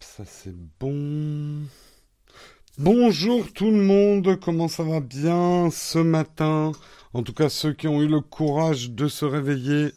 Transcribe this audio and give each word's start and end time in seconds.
Ça 0.00 0.24
c'est 0.26 0.54
bon. 0.80 1.66
Bonjour 2.78 3.52
tout 3.52 3.70
le 3.70 3.82
monde, 3.82 4.40
comment 4.40 4.66
ça 4.66 4.82
va 4.82 4.98
bien 5.00 5.70
ce 5.70 5.98
matin? 6.00 6.72
En 7.14 7.22
tout 7.22 7.32
cas 7.32 7.48
ceux 7.48 7.72
qui 7.74 7.86
ont 7.86 8.02
eu 8.02 8.08
le 8.08 8.20
courage 8.20 8.90
de 8.90 9.06
se 9.06 9.24
réveiller 9.24 9.92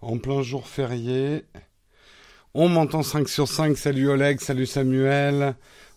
en 0.00 0.16
plein 0.16 0.40
jour 0.40 0.66
férié. 0.66 1.44
On 2.54 2.68
m'entend 2.68 3.02
5 3.02 3.28
sur 3.28 3.46
5, 3.46 3.76
salut 3.76 4.08
Oleg, 4.08 4.40
salut 4.40 4.66
Samuel. 4.66 5.54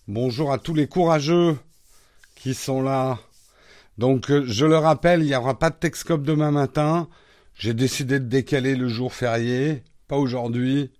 Bonjour 0.09 0.51
à 0.51 0.57
tous 0.57 0.73
les 0.73 0.87
courageux 0.87 1.57
qui 2.35 2.53
sont 2.53 2.81
là. 2.81 3.19
Donc 3.97 4.29
euh, 4.31 4.43
je 4.47 4.65
le 4.65 4.77
rappelle, 4.77 5.21
il 5.21 5.27
n'y 5.27 5.35
aura 5.35 5.57
pas 5.57 5.69
de 5.69 5.75
Texcope 5.75 6.23
demain 6.23 6.51
matin. 6.51 7.07
J'ai 7.55 7.73
décidé 7.73 8.19
de 8.19 8.25
décaler 8.25 8.75
le 8.75 8.89
jour 8.89 9.13
férié, 9.13 9.83
pas 10.07 10.17
aujourd'hui. 10.17 10.91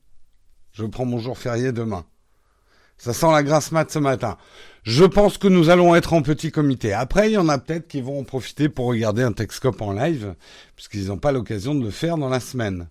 Je 0.72 0.86
prends 0.86 1.06
mon 1.06 1.20
jour 1.20 1.38
férié 1.38 1.72
demain. 1.72 2.06
Ça 2.98 3.14
sent 3.14 3.30
la 3.32 3.44
grasse 3.44 3.74
mat 3.74 3.92
ce 3.92 4.00
matin. 4.00 4.38
Je 4.84 5.04
pense 5.04 5.38
que 5.38 5.50
nous 5.50 5.70
allons 5.70 5.96
être 5.96 6.14
en 6.14 6.22
petit 6.22 6.52
comité. 6.52 6.94
Après, 6.94 7.30
il 7.30 7.34
y 7.34 7.38
en 7.38 7.50
a 7.50 7.58
peut-être 7.58 7.90
qui 7.90 8.02
vont 8.02 8.20
en 8.20 8.24
profiter 8.24 8.70
pour 8.70 8.88
regarder 8.88 9.22
un 9.22 9.34
Texcope 9.34 9.82
en 9.82 9.92
live, 9.92 10.36
puisqu'ils 10.76 11.08
n'ont 11.08 11.18
pas 11.18 11.34
l'occasion 11.34 11.76
de 11.76 11.84
le 11.84 11.92
faire 11.92 12.18
dans 12.18 12.30
la 12.30 12.40
semaine. 12.40 12.88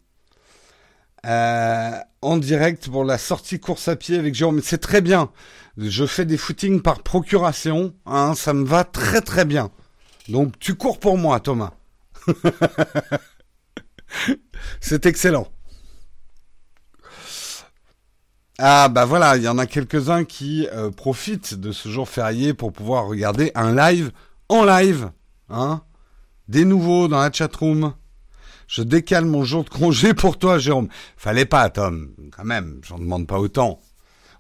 Euh, 1.25 1.93
en 2.21 2.37
direct 2.37 2.91
pour 2.91 3.05
la 3.05 3.17
sortie 3.17 3.59
course 3.59 3.89
à 3.89 3.97
pied 3.97 4.19
avec 4.19 4.35
Jérôme. 4.35 4.61
C'est 4.63 4.79
très 4.79 5.01
bien. 5.01 5.31
Je 5.79 6.05
fais 6.05 6.27
des 6.27 6.37
footings 6.37 6.83
par 6.83 7.03
procuration. 7.03 7.95
Hein, 8.05 8.35
ça 8.35 8.53
me 8.53 8.67
va 8.67 8.85
très 8.85 9.23
très 9.23 9.47
bien. 9.47 9.71
Donc 10.29 10.59
tu 10.59 10.75
cours 10.75 11.01
pour 11.01 11.17
moi, 11.17 11.41
Thomas. 11.41 11.73
C'est 14.81 15.07
excellent. 15.07 15.49
Ah 18.59 18.89
bah 18.89 19.05
voilà, 19.05 19.37
il 19.37 19.43
y 19.43 19.49
en 19.49 19.59
a 19.59 19.67
quelques-uns 19.67 20.25
qui 20.25 20.69
euh, 20.73 20.91
profitent 20.91 21.55
de 21.55 21.73
ce 21.73 21.89
jour 21.89 22.09
férié 22.09 22.55
pour 22.55 22.73
pouvoir 22.73 23.07
regarder 23.07 23.51
un 23.57 23.75
live 23.75 24.13
en 24.49 24.65
live. 24.65 25.11
Hein 25.49 25.83
Des 26.47 26.65
nouveaux 26.65 27.09
dans 27.09 27.19
la 27.19 27.33
chatroom. 27.33 27.95
Je 28.69 28.83
décale 28.83 29.25
mon 29.25 29.45
jour 29.45 29.65
de 29.65 29.71
congé 29.71 30.15
pour 30.15 30.39
toi, 30.39 30.59
Jérôme. 30.59 30.89
Fallait 31.17 31.47
pas, 31.47 31.69
Tom. 31.69 32.15
Quand 32.37 32.45
même, 32.45 32.81
j'en 32.85 32.99
demande 32.99 33.27
pas 33.27 33.41
autant. 33.41 33.81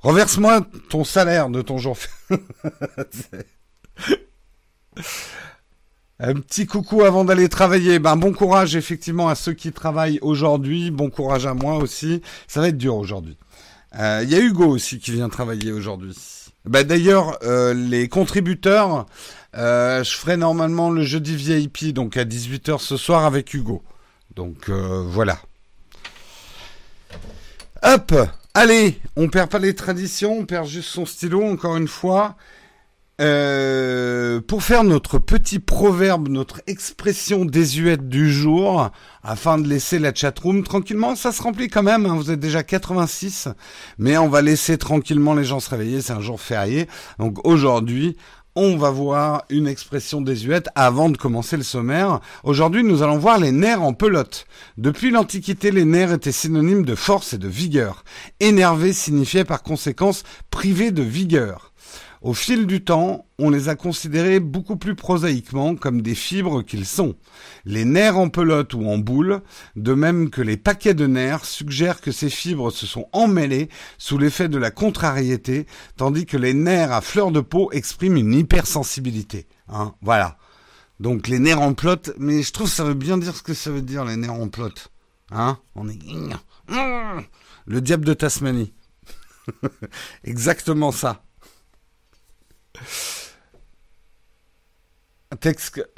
Reverse-moi 0.00 0.60
ton 0.90 1.02
salaire 1.02 1.48
de 1.50 1.62
ton 1.62 1.78
jour. 1.78 1.96
Un 6.20 6.34
petit 6.34 6.66
coucou 6.66 7.02
avant 7.02 7.24
d'aller 7.24 7.48
travailler. 7.48 7.98
Ben, 7.98 8.16
bon 8.16 8.32
courage 8.32 8.76
effectivement 8.76 9.28
à 9.28 9.34
ceux 9.34 9.52
qui 9.52 9.72
travaillent 9.72 10.20
aujourd'hui. 10.22 10.92
Bon 10.92 11.10
courage 11.10 11.44
à 11.44 11.54
moi 11.54 11.76
aussi. 11.76 12.22
Ça 12.46 12.60
va 12.60 12.68
être 12.68 12.78
dur 12.78 12.94
aujourd'hui. 12.94 13.36
Il 13.94 14.00
euh, 14.00 14.24
y 14.24 14.34
a 14.36 14.40
Hugo 14.40 14.66
aussi 14.66 15.00
qui 15.00 15.10
vient 15.10 15.28
travailler 15.28 15.72
aujourd'hui. 15.72 16.16
Ben, 16.64 16.84
D'ailleurs, 16.84 17.36
euh, 17.42 17.74
les 17.74 18.08
contributeurs, 18.08 19.06
euh, 19.56 20.04
je 20.04 20.16
ferai 20.16 20.36
normalement 20.36 20.90
le 20.90 21.02
jeudi 21.02 21.34
VIP, 21.34 21.92
donc 21.92 22.16
à 22.16 22.24
18h 22.24 22.78
ce 22.78 22.96
soir 22.96 23.24
avec 23.24 23.52
Hugo. 23.52 23.82
Donc 24.36 24.70
voilà. 24.70 25.38
Hop 27.82 28.14
Allez, 28.56 29.00
on 29.16 29.28
perd 29.28 29.50
pas 29.50 29.58
les 29.58 29.74
traditions, 29.74 30.38
on 30.38 30.46
perd 30.46 30.68
juste 30.68 30.88
son 30.88 31.06
stylo 31.06 31.42
encore 31.42 31.76
une 31.76 31.88
fois. 31.88 32.36
Euh, 33.20 34.40
pour 34.40 34.64
faire 34.64 34.82
notre 34.82 35.20
petit 35.20 35.60
proverbe, 35.60 36.28
notre 36.28 36.62
expression 36.66 37.44
désuète 37.44 38.08
du 38.08 38.32
jour, 38.32 38.90
afin 39.22 39.58
de 39.58 39.68
laisser 39.68 40.00
la 40.00 40.12
chatroom 40.12 40.64
tranquillement, 40.64 41.14
ça 41.14 41.30
se 41.30 41.40
remplit 41.40 41.68
quand 41.68 41.84
même, 41.84 42.06
hein, 42.06 42.16
vous 42.16 42.32
êtes 42.32 42.40
déjà 42.40 42.64
86, 42.64 43.48
mais 43.98 44.18
on 44.18 44.28
va 44.28 44.42
laisser 44.42 44.78
tranquillement 44.78 45.34
les 45.34 45.44
gens 45.44 45.60
se 45.60 45.70
réveiller, 45.70 46.00
c'est 46.00 46.12
un 46.12 46.20
jour 46.20 46.40
férié. 46.40 46.88
Donc 47.20 47.46
aujourd'hui, 47.46 48.16
on 48.56 48.76
va 48.76 48.90
voir 48.90 49.44
une 49.48 49.68
expression 49.68 50.20
désuète 50.20 50.68
avant 50.74 51.08
de 51.08 51.16
commencer 51.16 51.56
le 51.56 51.62
sommaire. 51.62 52.20
Aujourd'hui, 52.42 52.82
nous 52.82 53.02
allons 53.02 53.18
voir 53.18 53.38
les 53.38 53.52
nerfs 53.52 53.82
en 53.82 53.92
pelote. 53.92 54.46
Depuis 54.76 55.10
l'Antiquité, 55.10 55.70
les 55.70 55.84
nerfs 55.84 56.12
étaient 56.12 56.32
synonymes 56.32 56.84
de 56.84 56.94
force 56.94 57.32
et 57.32 57.38
de 57.38 57.48
vigueur. 57.48 58.04
Énervé 58.40 58.92
signifiait 58.92 59.44
par 59.44 59.62
conséquence 59.62 60.24
privé 60.50 60.90
de 60.90 61.02
vigueur. 61.02 61.72
Au 62.24 62.32
fil 62.32 62.66
du 62.66 62.82
temps, 62.82 63.26
on 63.38 63.50
les 63.50 63.68
a 63.68 63.74
considérés 63.74 64.40
beaucoup 64.40 64.78
plus 64.78 64.94
prosaïquement 64.94 65.76
comme 65.76 66.00
des 66.00 66.14
fibres 66.14 66.62
qu'ils 66.62 66.86
sont. 66.86 67.16
Les 67.66 67.84
nerfs 67.84 68.16
en 68.16 68.30
pelote 68.30 68.72
ou 68.72 68.88
en 68.88 68.96
boule, 68.96 69.42
de 69.76 69.92
même 69.92 70.30
que 70.30 70.40
les 70.40 70.56
paquets 70.56 70.94
de 70.94 71.06
nerfs, 71.06 71.44
suggèrent 71.44 72.00
que 72.00 72.12
ces 72.12 72.30
fibres 72.30 72.70
se 72.70 72.86
sont 72.86 73.10
emmêlées 73.12 73.68
sous 73.98 74.16
l'effet 74.16 74.48
de 74.48 74.56
la 74.56 74.70
contrariété, 74.70 75.66
tandis 75.98 76.24
que 76.24 76.38
les 76.38 76.54
nerfs 76.54 76.92
à 76.92 77.02
fleur 77.02 77.30
de 77.30 77.40
peau 77.40 77.70
expriment 77.72 78.16
une 78.16 78.32
hypersensibilité. 78.32 79.46
Hein, 79.68 79.94
voilà. 80.00 80.38
Donc 81.00 81.28
les 81.28 81.38
nerfs 81.38 81.60
en 81.60 81.74
pelote, 81.74 82.14
mais 82.16 82.42
je 82.42 82.52
trouve 82.54 82.68
que 82.68 82.74
ça 82.74 82.84
veut 82.84 82.94
bien 82.94 83.18
dire 83.18 83.36
ce 83.36 83.42
que 83.42 83.52
ça 83.52 83.70
veut 83.70 83.82
dire 83.82 84.06
les 84.06 84.16
nerfs 84.16 84.32
en 84.32 84.48
pelote. 84.48 84.90
Hein 85.30 85.58
On 85.74 85.90
est 85.90 85.98
le 87.66 87.80
diable 87.82 88.06
de 88.06 88.14
Tasmanie. 88.14 88.72
Exactement 90.24 90.90
ça 90.90 91.20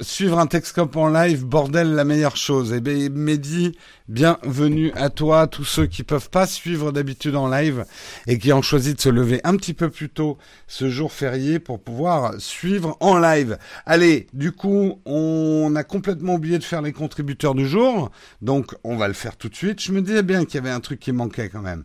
suivre 0.01 0.39
un 0.39 0.47
Texcope 0.47 0.95
en 0.95 1.09
live, 1.09 1.45
bordel, 1.45 1.93
la 1.93 2.03
meilleure 2.03 2.35
chose. 2.35 2.73
Eh 2.75 2.81
bien, 2.81 3.09
Mehdi, 3.09 3.77
bienvenue 4.07 4.91
à 4.95 5.09
toi, 5.09 5.47
tous 5.47 5.63
ceux 5.63 5.85
qui 5.85 6.03
peuvent 6.03 6.29
pas 6.29 6.47
suivre 6.47 6.91
d'habitude 6.91 7.35
en 7.35 7.47
live 7.47 7.85
et 8.25 8.39
qui 8.39 8.51
ont 8.51 8.61
choisi 8.61 8.93
de 8.93 9.01
se 9.01 9.09
lever 9.09 9.39
un 9.43 9.55
petit 9.55 9.73
peu 9.73 9.89
plus 9.89 10.09
tôt 10.09 10.37
ce 10.67 10.89
jour 10.89 11.11
férié 11.11 11.59
pour 11.59 11.81
pouvoir 11.81 12.33
suivre 12.39 12.97
en 12.99 13.17
live. 13.17 13.57
Allez, 13.85 14.27
du 14.33 14.51
coup, 14.51 15.01
on 15.05 15.73
a 15.75 15.83
complètement 15.83 16.35
oublié 16.35 16.57
de 16.57 16.63
faire 16.63 16.81
les 16.81 16.93
contributeurs 16.93 17.55
du 17.55 17.67
jour, 17.67 18.11
donc 18.41 18.75
on 18.83 18.97
va 18.97 19.07
le 19.07 19.13
faire 19.13 19.37
tout 19.37 19.49
de 19.49 19.55
suite. 19.55 19.81
Je 19.81 19.91
me 19.91 20.01
disais 20.01 20.23
bien 20.23 20.45
qu'il 20.45 20.55
y 20.55 20.57
avait 20.57 20.71
un 20.71 20.81
truc 20.81 20.99
qui 20.99 21.11
manquait 21.11 21.49
quand 21.49 21.61
même. 21.61 21.83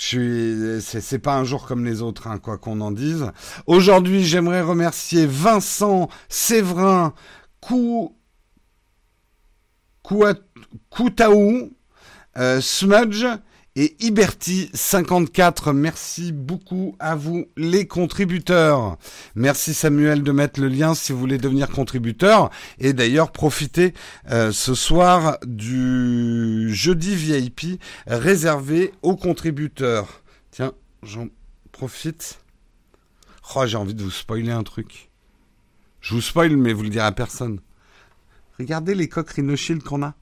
Je 0.00 0.06
suis, 0.80 1.02
c'est, 1.02 1.18
pas 1.18 1.36
un 1.36 1.44
jour 1.44 1.66
comme 1.66 1.84
les 1.84 2.00
autres, 2.00 2.26
hein, 2.26 2.38
quoi 2.38 2.56
qu'on 2.56 2.80
en 2.80 2.90
dise. 2.90 3.30
Aujourd'hui, 3.66 4.24
j'aimerais 4.24 4.62
remercier 4.62 5.26
Vincent 5.26 6.08
Séverin 6.30 7.12
Kou, 7.60 8.16
Koutaou, 10.02 11.76
euh, 12.38 12.62
Smudge 12.62 13.26
et 13.80 13.96
Iberti54. 14.00 15.72
Merci 15.72 16.32
beaucoup 16.32 16.96
à 16.98 17.14
vous 17.14 17.46
les 17.56 17.86
contributeurs. 17.86 18.98
Merci 19.34 19.72
Samuel 19.72 20.22
de 20.22 20.32
mettre 20.32 20.60
le 20.60 20.68
lien 20.68 20.94
si 20.94 21.12
vous 21.12 21.18
voulez 21.18 21.38
devenir 21.38 21.70
contributeur. 21.70 22.50
Et 22.78 22.92
d'ailleurs, 22.92 23.32
profitez 23.32 23.94
euh, 24.30 24.52
ce 24.52 24.74
soir 24.74 25.38
du 25.46 26.68
jeudi 26.74 27.14
VIP 27.16 27.80
réservé 28.06 28.92
aux 29.00 29.16
contributeurs. 29.16 30.22
Tiens, 30.50 30.74
j'en 31.02 31.28
profite. 31.72 32.40
Oh, 33.56 33.64
j'ai 33.64 33.78
envie 33.78 33.94
de 33.94 34.02
vous 34.02 34.10
spoiler 34.10 34.52
un 34.52 34.62
truc. 34.62 35.08
Je 36.02 36.12
vous 36.12 36.20
spoil, 36.20 36.54
mais 36.58 36.74
vous 36.74 36.82
le 36.82 36.90
direz 36.90 37.06
à 37.06 37.12
personne. 37.12 37.60
Regardez 38.58 38.94
les 38.94 39.08
coques 39.08 39.30
Rhino 39.30 39.54
qu'on 39.86 40.02
a 40.02 40.14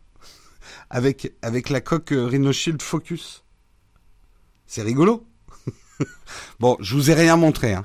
avec, 0.90 1.32
avec 1.42 1.70
la 1.70 1.80
coque 1.80 2.12
euh, 2.12 2.26
Rhino 2.26 2.52
Shield 2.52 2.82
Focus. 2.82 3.42
C'est 4.68 4.82
rigolo. 4.82 5.26
bon, 6.60 6.76
je 6.80 6.94
vous 6.94 7.10
ai 7.10 7.14
rien 7.14 7.36
montré. 7.36 7.72
Hein. 7.72 7.82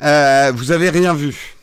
Euh, 0.00 0.50
vous 0.54 0.72
avez 0.72 0.88
rien 0.88 1.12
vu. 1.12 1.54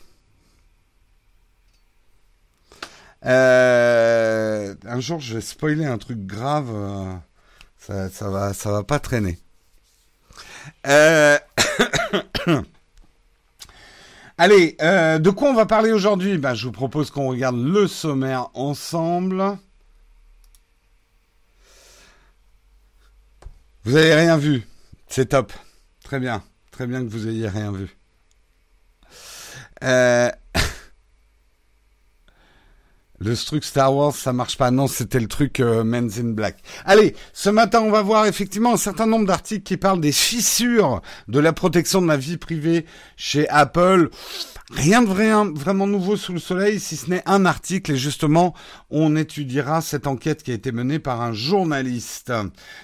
Euh, 3.24 4.72
un 4.86 5.00
jour, 5.00 5.18
je 5.18 5.34
vais 5.34 5.40
spoiler 5.40 5.84
un 5.84 5.98
truc 5.98 6.24
grave. 6.26 6.70
ça, 7.76 8.08
ça 8.08 8.30
va, 8.30 8.54
ça 8.54 8.70
va 8.70 8.84
pas 8.84 9.00
traîner. 9.00 9.40
Allez, 14.38 14.76
de 14.78 15.30
quoi 15.30 15.50
on 15.50 15.54
va 15.54 15.66
parler 15.66 15.90
aujourd'hui? 15.90 16.38
Ben, 16.38 16.54
Je 16.54 16.66
vous 16.66 16.72
propose 16.72 17.10
qu'on 17.10 17.30
regarde 17.30 17.56
le 17.58 17.88
sommaire 17.88 18.48
ensemble. 18.54 19.58
Vous 23.86 23.94
avez 23.94 24.14
rien 24.16 24.36
vu. 24.36 24.66
C'est 25.06 25.26
top. 25.26 25.52
Très 26.02 26.18
bien. 26.18 26.42
Très 26.72 26.88
bien 26.88 27.04
que 27.04 27.08
vous 27.08 27.28
ayez 27.28 27.48
rien 27.48 27.70
vu. 27.70 27.96
Euh, 29.84 30.28
Le 33.18 33.34
truc 33.36 33.64
Star 33.64 33.94
Wars, 33.94 34.14
ça 34.14 34.32
marche 34.32 34.58
pas. 34.58 34.70
Non, 34.70 34.86
c'était 34.86 35.20
le 35.20 35.26
truc 35.26 35.60
euh, 35.60 35.84
Men's 35.84 36.18
in 36.18 36.32
Black. 36.32 36.58
Allez, 36.84 37.14
ce 37.32 37.48
matin, 37.48 37.80
on 37.80 37.90
va 37.90 38.02
voir 38.02 38.26
effectivement 38.26 38.74
un 38.74 38.78
certain 38.78 39.06
nombre 39.06 39.26
d'articles 39.26 39.62
qui 39.62 39.76
parlent 39.76 40.00
des 40.00 40.12
fissures 40.12 41.00
de 41.28 41.40
la 41.40 41.52
protection 41.52 42.02
de 42.02 42.08
la 42.08 42.16
vie 42.16 42.36
privée 42.36 42.84
chez 43.16 43.48
Apple. 43.48 44.10
Rien 44.72 45.00
de 45.02 45.58
vraiment 45.58 45.86
nouveau 45.86 46.16
sous 46.16 46.32
le 46.32 46.40
soleil, 46.40 46.80
si 46.80 46.96
ce 46.96 47.08
n'est 47.08 47.22
un 47.24 47.46
article, 47.46 47.92
et 47.92 47.96
justement, 47.96 48.52
on 48.90 49.14
étudiera 49.14 49.80
cette 49.80 50.08
enquête 50.08 50.42
qui 50.42 50.50
a 50.50 50.54
été 50.54 50.72
menée 50.72 50.98
par 50.98 51.22
un 51.22 51.32
journaliste. 51.32 52.32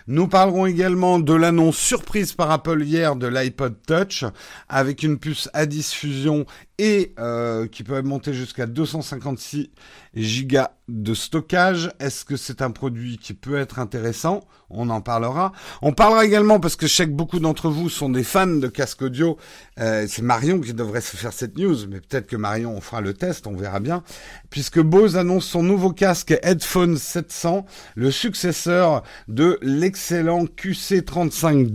Nous 0.06 0.28
parlerons 0.28 0.66
également 0.66 1.18
de 1.18 1.34
l'annonce 1.34 1.76
surprise 1.76 2.34
par 2.34 2.52
Apple 2.52 2.84
hier 2.84 3.16
de 3.16 3.26
l'iPod 3.26 3.74
Touch, 3.84 4.24
avec 4.68 5.02
une 5.02 5.18
puce 5.18 5.48
A10 5.54 5.92
Fusion 5.92 6.46
et 6.78 7.14
euh, 7.18 7.66
qui 7.66 7.84
peut 7.84 8.00
monter 8.02 8.32
jusqu'à 8.32 8.66
256 8.66 9.70
gigas 10.14 10.72
de 10.88 11.14
stockage. 11.14 11.90
Est-ce 12.00 12.24
que 12.24 12.36
c'est 12.36 12.62
un 12.62 12.70
produit 12.70 13.18
qui 13.18 13.34
peut 13.34 13.58
être 13.58 13.78
intéressant? 13.78 14.40
On 14.70 14.88
en 14.88 15.00
parlera. 15.00 15.52
On 15.82 15.92
parlera 15.92 16.24
également 16.24 16.58
parce 16.58 16.76
que 16.76 16.86
je 16.86 16.94
sais 16.94 17.06
que 17.06 17.12
beaucoup 17.12 17.40
d'entre 17.40 17.68
vous 17.68 17.90
sont 17.90 18.08
des 18.08 18.24
fans 18.24 18.46
de 18.46 18.68
casque 18.68 19.02
audio. 19.02 19.36
Euh, 19.78 20.06
c'est 20.08 20.22
Marion 20.22 20.60
qui 20.60 20.72
devrait 20.72 21.02
se 21.02 21.16
faire 21.16 21.32
cette 21.32 21.58
news, 21.58 21.86
mais 21.88 22.00
peut-être 22.00 22.26
que 22.26 22.36
Marion 22.36 22.74
on 22.74 22.80
fera 22.80 23.00
le 23.00 23.12
test, 23.12 23.46
on 23.46 23.54
verra 23.54 23.80
bien. 23.80 24.02
Puisque 24.48 24.80
Bose 24.80 25.16
annonce 25.16 25.44
son 25.44 25.62
nouveau 25.62 25.92
casque 25.92 26.38
Headphone 26.42 26.96
700, 26.96 27.66
le 27.96 28.10
successeur 28.10 29.02
de 29.28 29.58
l'excellent 29.62 30.44
QC35 30.44 31.66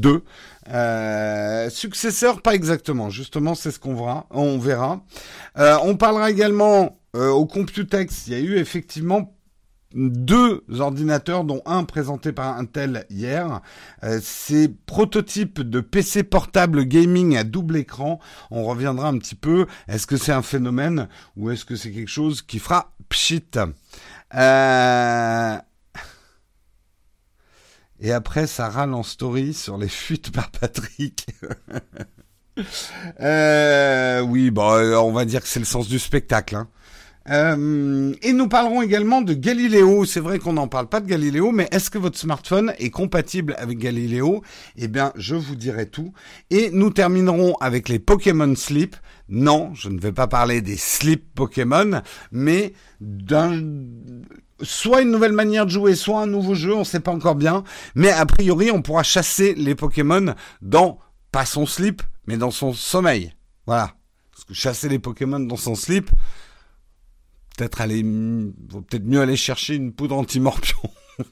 Euh, 0.69 1.69
successeur, 1.69 2.41
pas 2.41 2.53
exactement. 2.53 3.09
Justement, 3.09 3.55
c'est 3.55 3.71
ce 3.71 3.79
qu'on 3.79 3.95
verra. 3.95 4.27
On 4.31 4.57
verra. 4.57 5.01
Euh, 5.57 5.77
on 5.83 5.95
parlera 5.95 6.29
également 6.29 6.99
euh, 7.15 7.29
au 7.29 7.45
Computex, 7.45 8.27
il 8.27 8.33
y 8.33 8.35
a 8.35 8.39
eu 8.39 8.57
effectivement 8.57 9.33
deux 9.95 10.63
ordinateurs, 10.79 11.43
dont 11.43 11.61
un 11.65 11.83
présenté 11.83 12.31
par 12.31 12.57
Intel 12.57 13.05
hier. 13.09 13.61
Euh, 14.03 14.19
ces 14.21 14.67
prototypes 14.67 15.61
de 15.61 15.79
PC 15.79 16.23
portable 16.23 16.83
gaming 16.83 17.37
à 17.37 17.43
double 17.43 17.77
écran, 17.77 18.19
on 18.51 18.63
reviendra 18.65 19.07
un 19.07 19.17
petit 19.17 19.35
peu. 19.35 19.65
Est-ce 19.87 20.05
que 20.05 20.17
c'est 20.17 20.33
un 20.33 20.41
phénomène 20.41 21.07
ou 21.35 21.49
est-ce 21.49 21.65
que 21.65 21.75
c'est 21.75 21.91
quelque 21.91 22.09
chose 22.09 22.41
qui 22.41 22.59
fera 22.59 22.93
pchit? 23.09 23.43
Euh... 24.35 25.57
Et 27.99 28.11
après, 28.11 28.47
ça 28.47 28.69
râle 28.69 28.93
en 28.93 29.03
story 29.03 29.53
sur 29.53 29.77
les 29.77 29.87
fuites 29.87 30.31
par 30.31 30.51
Patrick. 30.51 31.27
euh, 33.19 34.21
oui, 34.21 34.51
bon, 34.51 34.71
on 34.97 35.11
va 35.11 35.25
dire 35.25 35.41
que 35.41 35.47
c'est 35.47 35.59
le 35.59 35.65
sens 35.65 35.87
du 35.87 35.99
spectacle. 35.99 36.55
Hein. 36.55 36.67
Euh, 37.29 38.13
et 38.21 38.31
nous 38.33 38.47
parlerons 38.47 38.81
également 38.81 39.21
de 39.21 39.33
Galileo. 39.33 40.05
C'est 40.05 40.19
vrai 40.19 40.39
qu'on 40.39 40.53
n'en 40.53 40.67
parle 40.67 40.87
pas 40.87 40.99
de 40.99 41.07
Galileo, 41.07 41.51
mais 41.51 41.67
est-ce 41.71 41.89
que 41.89 41.97
votre 41.97 42.17
smartphone 42.17 42.73
est 42.79 42.89
compatible 42.89 43.55
avec 43.57 43.79
Galileo? 43.79 44.43
Eh 44.77 44.87
bien, 44.87 45.11
je 45.15 45.35
vous 45.35 45.55
dirai 45.55 45.87
tout. 45.87 46.13
Et 46.49 46.69
nous 46.71 46.89
terminerons 46.89 47.55
avec 47.55 47.89
les 47.89 47.99
Pokémon 47.99 48.55
Sleep. 48.55 48.95
Non, 49.29 49.73
je 49.73 49.89
ne 49.89 49.99
vais 49.99 50.13
pas 50.13 50.27
parler 50.27 50.61
des 50.61 50.77
Sleep 50.77 51.33
Pokémon, 51.35 52.01
mais 52.31 52.73
d'un 53.01 53.61
soit 54.61 55.01
une 55.01 55.11
nouvelle 55.11 55.33
manière 55.33 55.65
de 55.65 55.71
jouer, 55.71 55.95
soit 55.95 56.21
un 56.21 56.27
nouveau 56.27 56.55
jeu, 56.55 56.73
on 56.73 56.79
ne 56.79 56.83
sait 56.83 56.99
pas 56.99 57.11
encore 57.11 57.35
bien. 57.35 57.63
Mais 57.95 58.09
a 58.09 58.25
priori, 58.25 58.71
on 58.71 58.81
pourra 58.81 59.03
chasser 59.03 59.53
les 59.53 59.75
Pokémon 59.75 60.33
dans 60.61 60.99
pas 61.31 61.45
son 61.45 61.65
slip, 61.65 62.01
mais 62.25 62.37
dans 62.37 62.51
son 62.51 62.73
sommeil. 62.73 63.33
Voilà. 63.65 63.93
Parce 64.31 64.45
que 64.45 64.53
chasser 64.53 64.89
les 64.89 64.99
Pokémon 64.99 65.39
dans 65.39 65.57
son 65.57 65.75
slip, 65.75 66.09
peut-être 67.57 67.81
aller, 67.81 68.03
vaut 68.03 68.81
peut-être 68.81 69.05
mieux 69.05 69.21
aller 69.21 69.35
chercher 69.35 69.75
une 69.75 69.93
poudre 69.93 70.17
anti-morpion. 70.17 70.79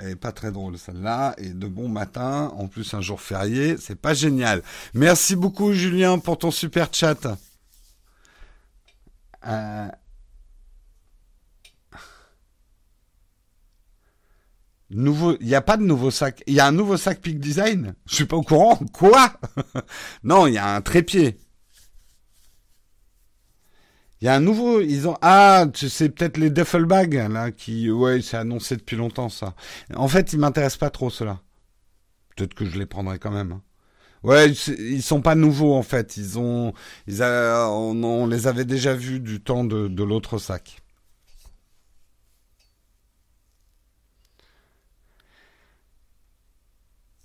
Elle 0.00 0.16
pas 0.16 0.32
très 0.32 0.52
drôle 0.52 0.78
celle-là 0.78 1.34
et 1.38 1.50
de 1.50 1.66
bon 1.66 1.88
matin, 1.88 2.52
en 2.56 2.66
plus 2.66 2.94
un 2.94 3.00
jour 3.00 3.20
férié, 3.20 3.76
c'est 3.78 4.00
pas 4.00 4.14
génial. 4.14 4.62
Merci 4.94 5.36
beaucoup 5.36 5.72
Julien 5.72 6.18
pour 6.18 6.38
ton 6.38 6.50
super 6.50 6.88
chat. 6.92 7.38
Euh... 9.46 9.88
Nouveau, 14.90 15.36
il 15.40 15.46
n'y 15.46 15.54
a 15.54 15.62
pas 15.62 15.78
de 15.78 15.84
nouveau 15.84 16.10
sac. 16.10 16.42
Il 16.46 16.54
y 16.54 16.60
a 16.60 16.66
un 16.66 16.72
nouveau 16.72 16.98
sac 16.98 17.20
Peak 17.20 17.38
Design? 17.40 17.94
Je 18.06 18.14
suis 18.14 18.26
pas 18.26 18.36
au 18.36 18.42
courant. 18.42 18.78
Quoi? 18.92 19.32
Non, 20.22 20.46
il 20.46 20.54
y 20.54 20.58
a 20.58 20.74
un 20.74 20.82
trépied. 20.82 21.38
Il 24.22 24.26
y 24.26 24.28
a 24.28 24.36
un 24.36 24.40
nouveau, 24.40 24.80
ils 24.80 25.08
ont 25.08 25.16
ah, 25.20 25.66
c'est 25.74 26.08
peut-être 26.10 26.36
les 26.36 26.48
duffel 26.48 26.84
bags 26.84 27.26
là 27.28 27.50
qui 27.50 27.90
ouais, 27.90 28.22
c'est 28.22 28.36
annoncé 28.36 28.76
depuis 28.76 28.94
longtemps 28.94 29.28
ça. 29.28 29.54
En 29.96 30.06
fait, 30.06 30.32
ils 30.32 30.38
m'intéressent 30.38 30.78
pas 30.78 30.90
trop 30.90 31.10
cela. 31.10 31.40
Peut-être 32.36 32.54
que 32.54 32.64
je 32.64 32.78
les 32.78 32.86
prendrai 32.86 33.18
quand 33.18 33.32
même. 33.32 33.50
Hein. 33.50 33.62
Ouais, 34.22 34.50
ils 34.52 35.02
sont 35.02 35.22
pas 35.22 35.34
nouveaux 35.34 35.74
en 35.74 35.82
fait. 35.82 36.16
Ils 36.16 36.38
ont, 36.38 36.72
ils 37.08 37.20
on, 37.24 38.26
les 38.28 38.46
avait 38.46 38.64
déjà 38.64 38.94
vus 38.94 39.18
du 39.18 39.42
temps 39.42 39.64
de, 39.64 39.88
de 39.88 40.04
l'autre 40.04 40.38
sac. 40.38 40.81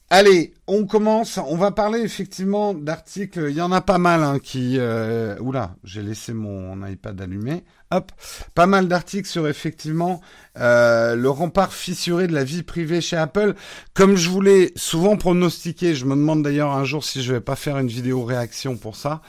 Allez, 0.09 0.53
on 0.67 0.85
commence. 0.85 1.37
On 1.37 1.57
va 1.57 1.71
parler 1.71 1.99
effectivement 1.99 2.73
d'articles. 2.73 3.47
Il 3.49 3.55
y 3.57 3.61
en 3.61 3.73
a 3.73 3.81
pas 3.81 3.97
mal 3.97 4.23
hein, 4.23 4.39
qui. 4.39 4.75
Euh... 4.77 5.37
Oula, 5.39 5.75
j'ai 5.83 6.01
laissé 6.01 6.31
mon 6.31 6.85
iPad 6.87 7.19
allumé. 7.19 7.65
Hop, 7.91 8.13
pas 8.53 8.67
mal 8.67 8.87
d'articles 8.87 9.27
sur 9.27 9.49
effectivement 9.49 10.21
euh, 10.57 11.15
le 11.15 11.29
rempart 11.29 11.73
fissuré 11.73 12.27
de 12.27 12.33
la 12.33 12.45
vie 12.45 12.63
privée 12.63 13.01
chez 13.01 13.17
Apple. 13.17 13.53
Comme 13.93 14.15
je 14.15 14.29
voulais 14.29 14.71
souvent 14.77 15.17
pronostiquer, 15.17 15.93
je 15.93 16.05
me 16.05 16.15
demande 16.15 16.41
d'ailleurs 16.41 16.71
un 16.71 16.85
jour 16.85 17.03
si 17.03 17.21
je 17.21 17.33
vais 17.33 17.41
pas 17.41 17.57
faire 17.57 17.77
une 17.77 17.87
vidéo 17.87 18.23
réaction 18.23 18.77
pour 18.77 18.95
ça. 18.95 19.21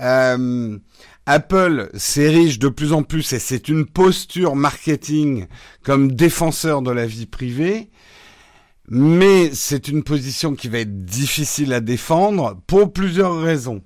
Euh, 0.00 0.78
Apple 1.26 1.90
s'érige 1.94 2.58
de 2.58 2.68
plus 2.68 2.92
en 2.92 3.02
plus 3.02 3.32
et 3.32 3.38
c'est 3.38 3.68
une 3.68 3.86
posture 3.86 4.56
marketing 4.56 5.46
comme 5.82 6.12
défenseur 6.12 6.82
de 6.82 6.90
la 6.90 7.06
vie 7.06 7.26
privée 7.26 7.90
mais 8.88 9.50
c'est 9.54 9.88
une 9.88 10.02
position 10.02 10.54
qui 10.54 10.68
va 10.68 10.80
être 10.80 11.04
difficile 11.04 11.72
à 11.72 11.80
défendre 11.80 12.60
pour 12.66 12.92
plusieurs 12.92 13.40
raisons. 13.40 13.82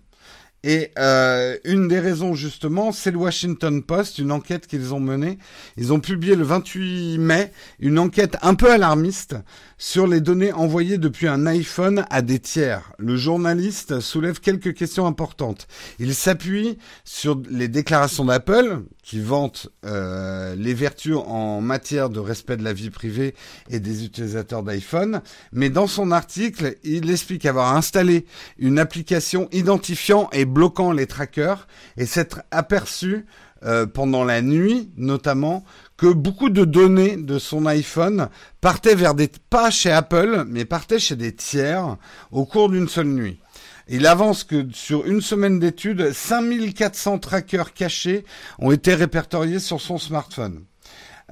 Et 0.64 0.90
euh, 0.98 1.56
une 1.64 1.86
des 1.86 2.00
raisons 2.00 2.34
justement, 2.34 2.90
c'est 2.90 3.12
le 3.12 3.18
Washington 3.18 3.80
Post, 3.80 4.18
une 4.18 4.32
enquête 4.32 4.66
qu'ils 4.66 4.92
ont 4.92 4.98
menée. 4.98 5.38
Ils 5.76 5.92
ont 5.92 6.00
publié 6.00 6.34
le 6.34 6.42
28 6.42 7.18
mai 7.18 7.52
une 7.78 7.98
enquête 7.98 8.36
un 8.42 8.56
peu 8.56 8.72
alarmiste 8.72 9.36
sur 9.78 10.08
les 10.08 10.20
données 10.20 10.52
envoyées 10.52 10.98
depuis 10.98 11.28
un 11.28 11.46
iPhone 11.46 12.04
à 12.10 12.22
des 12.22 12.40
tiers. 12.40 12.92
Le 12.98 13.16
journaliste 13.16 14.00
soulève 14.00 14.40
quelques 14.40 14.74
questions 14.74 15.06
importantes. 15.06 15.68
Il 16.00 16.12
s'appuie 16.12 16.76
sur 17.04 17.40
les 17.48 17.68
déclarations 17.68 18.24
d'Apple, 18.24 18.82
qui 19.08 19.20
vante 19.20 19.70
euh, 19.86 20.54
les 20.54 20.74
vertus 20.74 21.16
en 21.16 21.62
matière 21.62 22.10
de 22.10 22.20
respect 22.20 22.58
de 22.58 22.62
la 22.62 22.74
vie 22.74 22.90
privée 22.90 23.34
et 23.70 23.80
des 23.80 24.04
utilisateurs 24.04 24.62
d'iPhone, 24.62 25.22
mais 25.50 25.70
dans 25.70 25.86
son 25.86 26.12
article, 26.12 26.76
il 26.84 27.10
explique 27.10 27.46
avoir 27.46 27.74
installé 27.74 28.26
une 28.58 28.78
application 28.78 29.48
identifiant 29.50 30.28
et 30.32 30.44
bloquant 30.44 30.92
les 30.92 31.06
trackers 31.06 31.66
et 31.96 32.04
s'être 32.04 32.42
aperçu 32.50 33.24
euh, 33.64 33.86
pendant 33.86 34.24
la 34.24 34.42
nuit 34.42 34.90
notamment 34.98 35.64
que 35.96 36.06
beaucoup 36.06 36.50
de 36.50 36.66
données 36.66 37.16
de 37.16 37.38
son 37.38 37.64
iPhone 37.64 38.28
partaient 38.60 38.94
vers 38.94 39.14
des 39.14 39.30
pas 39.48 39.70
chez 39.70 39.90
Apple, 39.90 40.44
mais 40.46 40.66
partaient 40.66 40.98
chez 40.98 41.16
des 41.16 41.34
tiers 41.34 41.96
au 42.30 42.44
cours 42.44 42.68
d'une 42.68 42.88
seule 42.88 43.08
nuit. 43.08 43.40
Il 43.88 44.06
avance 44.06 44.44
que 44.44 44.66
sur 44.72 45.06
une 45.06 45.22
semaine 45.22 45.58
d'études, 45.58 46.12
5400 46.12 47.18
trackers 47.18 47.72
cachés 47.72 48.24
ont 48.58 48.70
été 48.70 48.94
répertoriés 48.94 49.60
sur 49.60 49.80
son 49.80 49.96
smartphone. 49.96 50.64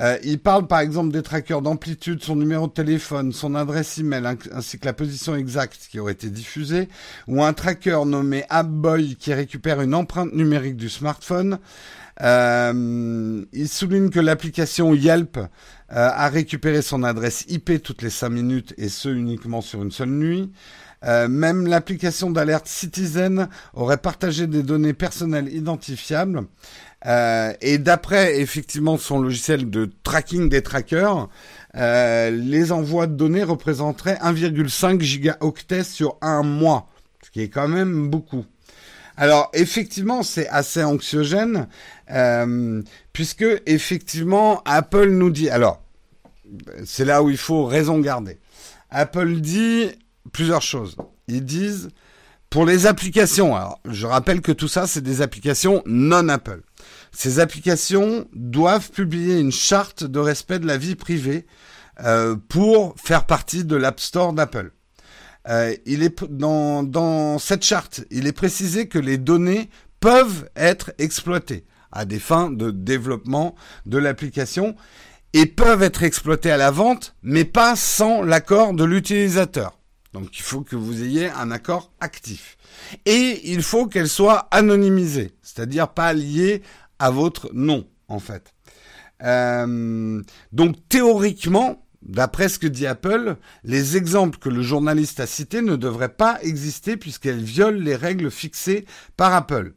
Euh, 0.01 0.19
il 0.25 0.39
parle 0.39 0.67
par 0.67 0.81
exemple 0.81 1.11
des 1.11 1.23
trackers 1.23 1.63
d'amplitude, 1.63 2.23
son 2.23 2.37
numéro 2.37 2.67
de 2.67 2.73
téléphone, 2.73 3.33
son 3.33 3.55
adresse 3.55 3.97
email 3.99 4.37
ainsi 4.53 4.79
que 4.79 4.85
la 4.85 4.93
position 4.93 5.35
exacte 5.35 5.89
qui 5.91 5.99
aurait 5.99 6.13
été 6.13 6.29
diffusée, 6.29 6.89
ou 7.29 7.43
un 7.43 7.53
tracker 7.53 8.05
nommé 8.05 8.45
AppBoy 8.51 9.17
qui 9.17 9.33
récupère 9.33 9.81
une 9.81 9.95
empreinte 9.95 10.35
numérique 10.35 10.77
du 10.77 10.91
smartphone, 10.91 11.59
euh, 12.23 13.45
il 13.53 13.69
souligne 13.69 14.09
que 14.09 14.21
l'application 14.21 14.95
Yelp 14.95 15.37
euh, 15.37 15.47
a 15.89 16.29
récupéré 16.29 16.81
son 16.81 17.03
adresse 17.03 17.45
IP 17.49 17.83
toutes 17.83 18.03
les 18.03 18.11
5 18.11 18.31
minutes 18.31 18.75
et 18.79 18.89
ce 18.89 19.09
uniquement 19.11 19.61
sur 19.61 19.83
une 19.83 19.93
seule 19.93 20.11
nuit. 20.11 20.51
Euh, 21.05 21.29
même 21.29 21.67
l'application 21.67 22.31
d'alerte 22.31 22.67
Citizen 22.67 23.49
aurait 23.75 23.99
partagé 23.99 24.47
des 24.47 24.63
données 24.63 24.95
personnelles 24.95 25.53
identifiables. 25.53 26.45
Euh, 27.05 27.53
et 27.61 27.79
d'après 27.79 28.41
effectivement 28.41 28.97
son 28.97 29.21
logiciel 29.21 29.71
de 29.71 29.91
tracking 30.03 30.49
des 30.49 30.63
trackers, 30.63 31.29
euh, 31.77 32.31
les 32.31 32.73
envois 32.73 33.07
de 33.07 33.15
données 33.15 33.45
représenteraient 33.45 34.19
1,5 34.23 35.01
gigaoctets 35.01 35.85
sur 35.85 36.17
un 36.23 36.43
mois, 36.43 36.89
ce 37.23 37.31
qui 37.31 37.43
est 37.43 37.49
quand 37.49 37.69
même 37.69 38.09
beaucoup. 38.09 38.45
Alors 39.19 39.51
effectivement, 39.53 40.23
c'est 40.23 40.49
assez 40.49 40.83
anxiogène 40.83 41.69
puisque 43.13 43.47
effectivement 43.67 44.63
Apple 44.65 45.09
nous 45.09 45.31
dit. 45.31 45.49
Alors 45.49 45.83
c'est 46.85 47.05
là 47.05 47.23
où 47.23 47.31
il 47.31 47.37
faut 47.37 47.65
raison 47.65 47.99
garder. 47.99 48.39
Apple 48.91 49.41
dit 49.41 49.91
plusieurs 50.33 50.63
choses. 50.63 50.97
Ils 51.29 51.45
disent 51.45 51.91
pour 52.51 52.65
les 52.65 52.87
applications. 52.87 53.57
Alors 53.57 53.81
je 53.89 54.07
rappelle 54.07 54.41
que 54.41 54.53
tout 54.53 54.69
ça 54.69 54.87
c'est 54.87 55.03
des 55.03 55.23
applications 55.23 55.83
non 55.87 56.29
Apple. 56.29 56.63
Ces 57.13 57.41
applications 57.41 58.27
doivent 58.35 58.91
publier 58.91 59.39
une 59.39 59.53
charte 59.53 60.05
de 60.05 60.19
respect 60.19 60.59
de 60.59 60.67
la 60.67 60.77
vie 60.77 60.95
privée 60.95 61.47
euh, 62.05 62.37
pour 62.49 62.95
faire 62.97 63.25
partie 63.25 63.65
de 63.65 63.77
l'App 63.77 64.01
Store 64.01 64.33
d'Apple. 64.33 64.73
Euh, 65.49 65.75
il 65.87 66.03
est 66.03 66.25
dans, 66.25 66.83
dans 66.83 67.39
cette 67.39 67.65
charte, 67.65 68.05
il 68.11 68.27
est 68.27 68.33
précisé 68.33 68.89
que 68.89 68.99
les 68.99 69.17
données 69.17 69.71
peuvent 70.01 70.49
être 70.57 70.93
exploitées 70.99 71.65
à 71.93 72.05
des 72.05 72.19
fins 72.19 72.51
de 72.51 72.71
développement 72.71 73.55
de 73.87 73.99
l'application 73.99 74.75
et 75.33 75.47
peuvent 75.47 75.83
être 75.83 76.03
exploitées 76.03 76.51
à 76.51 76.57
la 76.57 76.71
vente, 76.71 77.15
mais 77.23 77.45
pas 77.45 77.77
sans 77.77 78.23
l'accord 78.23 78.73
de 78.75 78.85
l'utilisateur. 78.85 79.79
Donc 80.17 80.39
il 80.39 80.43
faut 80.43 80.63
que 80.63 80.77
vous 80.77 81.03
ayez 81.03 81.29
un 81.29 81.51
accord 81.51 81.93
actif. 82.01 82.57
Et 83.05 83.53
il 83.53 83.63
faut 83.63 83.87
qu'elle 83.87 84.09
soit 84.09 84.49
anonymisée, 84.51 85.33
c'est-à-dire 85.43 85.89
pas 85.89 86.15
liée 86.15 86.63
à 86.99 87.11
votre 87.11 87.51
nom, 87.53 87.87
en 88.09 88.19
fait. 88.19 88.55
Euh, 89.23 90.23
donc 90.53 90.77
théoriquement, 90.89 91.83
D'après 92.03 92.49
ce 92.49 92.61
que 92.61 92.69
dit 92.69 92.87
Apple, 92.87 93.35
les 93.65 93.97
exemples 93.97 94.39
que 94.39 94.49
le 94.49 94.63
journaliste 94.63 95.19
a 95.19 95.27
cités 95.27 95.61
ne 95.61 95.75
devraient 95.75 96.09
pas 96.09 96.39
exister 96.43 96.97
puisqu'elles 96.97 97.43
violent 97.43 97.81
les 97.81 97.97
règles 97.97 98.31
fixées 98.31 98.85
par 99.17 99.35
Apple. 99.35 99.73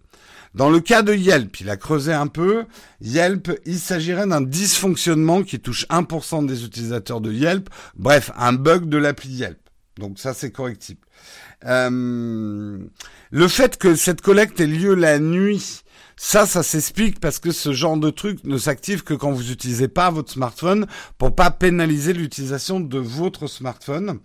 Dans 0.54 0.70
le 0.70 0.80
cas 0.80 1.02
de 1.02 1.16
Yelp, 1.16 1.60
il 1.60 1.72
a 1.72 1.78
creusé 1.78 2.14
un 2.14 2.28
peu. 2.28 2.66
Yelp, 3.02 3.52
il 3.66 3.80
s'agirait 3.80 4.28
d'un 4.28 4.42
dysfonctionnement 4.42 5.42
qui 5.42 5.60
touche 5.60 5.88
1% 5.88 6.46
des 6.46 6.66
utilisateurs 6.66 7.20
de 7.20 7.32
Yelp. 7.32 7.68
Bref, 7.96 8.30
un 8.38 8.54
bug 8.54 8.90
de 8.90 8.98
l'appli 8.98 9.30
Yelp. 9.30 9.69
Donc 10.00 10.18
ça, 10.18 10.34
c'est 10.34 10.52
correctible. 10.52 11.02
Euh, 11.66 12.80
le 13.32 13.48
fait 13.48 13.78
que 13.78 13.96
cette 13.96 14.22
collecte 14.22 14.60
ait 14.60 14.68
lieu 14.68 14.96
la 14.96 15.20
nuit 15.20 15.84
ça, 16.22 16.46
ça 16.46 16.64
s'explique 16.64 17.22
parce 17.22 17.40
que 17.40 17.52
ce 17.52 17.72
genre 17.72 17.96
de 17.96 18.10
truc 18.10 18.44
ne 18.44 18.58
s'active 18.58 19.04
que 19.04 19.14
quand 19.14 19.32
vous 19.32 19.44
n'utilisez 19.44 19.88
pas 19.88 20.10
votre 20.12 20.30
smartphone 20.34 20.86
pour 21.18 21.34
pas 21.34 21.50
pénaliser 21.50 22.12
l'utilisation 22.12 22.82
de 22.82 23.00
votre 23.00 23.48
smartphone. 23.48 24.20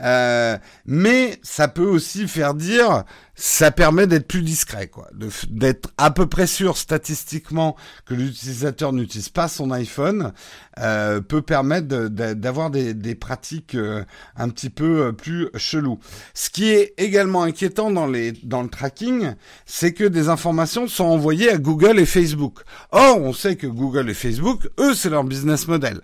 Euh, 0.00 0.56
mais 0.86 1.38
ça 1.42 1.68
peut 1.68 1.86
aussi 1.86 2.28
faire 2.28 2.54
dire, 2.54 3.04
ça 3.40 3.70
permet 3.70 4.08
d'être 4.08 4.26
plus 4.26 4.42
discret, 4.42 4.88
quoi, 4.88 5.08
d'être 5.48 5.90
à 5.96 6.10
peu 6.10 6.26
près 6.26 6.48
sûr 6.48 6.76
statistiquement 6.76 7.76
que 8.04 8.14
l'utilisateur 8.14 8.92
n'utilise 8.92 9.28
pas 9.28 9.46
son 9.46 9.70
iPhone, 9.70 10.32
euh, 10.80 11.20
peut 11.20 11.40
permettre 11.40 11.86
d'avoir 11.86 12.70
des, 12.70 12.94
des, 12.94 13.14
pratiques 13.14 13.76
euh, 13.76 14.04
un 14.36 14.48
petit 14.48 14.70
peu 14.70 15.06
euh, 15.06 15.12
plus 15.12 15.48
chelou. 15.56 16.00
Ce 16.34 16.50
qui 16.50 16.70
est 16.70 16.94
également 16.96 17.44
inquiétant 17.44 17.92
dans 17.92 18.08
les 18.08 18.32
dans 18.42 18.62
le 18.62 18.68
tracking, 18.68 19.34
c'est 19.66 19.92
que 19.92 20.04
des 20.04 20.28
informations 20.28 20.88
sont 20.88 21.04
envoyées 21.04 21.50
à 21.50 21.58
Google 21.58 22.00
et 22.00 22.06
Facebook. 22.06 22.62
Or, 22.90 23.20
on 23.20 23.32
sait 23.32 23.54
que 23.54 23.68
Google 23.68 24.10
et 24.10 24.14
Facebook, 24.14 24.68
eux, 24.80 24.94
c'est 24.94 25.10
leur 25.10 25.22
business 25.22 25.68
model. 25.68 26.00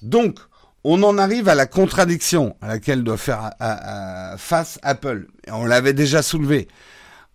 Donc, 0.00 0.38
on 0.90 1.02
en 1.02 1.18
arrive 1.18 1.50
à 1.50 1.54
la 1.54 1.66
contradiction 1.66 2.56
à 2.62 2.68
laquelle 2.68 3.04
doit 3.04 3.18
faire 3.18 3.50
face 4.38 4.78
Apple. 4.82 5.26
On 5.52 5.66
l'avait 5.66 5.92
déjà 5.92 6.22
soulevé. 6.22 6.66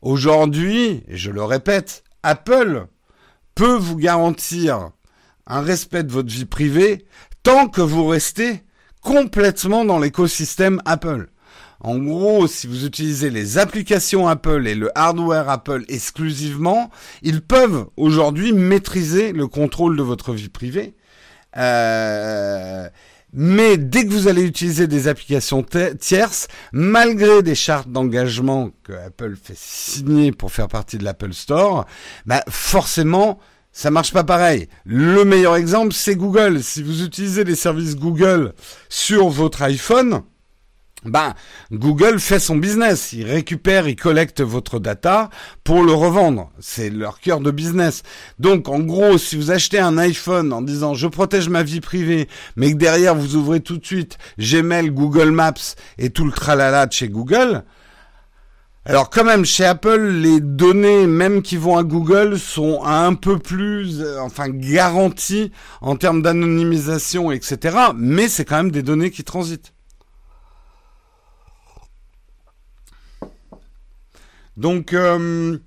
Aujourd'hui, 0.01 1.03
et 1.07 1.17
je 1.17 1.29
le 1.29 1.43
répète, 1.43 2.03
Apple 2.23 2.87
peut 3.53 3.77
vous 3.77 3.95
garantir 3.95 4.89
un 5.45 5.61
respect 5.61 6.03
de 6.03 6.11
votre 6.11 6.31
vie 6.31 6.45
privée 6.45 7.05
tant 7.43 7.67
que 7.67 7.81
vous 7.81 8.07
restez 8.07 8.63
complètement 9.01 9.85
dans 9.85 9.99
l'écosystème 9.99 10.81
Apple. 10.85 11.29
En 11.79 11.99
gros, 11.99 12.47
si 12.47 12.65
vous 12.65 12.85
utilisez 12.85 13.29
les 13.29 13.59
applications 13.59 14.27
Apple 14.27 14.65
et 14.65 14.73
le 14.73 14.89
hardware 14.97 15.49
Apple 15.49 15.83
exclusivement, 15.89 16.89
ils 17.21 17.41
peuvent 17.41 17.85
aujourd'hui 17.97 18.51
maîtriser 18.51 19.31
le 19.31 19.45
contrôle 19.47 19.95
de 19.95 20.01
votre 20.01 20.33
vie 20.33 20.49
privée. 20.49 20.95
Euh, 21.55 22.89
mais 23.33 23.77
dès 23.77 24.05
que 24.05 24.11
vous 24.11 24.27
allez 24.27 24.43
utiliser 24.43 24.87
des 24.87 25.07
applications 25.07 25.65
tierces, 25.99 26.47
malgré 26.71 27.41
des 27.41 27.55
chartes 27.55 27.89
d'engagement 27.89 28.69
que 28.83 28.93
Apple 28.93 29.35
fait 29.41 29.57
signer 29.57 30.31
pour 30.31 30.51
faire 30.51 30.67
partie 30.67 30.97
de 30.97 31.03
l'Apple 31.03 31.33
Store, 31.33 31.85
bah 32.25 32.43
forcément, 32.47 33.39
ça 33.71 33.89
marche 33.89 34.13
pas 34.13 34.23
pareil. 34.23 34.69
Le 34.85 35.25
meilleur 35.25 35.55
exemple, 35.55 35.93
c'est 35.93 36.15
Google. 36.15 36.61
Si 36.61 36.83
vous 36.83 37.03
utilisez 37.03 37.43
les 37.43 37.55
services 37.55 37.95
Google 37.95 38.53
sur 38.87 39.29
votre 39.29 39.63
iPhone, 39.63 40.21
ben, 41.05 41.33
Google 41.71 42.19
fait 42.19 42.39
son 42.39 42.55
business. 42.55 43.13
Il 43.13 43.25
récupère, 43.25 43.87
il 43.87 43.95
collecte 43.95 44.41
votre 44.41 44.79
data 44.79 45.29
pour 45.63 45.83
le 45.83 45.93
revendre. 45.93 46.51
C'est 46.59 46.89
leur 46.89 47.19
cœur 47.19 47.39
de 47.39 47.51
business. 47.51 48.03
Donc, 48.39 48.69
en 48.69 48.79
gros, 48.79 49.17
si 49.17 49.35
vous 49.35 49.51
achetez 49.51 49.79
un 49.79 49.97
iPhone 49.97 50.53
en 50.53 50.61
disant 50.61 50.93
je 50.93 51.07
protège 51.07 51.49
ma 51.49 51.63
vie 51.63 51.81
privée, 51.81 52.27
mais 52.55 52.71
que 52.71 52.77
derrière 52.77 53.15
vous 53.15 53.35
ouvrez 53.35 53.59
tout 53.59 53.77
de 53.77 53.85
suite 53.85 54.17
Gmail, 54.39 54.91
Google 54.91 55.31
Maps 55.31 55.75
et 55.97 56.09
tout 56.09 56.25
le 56.25 56.31
tralala 56.31 56.85
de 56.85 56.93
chez 56.93 57.09
Google, 57.09 57.63
alors 58.85 59.09
quand 59.09 59.23
même, 59.23 59.45
chez 59.45 59.63
Apple, 59.63 60.01
les 60.01 60.41
données 60.41 61.07
même 61.07 61.41
qui 61.41 61.55
vont 61.55 61.77
à 61.77 61.83
Google 61.83 62.37
sont 62.37 62.83
un 62.83 63.13
peu 63.13 63.39
plus, 63.39 64.01
euh, 64.01 64.19
enfin, 64.19 64.49
garanties 64.49 65.53
en 65.79 65.95
termes 65.95 66.21
d'anonymisation, 66.21 67.31
etc. 67.31 67.77
Mais 67.95 68.27
c'est 68.27 68.43
quand 68.43 68.57
même 68.57 68.71
des 68.71 68.83
données 68.83 69.09
qui 69.09 69.23
transitent. 69.23 69.72
Donc 74.57 74.93
euh, 74.93 75.57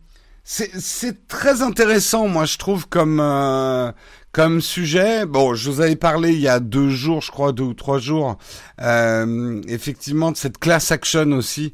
c'est 0.45 1.27
très 1.27 1.63
intéressant, 1.63 2.29
moi 2.29 2.45
je 2.45 2.57
trouve 2.57 2.89
comme 2.89 3.19
euh, 3.21 3.91
comme 4.31 4.61
sujet. 4.61 5.27
Bon, 5.27 5.55
je 5.55 5.69
vous 5.71 5.81
avais 5.81 5.97
parlé 5.97 6.35
il 6.35 6.41
y 6.41 6.47
a 6.47 6.61
deux 6.61 6.91
jours, 6.91 7.21
je 7.21 7.33
crois 7.33 7.51
deux 7.51 7.65
ou 7.65 7.75
trois 7.75 7.99
jours, 7.99 8.39
euh, 8.81 9.61
effectivement 9.67 10.31
de 10.31 10.37
cette 10.37 10.59
class 10.59 10.93
action 10.93 11.33
aussi. 11.33 11.73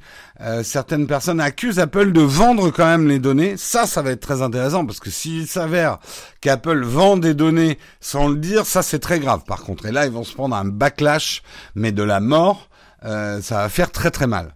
certaines 0.63 1.07
personnes 1.07 1.41
accusent 1.41 1.79
Apple 1.81 2.13
de 2.13 2.23
vendre 2.23 2.71
quand 2.71 2.87
même 2.87 3.09
les 3.09 3.19
données. 3.19 3.57
Ça, 3.59 3.87
ça 3.87 4.01
va 4.01 4.11
être 4.13 4.21
très 4.21 4.41
intéressant 4.41 4.87
parce 4.87 5.01
que 5.01 5.11
s'il 5.11 5.47
s'avère 5.47 5.99
qu'Apple 6.41 6.83
vend 6.83 7.19
des 7.19 7.35
données 7.35 7.79
sans 8.01 8.29
le 8.29 8.37
dire, 8.37 8.65
ça 8.65 8.83
c'est 8.83 9.01
très 9.01 9.21
grave. 9.21 9.43
Par 9.47 9.65
contre, 9.65 9.85
et 9.85 9.93
là 9.93 10.07
ils 10.07 10.13
vont 10.13 10.25
se 10.25 10.33
prendre 10.35 10.57
un 10.57 10.65
backlash, 10.65 11.43
mais 11.75 11.93
de 11.93 12.03
la 12.03 12.21
mort. 12.21 12.71
ça 13.03 13.41
va 13.51 13.69
faire 13.69 13.91
très 13.91 14.11
très 14.11 14.27
mal. 14.27 14.55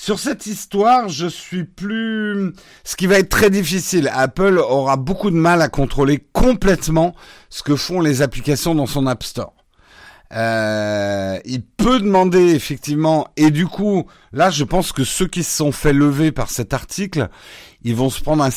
Sur 0.00 0.20
cette 0.20 0.46
histoire, 0.46 1.08
je 1.08 1.26
suis 1.26 1.64
plus... 1.64 2.52
Ce 2.84 2.94
qui 2.94 3.08
va 3.08 3.18
être 3.18 3.28
très 3.28 3.50
difficile, 3.50 4.08
Apple 4.14 4.58
aura 4.58 4.96
beaucoup 4.96 5.28
de 5.28 5.34
mal 5.34 5.60
à 5.60 5.68
contrôler 5.68 6.24
complètement 6.32 7.16
ce 7.50 7.64
que 7.64 7.74
font 7.74 8.00
les 8.00 8.22
applications 8.22 8.76
dans 8.76 8.86
son 8.86 9.08
App 9.08 9.24
Store. 9.24 9.54
Euh, 10.32 11.40
il 11.44 11.62
peut 11.62 11.98
demander 11.98 12.54
effectivement, 12.54 13.26
et 13.36 13.50
du 13.50 13.66
coup, 13.66 14.06
là, 14.32 14.50
je 14.50 14.62
pense 14.62 14.92
que 14.92 15.02
ceux 15.02 15.26
qui 15.26 15.42
se 15.42 15.56
sont 15.56 15.72
fait 15.72 15.92
lever 15.92 16.30
par 16.30 16.48
cet 16.48 16.74
article, 16.74 17.28
ils 17.82 17.96
vont 17.96 18.08
se 18.08 18.22
prendre 18.22 18.44
un 18.44 18.50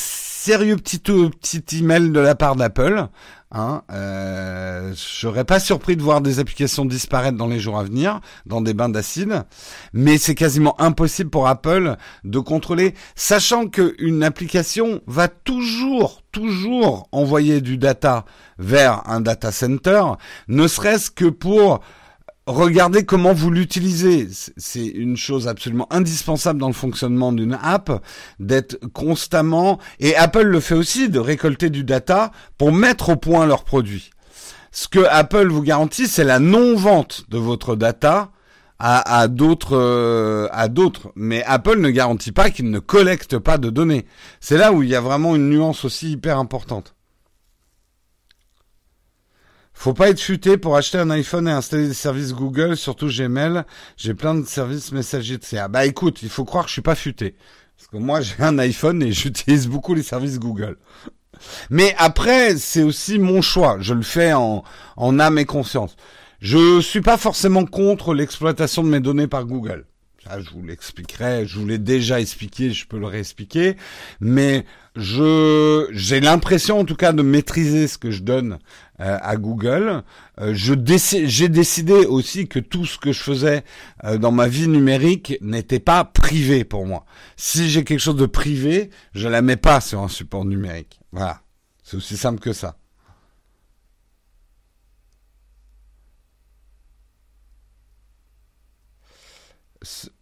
sérieux 0.44 0.76
petit 0.76 0.98
petit 0.98 1.78
email 1.78 2.10
de 2.10 2.20
la 2.20 2.34
part 2.34 2.56
d'Apple 2.56 3.08
Hein, 3.54 3.82
euh, 3.92 4.92
je 4.92 4.96
serais 4.96 5.44
pas 5.44 5.60
surpris 5.60 5.94
de 5.94 6.02
voir 6.02 6.22
des 6.22 6.38
applications 6.38 6.86
disparaître 6.86 7.36
dans 7.36 7.48
les 7.48 7.60
jours 7.60 7.78
à 7.78 7.84
venir, 7.84 8.20
dans 8.46 8.62
des 8.62 8.72
bains 8.72 8.88
d'acide, 8.88 9.44
mais 9.92 10.16
c'est 10.16 10.34
quasiment 10.34 10.80
impossible 10.80 11.28
pour 11.28 11.46
Apple 11.46 11.96
de 12.24 12.38
contrôler, 12.38 12.94
sachant 13.14 13.68
qu'une 13.68 14.22
application 14.22 15.02
va 15.06 15.28
toujours, 15.28 16.22
toujours 16.32 17.08
envoyer 17.12 17.60
du 17.60 17.76
data 17.76 18.24
vers 18.58 19.06
un 19.06 19.20
data 19.20 19.52
center, 19.52 20.02
ne 20.48 20.66
serait-ce 20.66 21.10
que 21.10 21.26
pour 21.26 21.80
regardez 22.46 23.04
comment 23.04 23.32
vous 23.32 23.50
l'utilisez. 23.50 24.28
C'est 24.56 24.86
une 24.86 25.16
chose 25.16 25.48
absolument 25.48 25.86
indispensable 25.92 26.58
dans 26.58 26.68
le 26.68 26.72
fonctionnement 26.72 27.32
d'une 27.32 27.58
app, 27.62 28.02
d'être 28.40 28.78
constamment, 28.92 29.78
et 30.00 30.16
Apple 30.16 30.42
le 30.42 30.60
fait 30.60 30.74
aussi, 30.74 31.08
de 31.08 31.18
récolter 31.18 31.70
du 31.70 31.84
data 31.84 32.32
pour 32.58 32.72
mettre 32.72 33.10
au 33.10 33.16
point 33.16 33.46
leurs 33.46 33.64
produits. 33.64 34.10
Ce 34.70 34.88
que 34.88 35.04
Apple 35.10 35.48
vous 35.48 35.62
garantit, 35.62 36.08
c'est 36.08 36.24
la 36.24 36.38
non-vente 36.38 37.26
de 37.28 37.38
votre 37.38 37.76
data 37.76 38.30
à, 38.84 39.28
d'autres 39.28 39.76
euh, 39.76 40.48
à 40.50 40.66
d'autres 40.66 41.12
mais 41.14 41.44
Apple 41.44 41.78
ne 41.78 41.88
garantit 41.90 42.32
pas 42.32 42.50
qu'il 42.50 42.68
ne 42.68 42.80
collecte 42.80 43.38
pas 43.38 43.56
de 43.56 43.70
données. 43.70 44.06
C'est 44.40 44.58
là 44.58 44.72
où 44.72 44.82
il 44.82 44.88
y 44.88 44.96
a 44.96 45.00
vraiment 45.00 45.36
une 45.36 45.50
nuance 45.50 45.84
aussi 45.84 46.10
hyper 46.10 46.36
importante. 46.36 46.96
Faut 49.82 49.94
pas 49.94 50.10
être 50.10 50.20
futé 50.20 50.58
pour 50.58 50.76
acheter 50.76 50.98
un 50.98 51.10
iPhone 51.10 51.48
et 51.48 51.50
installer 51.50 51.88
des 51.88 51.92
services 51.92 52.34
Google, 52.34 52.76
surtout 52.76 53.08
Gmail. 53.08 53.64
J'ai 53.96 54.14
plein 54.14 54.36
de 54.36 54.46
services 54.46 54.92
messagers 54.92 55.38
de 55.38 55.44
CA. 55.44 55.66
Bah 55.66 55.86
écoute, 55.86 56.22
il 56.22 56.28
faut 56.28 56.44
croire 56.44 56.66
que 56.66 56.68
je 56.68 56.74
suis 56.74 56.82
pas 56.82 56.94
futé. 56.94 57.34
Parce 57.76 57.88
que 57.88 57.96
moi, 57.96 58.20
j'ai 58.20 58.36
un 58.38 58.60
iPhone 58.60 59.02
et 59.02 59.10
j'utilise 59.10 59.66
beaucoup 59.66 59.94
les 59.94 60.04
services 60.04 60.38
Google. 60.38 60.76
Mais 61.68 61.96
après, 61.98 62.56
c'est 62.58 62.84
aussi 62.84 63.18
mon 63.18 63.42
choix. 63.42 63.78
Je 63.80 63.94
le 63.94 64.02
fais 64.02 64.32
en, 64.32 64.62
en 64.96 65.18
âme 65.18 65.38
et 65.38 65.46
conscience. 65.46 65.96
Je 66.38 66.80
suis 66.80 67.00
pas 67.00 67.16
forcément 67.16 67.64
contre 67.64 68.14
l'exploitation 68.14 68.84
de 68.84 68.88
mes 68.88 69.00
données 69.00 69.26
par 69.26 69.46
Google. 69.46 69.86
Ça, 70.24 70.38
je 70.40 70.50
vous 70.50 70.62
l'expliquerai. 70.62 71.44
Je 71.46 71.58
vous 71.58 71.66
l'ai 71.66 71.78
déjà 71.78 72.20
expliqué. 72.20 72.70
Je 72.70 72.86
peux 72.86 73.00
le 73.00 73.06
réexpliquer. 73.06 73.76
Mais 74.20 74.64
je, 74.94 75.88
j'ai 75.90 76.20
l'impression, 76.20 76.78
en 76.78 76.84
tout 76.84 76.94
cas, 76.94 77.12
de 77.12 77.22
maîtriser 77.22 77.88
ce 77.88 77.98
que 77.98 78.12
je 78.12 78.22
donne 78.22 78.58
euh, 79.00 79.18
à 79.20 79.36
Google. 79.36 80.02
Euh, 80.40 80.52
je 80.54 80.74
j'ai 81.24 81.48
décidé 81.48 82.04
aussi 82.06 82.46
que 82.46 82.58
tout 82.58 82.84
ce 82.84 82.98
que 82.98 83.12
je 83.12 83.20
faisais 83.22 83.64
euh, 84.04 84.18
dans 84.18 84.32
ma 84.32 84.48
vie 84.48 84.68
numérique 84.68 85.38
n'était 85.40 85.80
pas 85.80 86.04
privé 86.04 86.64
pour 86.64 86.86
moi. 86.86 87.04
Si 87.36 87.70
j'ai 87.70 87.84
quelque 87.84 88.00
chose 88.00 88.16
de 88.16 88.26
privé, 88.26 88.90
je 89.14 89.28
la 89.28 89.42
mets 89.42 89.56
pas 89.56 89.80
sur 89.80 90.00
un 90.00 90.08
support 90.08 90.44
numérique. 90.44 91.00
Voilà. 91.10 91.40
C'est 91.82 91.96
aussi 91.96 92.16
simple 92.16 92.40
que 92.40 92.52
ça. 92.52 92.76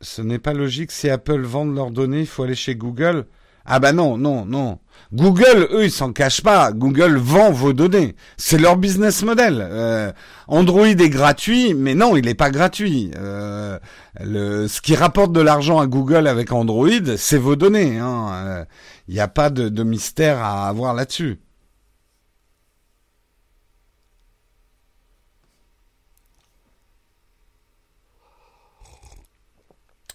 ce 0.01 0.23
n'est 0.23 0.39
pas 0.39 0.55
logique. 0.55 0.91
Si 0.91 1.09
Apple 1.11 1.43
vend 1.43 1.65
leurs 1.65 1.91
données, 1.91 2.21
il 2.21 2.27
faut 2.27 2.43
aller 2.45 2.55
chez 2.55 2.75
Google. 2.75 3.27
Ah 3.65 3.79
bah 3.79 3.93
non, 3.93 4.17
non, 4.17 4.45
non. 4.45 4.79
Google, 5.13 5.69
eux, 5.73 5.85
ils 5.85 5.91
s'en 5.91 6.13
cachent 6.13 6.43
pas. 6.43 6.73
Google 6.73 7.17
vend 7.17 7.51
vos 7.51 7.73
données. 7.73 8.15
C'est 8.37 8.59
leur 8.59 8.77
business 8.77 9.23
model. 9.23 9.59
Euh, 9.61 10.13
Android 10.47 10.87
est 10.87 11.09
gratuit, 11.09 11.75
mais 11.75 11.95
non, 11.95 12.17
il 12.17 12.27
n'est 12.27 12.35
pas 12.35 12.51
gratuit. 12.51 13.11
Euh, 13.19 13.79
ce 14.21 14.81
qui 14.81 14.95
rapporte 14.95 15.33
de 15.33 15.41
l'argent 15.41 15.79
à 15.81 15.87
Google 15.87 16.27
avec 16.27 16.53
Android, 16.53 17.17
c'est 17.17 17.39
vos 17.39 17.57
données. 17.57 17.95
Il 17.95 17.99
hein. 17.99 18.67
n'y 19.09 19.19
euh, 19.19 19.25
a 19.25 19.29
pas 19.29 19.51
de, 19.51 19.69
de 19.69 19.83
mystère 19.83 20.39
à 20.39 20.69
avoir 20.69 20.95
là-dessus. 20.95 21.41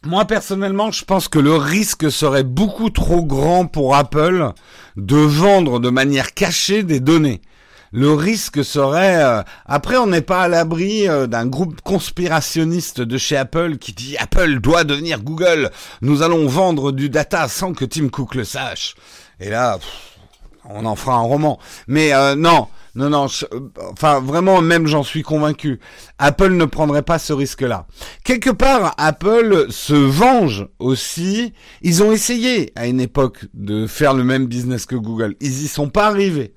Moi 0.06 0.26
personnellement, 0.26 0.92
je 0.92 1.04
pense 1.04 1.28
que 1.28 1.40
le 1.40 1.56
risque 1.56 2.12
serait 2.12 2.44
beaucoup 2.44 2.92
trop 2.92 3.24
grand 3.24 3.66
pour 3.66 3.96
Apple 3.96 4.52
de 4.98 5.18
vendre 5.18 5.80
de 5.80 5.90
manière 5.90 6.36
cachée 6.36 6.84
des 6.84 7.00
données. 7.00 7.42
Le 7.92 8.14
risque 8.14 8.64
serait 8.64 9.24
euh, 9.24 9.42
après 9.66 9.98
on 9.98 10.06
n'est 10.06 10.22
pas 10.22 10.44
à 10.44 10.48
l'abri 10.48 11.10
euh, 11.10 11.26
d'un 11.26 11.48
groupe 11.48 11.82
conspirationniste 11.82 13.02
de 13.02 13.18
chez 13.18 13.36
Apple 13.36 13.78
qui 13.78 13.94
dit 13.94 14.16
Apple 14.18 14.60
doit 14.60 14.84
devenir 14.84 15.24
Google. 15.24 15.72
Nous 16.02 16.22
allons 16.22 16.46
vendre 16.46 16.92
du 16.92 17.10
data 17.10 17.48
sans 17.48 17.74
que 17.74 17.86
Tim 17.86 18.10
Cook 18.10 18.36
le 18.36 18.44
sache. 18.44 18.94
Et 19.40 19.50
là, 19.50 19.80
on 20.70 20.86
en 20.86 20.96
fera 20.96 21.16
un 21.16 21.22
roman. 21.22 21.58
Mais 21.88 22.14
euh, 22.14 22.36
non, 22.36 22.68
non, 22.96 23.10
non, 23.10 23.28
euh, 23.52 23.60
enfin 23.92 24.22
vraiment, 24.22 24.62
même 24.62 24.88
j'en 24.88 25.04
suis 25.04 25.22
convaincu. 25.22 25.80
Apple 26.18 26.52
ne 26.52 26.64
prendrait 26.64 27.02
pas 27.02 27.20
ce 27.20 27.34
risque-là. 27.34 27.88
Quelque 28.24 28.50
part, 28.50 28.96
Apple 28.98 29.68
se 29.70 29.94
venge 29.94 30.68
aussi. 30.80 31.54
Ils 31.82 32.04
ont 32.04 32.14
essayé 32.14 32.72
à 32.76 32.88
une 32.88 33.02
époque 33.02 33.46
de 33.54 33.86
faire 33.86 34.14
le 34.14 34.24
même 34.24 34.46
business 34.48 34.86
que 34.86 34.96
Google. 34.96 35.36
Ils 35.42 35.64
y 35.64 35.68
sont 35.68 35.90
pas 35.90 36.08
arrivés. 36.08 36.54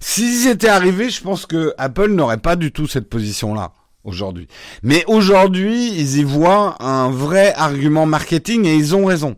S'ils 0.00 0.46
y 0.46 0.48
étaient 0.48 0.68
arrivés, 0.68 1.08
je 1.08 1.22
pense 1.22 1.46
que 1.46 1.72
Apple 1.78 2.10
n'aurait 2.10 2.38
pas 2.38 2.56
du 2.56 2.72
tout 2.72 2.88
cette 2.88 3.08
position-là 3.08 3.72
aujourd'hui. 4.02 4.48
Mais 4.82 5.04
aujourd'hui, 5.06 5.92
ils 5.92 6.18
y 6.18 6.24
voient 6.24 6.82
un 6.82 7.10
vrai 7.10 7.54
argument 7.54 8.06
marketing 8.06 8.64
et 8.64 8.74
ils 8.74 8.96
ont 8.96 9.04
raison. 9.04 9.36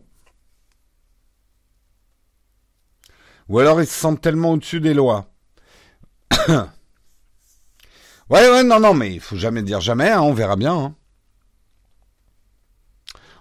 Ou 3.49 3.59
alors 3.59 3.81
ils 3.81 3.87
se 3.87 3.93
sentent 3.93 4.21
tellement 4.21 4.53
au-dessus 4.53 4.79
des 4.79 4.93
lois. 4.93 5.32
ouais, 8.29 8.49
ouais, 8.49 8.63
non, 8.63 8.79
non, 8.79 8.93
mais 8.93 9.13
il 9.13 9.19
faut 9.19 9.37
jamais 9.37 9.63
dire 9.63 9.81
jamais, 9.81 10.09
hein, 10.09 10.21
on 10.21 10.33
verra 10.33 10.55
bien. 10.55 10.73
Hein. 10.75 10.95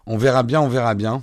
On 0.07 0.17
verra 0.17 0.43
bien, 0.43 0.61
on 0.61 0.69
verra 0.69 0.95
bien. 0.95 1.23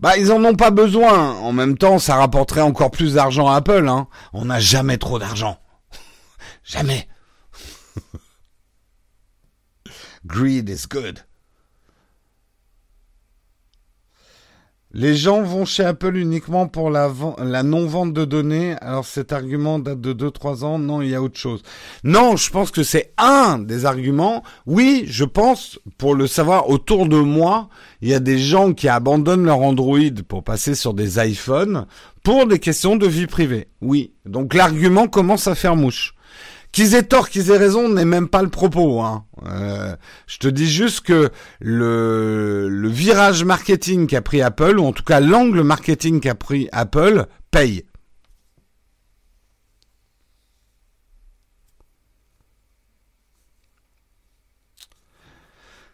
Bah, 0.00 0.16
ils 0.18 0.32
en 0.32 0.44
ont 0.44 0.56
pas 0.56 0.70
besoin. 0.70 1.32
En 1.36 1.52
même 1.52 1.78
temps, 1.78 1.98
ça 1.98 2.16
rapporterait 2.16 2.60
encore 2.60 2.90
plus 2.90 3.14
d'argent 3.14 3.48
à 3.48 3.56
Apple. 3.56 3.88
Hein. 3.88 4.08
On 4.32 4.44
n'a 4.46 4.60
jamais 4.60 4.98
trop 4.98 5.18
d'argent. 5.18 5.58
jamais. 6.64 7.08
Greed 10.26 10.68
is 10.68 10.86
good. 10.88 11.24
Les 14.96 15.16
gens 15.16 15.42
vont 15.42 15.64
chez 15.64 15.84
Apple 15.84 16.16
uniquement 16.16 16.68
pour 16.68 16.88
la, 16.88 17.10
non-vente 17.64 18.12
de 18.12 18.24
données. 18.24 18.76
Alors 18.80 19.04
cet 19.04 19.32
argument 19.32 19.80
date 19.80 20.00
de 20.00 20.12
2-3 20.12 20.62
ans. 20.62 20.78
Non, 20.78 21.02
il 21.02 21.10
y 21.10 21.16
a 21.16 21.20
autre 21.20 21.36
chose. 21.36 21.62
Non, 22.04 22.36
je 22.36 22.48
pense 22.48 22.70
que 22.70 22.84
c'est 22.84 23.12
un 23.18 23.58
des 23.58 23.86
arguments. 23.86 24.44
Oui, 24.66 25.02
je 25.08 25.24
pense, 25.24 25.80
pour 25.98 26.14
le 26.14 26.28
savoir, 26.28 26.70
autour 26.70 27.08
de 27.08 27.18
moi, 27.18 27.68
il 28.02 28.08
y 28.08 28.14
a 28.14 28.20
des 28.20 28.38
gens 28.38 28.72
qui 28.72 28.88
abandonnent 28.88 29.44
leur 29.44 29.62
Android 29.62 29.98
pour 30.28 30.44
passer 30.44 30.76
sur 30.76 30.94
des 30.94 31.18
iPhones 31.18 31.86
pour 32.22 32.46
des 32.46 32.60
questions 32.60 32.94
de 32.94 33.08
vie 33.08 33.26
privée. 33.26 33.66
Oui. 33.80 34.12
Donc 34.26 34.54
l'argument 34.54 35.08
commence 35.08 35.48
à 35.48 35.56
faire 35.56 35.74
mouche. 35.74 36.13
Qu'ils 36.74 36.96
aient 36.96 37.04
tort, 37.04 37.28
qu'ils 37.28 37.52
aient 37.52 37.56
raison, 37.56 37.88
n'est 37.88 38.04
même 38.04 38.26
pas 38.26 38.42
le 38.42 38.48
propos. 38.48 39.00
Hein. 39.00 39.24
Euh, 39.46 39.94
je 40.26 40.38
te 40.38 40.48
dis 40.48 40.68
juste 40.68 41.02
que 41.02 41.30
le, 41.60 42.88
virage 42.88 43.44
marketing 43.44 44.08
qu'a 44.08 44.22
pris 44.22 44.42
Apple, 44.42 44.80
ou 44.80 44.84
en 44.84 44.92
tout 44.92 45.04
cas 45.04 45.20
l'angle 45.20 45.62
marketing 45.62 46.18
qu'a 46.18 46.34
pris 46.34 46.68
Apple, 46.72 47.26
paye. 47.52 47.84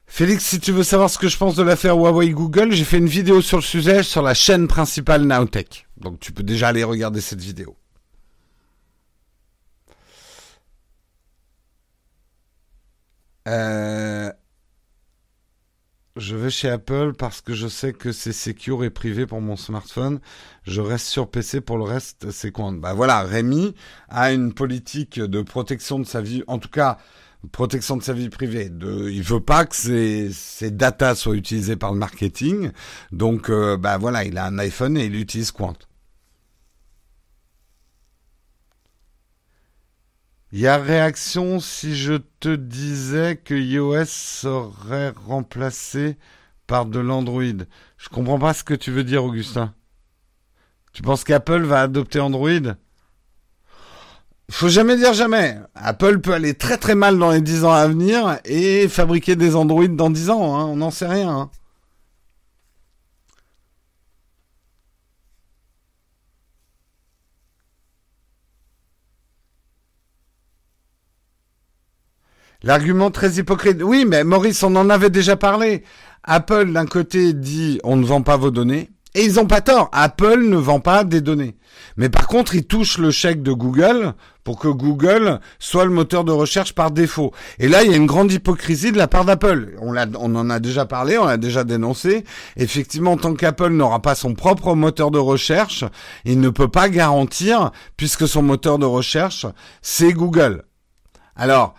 Félix, 0.07 0.47
si 0.47 0.61
tu 0.61 0.73
veux 0.73 0.83
savoir 0.83 1.11
ce 1.11 1.19
que 1.19 1.29
je 1.29 1.37
pense 1.37 1.57
de 1.57 1.62
l'affaire 1.62 1.99
Huawei 1.99 2.31
Google, 2.31 2.73
j'ai 2.73 2.85
fait 2.85 2.97
une 2.97 3.07
vidéo 3.07 3.43
sur 3.43 3.59
le 3.59 3.62
sujet 3.62 4.03
sur 4.03 4.23
la 4.23 4.33
chaîne 4.33 4.66
principale 4.66 5.25
Nowtech. 5.25 5.87
Donc 5.99 6.21
tu 6.21 6.33
peux 6.33 6.43
déjà 6.43 6.69
aller 6.69 6.85
regarder 6.85 7.21
cette 7.21 7.43
vidéo. 7.43 7.77
Euh, 13.48 14.31
je 16.16 16.37
vais 16.37 16.50
chez 16.50 16.68
Apple 16.68 17.12
parce 17.18 17.40
que 17.40 17.55
je 17.55 17.68
sais 17.68 17.92
que 17.92 18.12
c'est 18.12 18.33
secure 18.33 18.85
et 18.85 18.90
privé 18.90 19.26
pour 19.26 19.40
mon 19.40 19.57
smartphone. 19.57 20.20
Je 20.64 20.81
reste 20.81 21.07
sur 21.07 21.31
PC 21.31 21.61
pour 21.61 21.79
le 21.79 21.85
reste, 21.85 22.31
c'est 22.31 22.50
quoi 22.50 22.72
Bah 22.72 22.94
voilà, 22.94 23.22
Rémi 23.22 23.74
a 24.09 24.33
une 24.33 24.53
politique 24.53 25.18
de 25.20 25.42
protection 25.42 25.98
de 25.98 26.05
sa 26.05 26.20
vie, 26.20 26.42
en 26.46 26.59
tout 26.59 26.68
cas 26.68 26.98
protection 27.53 27.96
de 27.96 28.03
sa 28.03 28.12
vie 28.12 28.29
privée. 28.29 28.68
De, 28.68 29.09
il 29.11 29.22
veut 29.22 29.40
pas 29.40 29.64
que 29.64 29.74
ses, 29.74 30.31
ses 30.33 30.70
data 30.70 31.14
soient 31.14 31.37
utilisées 31.37 31.76
par 31.76 31.92
le 31.92 31.98
marketing. 31.98 32.70
Donc 33.12 33.50
euh, 33.50 33.76
bah 33.76 33.98
voilà, 33.98 34.24
il 34.24 34.37
a 34.38 34.46
un 34.46 34.59
iPhone 34.59 34.96
et 34.96 35.07
il 35.07 35.16
utilise 35.16 35.53
Quant. 35.53 35.76
Il 40.53 40.59
y 40.59 40.67
a 40.67 40.79
réaction 40.79 41.61
si 41.61 41.95
je 41.95 42.15
te 42.41 42.57
disais 42.57 43.37
que 43.37 43.55
iOS 43.55 44.05
serait 44.07 45.11
remplacé 45.11 46.17
par 46.67 46.87
de 46.87 46.99
l'Android? 46.99 47.65
Je 47.99 48.09
comprends 48.09 48.39
pas 48.39 48.53
ce 48.53 48.65
que 48.65 48.75
tu 48.75 48.91
veux 48.91 49.05
dire, 49.05 49.25
Augustin. 49.25 49.73
Tu 50.93 51.03
penses 51.03 51.23
qu'Apple 51.23 51.63
va 51.63 51.83
adopter 51.83 52.19
Android? 52.19 52.75
Faut 54.51 54.69
jamais 54.69 54.97
dire 54.97 55.13
jamais. 55.13 55.57
Apple 55.77 56.19
peut 56.19 56.35
aller 56.35 56.55
très 56.55 56.79
très 56.79 56.97
mal 56.97 57.17
dans 57.17 57.31
les 57.31 57.41
10 57.41 57.65
ans 57.65 57.71
à 57.71 57.87
venir 57.87 58.41
et 58.45 58.89
fabriquer 58.89 59.37
des 59.37 59.55
Android 59.55 59.87
dans 59.87 60.11
10 60.11 60.31
ans. 60.31 60.57
Hein. 60.59 60.65
On 60.65 60.77
n'en 60.77 60.91
sait 60.91 61.07
rien. 61.07 61.31
Hein. 61.31 61.51
L'argument 72.62 73.11
très 73.11 73.33
hypocrite. 73.35 73.83
Oui, 73.83 74.05
mais 74.07 74.25
Maurice, 74.25 74.62
on 74.62 74.77
en 74.77 74.90
avait 74.90 75.11
déjà 75.11 75.37
parlé. 75.37 75.83
Apple, 76.25 76.73
d'un 76.73 76.87
côté, 76.87 77.33
dit 77.33 77.81
on 77.85 77.96
ne 77.96 78.05
vend 78.05 78.23
pas 78.23 78.37
vos 78.37 78.51
données. 78.51 78.90
Et 79.14 79.25
ils 79.25 79.40
ont 79.40 79.46
pas 79.46 79.61
tort. 79.61 79.88
Apple 79.92 80.42
ne 80.44 80.57
vend 80.57 80.79
pas 80.79 81.03
des 81.03 81.20
données. 81.20 81.57
Mais 81.96 82.09
par 82.09 82.29
contre, 82.29 82.55
ils 82.55 82.66
touchent 82.66 82.99
le 82.99 83.11
chèque 83.11 83.42
de 83.42 83.53
Google 83.53 84.14
pour 84.44 84.59
que 84.59 84.68
Google 84.68 85.40
soit 85.59 85.85
le 85.85 85.90
moteur 85.90 86.23
de 86.23 86.31
recherche 86.31 86.75
par 86.75 86.92
défaut. 86.92 87.33
Et 87.59 87.66
là, 87.66 87.83
il 87.83 87.90
y 87.90 87.94
a 87.94 87.96
une 87.96 88.07
grande 88.07 88.31
hypocrisie 88.31 88.92
de 88.92 88.99
la 88.99 89.09
part 89.09 89.25
d'Apple. 89.25 89.77
On, 89.81 89.96
on 89.96 90.35
en 90.37 90.51
a 90.51 90.61
déjà 90.61 90.87
parlé, 90.87 91.18
on 91.18 91.25
l'a 91.25 91.38
déjà 91.38 91.64
dénoncé. 91.64 92.25
Effectivement, 92.57 93.16
tant 93.16 93.35
qu'Apple 93.35 93.70
n'aura 93.70 94.01
pas 94.01 94.14
son 94.14 94.35
propre 94.35 94.75
moteur 94.75 95.11
de 95.11 95.18
recherche, 95.18 95.85
il 96.25 96.40
ne 96.40 96.49
peut 96.49 96.68
pas 96.68 96.88
garantir, 96.88 97.73
puisque 97.96 98.29
son 98.29 98.42
moteur 98.42 98.79
de 98.79 98.87
recherche, 98.87 99.46
c'est 99.83 100.12
Google. 100.12 100.62
Alors, 101.35 101.75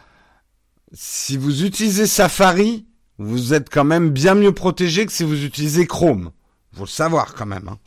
si 0.94 1.38
vous 1.38 1.64
utilisez 1.64 2.08
Safari, 2.08 2.86
vous 3.18 3.54
êtes 3.54 3.70
quand 3.70 3.84
même 3.84 4.10
bien 4.10 4.36
mieux 4.36 4.54
protégé 4.54 5.06
que 5.06 5.12
si 5.12 5.24
vous 5.24 5.44
utilisez 5.44 5.86
Chrome. 5.86 6.32
Faut 6.74 6.84
le 6.84 6.90
savoir 6.90 7.34
quand 7.34 7.46
même. 7.46 7.68
Hein. 7.68 7.78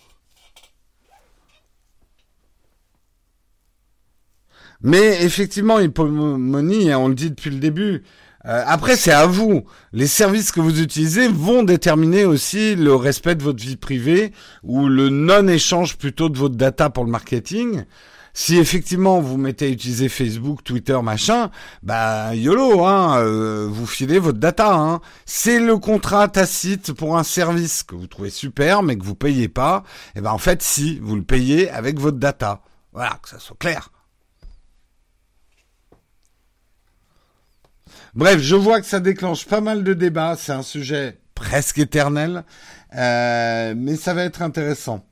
Mais 4.80 5.24
effectivement, 5.24 5.80
Hypomony, 5.80 6.94
on 6.94 7.08
le 7.08 7.14
dit 7.14 7.30
depuis 7.30 7.50
le 7.50 7.58
début, 7.58 8.04
euh, 8.46 8.62
après, 8.66 8.96
c'est 8.96 9.12
à 9.12 9.26
vous. 9.26 9.64
Les 9.92 10.06
services 10.06 10.52
que 10.52 10.60
vous 10.60 10.82
utilisez 10.82 11.28
vont 11.28 11.62
déterminer 11.62 12.26
aussi 12.26 12.76
le 12.76 12.94
respect 12.94 13.34
de 13.34 13.42
votre 13.42 13.62
vie 13.62 13.76
privée 13.76 14.32
ou 14.62 14.86
le 14.86 15.08
non-échange 15.08 15.96
plutôt 15.96 16.28
de 16.28 16.36
votre 16.36 16.56
data 16.56 16.90
pour 16.90 17.04
le 17.04 17.10
marketing. 17.10 17.84
Si 18.36 18.58
effectivement 18.58 19.20
vous 19.20 19.36
mettez 19.36 19.66
à 19.66 19.68
utiliser 19.68 20.08
Facebook, 20.08 20.64
Twitter, 20.64 20.98
machin, 21.02 21.52
bah 21.84 22.34
yolo, 22.34 22.84
hein, 22.84 23.18
euh, 23.20 23.68
vous 23.70 23.86
filez 23.86 24.18
votre 24.18 24.38
data. 24.38 24.74
Hein. 24.74 25.00
C'est 25.24 25.60
le 25.60 25.78
contrat 25.78 26.26
tacite 26.26 26.92
pour 26.92 27.16
un 27.16 27.22
service 27.22 27.84
que 27.84 27.94
vous 27.94 28.08
trouvez 28.08 28.30
super 28.30 28.82
mais 28.82 28.98
que 28.98 29.04
vous 29.04 29.14
payez 29.14 29.48
pas. 29.48 29.84
Et 30.08 30.18
eh 30.18 30.20
ben 30.20 30.32
en 30.32 30.38
fait, 30.38 30.62
si 30.62 30.98
vous 30.98 31.14
le 31.14 31.22
payez 31.22 31.70
avec 31.70 32.00
votre 32.00 32.18
data, 32.18 32.60
voilà, 32.92 33.20
que 33.22 33.28
ça 33.28 33.38
soit 33.38 33.56
clair. 33.56 33.92
Bref, 38.14 38.40
je 38.40 38.56
vois 38.56 38.80
que 38.80 38.86
ça 38.86 38.98
déclenche 38.98 39.46
pas 39.46 39.60
mal 39.60 39.84
de 39.84 39.94
débats. 39.94 40.36
C'est 40.36 40.52
un 40.52 40.62
sujet 40.62 41.20
presque 41.36 41.78
éternel, 41.78 42.44
euh, 42.96 43.74
mais 43.76 43.94
ça 43.96 44.12
va 44.12 44.24
être 44.24 44.42
intéressant. 44.42 45.04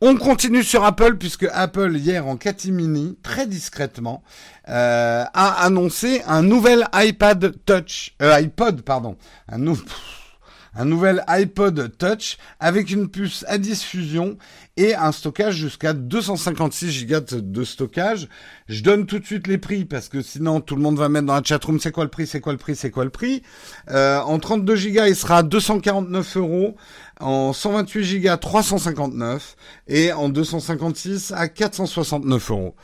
On 0.00 0.16
continue 0.16 0.62
sur 0.62 0.84
Apple 0.84 1.16
puisque 1.16 1.46
Apple 1.52 1.96
hier 1.96 2.26
en 2.26 2.36
catimini, 2.36 3.16
très 3.22 3.46
discrètement, 3.46 4.22
euh, 4.68 5.24
a 5.32 5.64
annoncé 5.64 6.22
un 6.26 6.42
nouvel 6.42 6.86
iPad 6.94 7.54
Touch, 7.64 8.14
euh, 8.20 8.32
iPod 8.32 8.82
pardon, 8.82 9.16
un 9.48 10.84
nouvel 10.84 11.22
iPod 11.28 11.96
Touch 11.98 12.38
avec 12.58 12.90
une 12.90 13.08
puce 13.08 13.44
à 13.46 13.58
10 13.58 13.82
fusion 13.82 14.38
et 14.78 14.94
un 14.94 15.12
stockage 15.12 15.54
jusqu'à 15.54 15.92
256 15.92 17.06
Go 17.06 17.20
de 17.20 17.64
stockage. 17.64 18.28
Je 18.68 18.82
donne 18.82 19.04
tout 19.04 19.18
de 19.18 19.26
suite 19.26 19.46
les 19.46 19.58
prix 19.58 19.84
parce 19.84 20.08
que 20.08 20.22
sinon 20.22 20.60
tout 20.60 20.76
le 20.76 20.82
monde 20.82 20.96
va 20.96 21.10
mettre 21.10 21.26
dans 21.26 21.34
la 21.34 21.42
chatroom 21.44 21.78
c'est 21.78 21.92
quoi 21.92 22.04
le 22.04 22.10
prix, 22.10 22.26
c'est 22.26 22.40
quoi 22.40 22.52
le 22.52 22.58
prix, 22.58 22.74
c'est 22.74 22.90
quoi 22.90 23.04
le 23.04 23.10
prix? 23.10 23.42
Euh, 23.90 24.18
en 24.20 24.38
32 24.38 24.74
Go 24.74 25.04
il 25.06 25.16
sera 25.16 25.38
à 25.38 25.42
249 25.42 26.36
euros 26.38 26.76
en 27.22 27.52
128 27.52 28.20
Go 28.20 28.36
359 28.36 29.56
et 29.86 30.12
en 30.12 30.28
256 30.28 31.32
à 31.32 31.48
469 31.48 32.50
euros. 32.50 32.74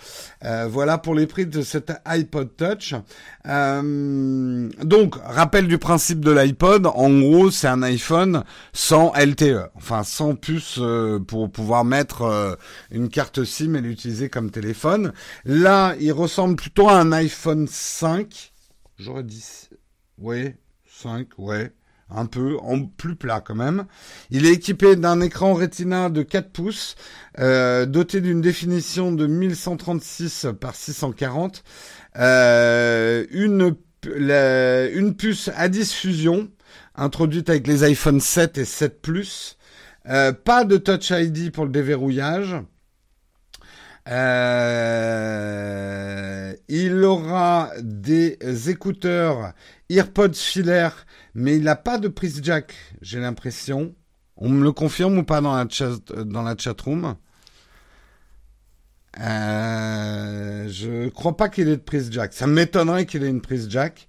Euh, 0.45 0.69
voilà 0.71 0.99
pour 0.99 1.15
les 1.15 1.27
prix 1.27 1.47
de 1.47 1.63
cet 1.63 1.93
iPod 2.07 2.57
Touch. 2.57 2.95
Euh, 3.47 4.69
donc, 4.83 5.17
rappel 5.25 5.67
du 5.67 5.79
principe 5.79 6.21
de 6.21 6.31
l'iPod, 6.31 6.87
en 6.87 7.19
gros 7.19 7.51
c'est 7.51 7.69
un 7.69 7.83
iPhone 7.83 8.45
sans 8.73 9.13
LTE, 9.15 9.71
enfin 9.75 10.05
sans 10.05 10.35
puce 10.35 10.79
euh, 10.79 11.19
pour 11.19 11.51
pouvoir 11.51 11.85
mettre 11.85 12.57
une 12.91 13.09
carte 13.09 13.45
SIM 13.45 13.75
et 13.75 13.81
l'utiliser 13.81 14.29
comme 14.29 14.51
téléphone. 14.51 15.13
Là, 15.45 15.95
il 16.01 16.13
ressemble 16.13 16.57
plutôt 16.57 16.89
à 16.89 16.95
un 16.95 17.13
iPhone 17.13 17.67
5. 17.69 18.53
J'aurais 18.99 19.23
dit... 19.23 19.45
Oui, 20.21 20.55
5, 20.87 21.29
ouais 21.39 21.73
un 22.11 22.27
peu 22.27 22.57
en 22.63 22.85
plus 22.85 23.17
plat 23.17 23.43
quand 23.45 23.55
même. 23.55 23.85
Il 24.31 24.47
est 24.47 24.53
équipé 24.53 24.97
d'un 24.97 25.21
écran 25.21 25.55
Retina 25.55 26.09
de 26.09 26.23
4 26.23 26.51
pouces, 26.51 26.97
euh, 27.39 27.87
doté 27.87 28.21
d'une 28.21 28.41
définition 28.41 29.13
de 29.13 29.27
1136 29.27 30.47
par 30.61 30.75
640, 30.75 31.63
euh, 32.17 33.25
une, 33.31 33.75
puce 35.15 35.49
A10 35.49 35.93
Fusion 35.93 36.49
introduite 36.95 37.51
avec 37.51 37.67
les 37.67 37.85
iPhone 37.85 38.21
7 38.21 38.59
et 38.59 38.65
7 38.65 39.01
Plus, 39.01 39.57
euh, 40.09 40.33
pas 40.33 40.65
de 40.65 40.77
Touch 40.79 41.11
ID 41.11 41.53
pour 41.53 41.65
le 41.65 41.71
déverrouillage. 41.71 42.57
Il 46.69 47.05
aura 47.05 47.71
des 47.81 48.39
écouteurs 48.71 49.53
AirPods 49.91 50.35
filaires 50.35 51.07
mais 51.39 51.57
il 51.57 51.63
n'a 51.63 51.77
pas 51.77 51.99
de 51.99 52.09
prise 52.09 52.41
jack, 52.43 52.75
j'ai 53.01 53.21
l'impression. 53.21 53.95
On 54.37 54.49
me 54.49 54.65
le 54.65 54.73
confirme 54.73 55.19
ou 55.19 55.23
pas 55.23 55.41
dans 55.41 55.55
la 55.55 55.67
chat, 55.69 56.01
dans 56.25 56.43
la 56.43 56.57
chatroom 56.57 57.15
euh, 59.21 60.69
Je 60.69 61.09
crois 61.11 61.37
pas 61.37 61.49
qu'il 61.49 61.69
ait 61.69 61.77
de 61.77 61.83
prise 61.83 62.11
jack. 62.11 62.33
Ça 62.33 62.49
m'étonnerait 62.49 63.07
qu'il 63.07 63.23
ait 63.23 63.29
une 63.29 63.41
prise 63.41 63.69
jack. 63.71 64.09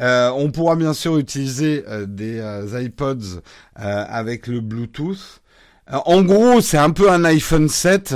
Euh, 0.00 0.30
on 0.30 0.52
pourra 0.52 0.76
bien 0.76 0.94
sûr 0.94 1.18
utiliser 1.18 1.84
euh, 1.88 2.06
des 2.06 2.38
euh, 2.38 2.80
iPods 2.80 3.42
avec 3.74 4.46
le 4.46 4.60
Bluetooth. 4.60 5.40
en 5.90 6.22
gros, 6.22 6.60
c'est 6.60 6.78
un 6.78 6.90
peu 6.90 7.10
un 7.10 7.24
iPhone 7.24 7.68
7 7.68 8.14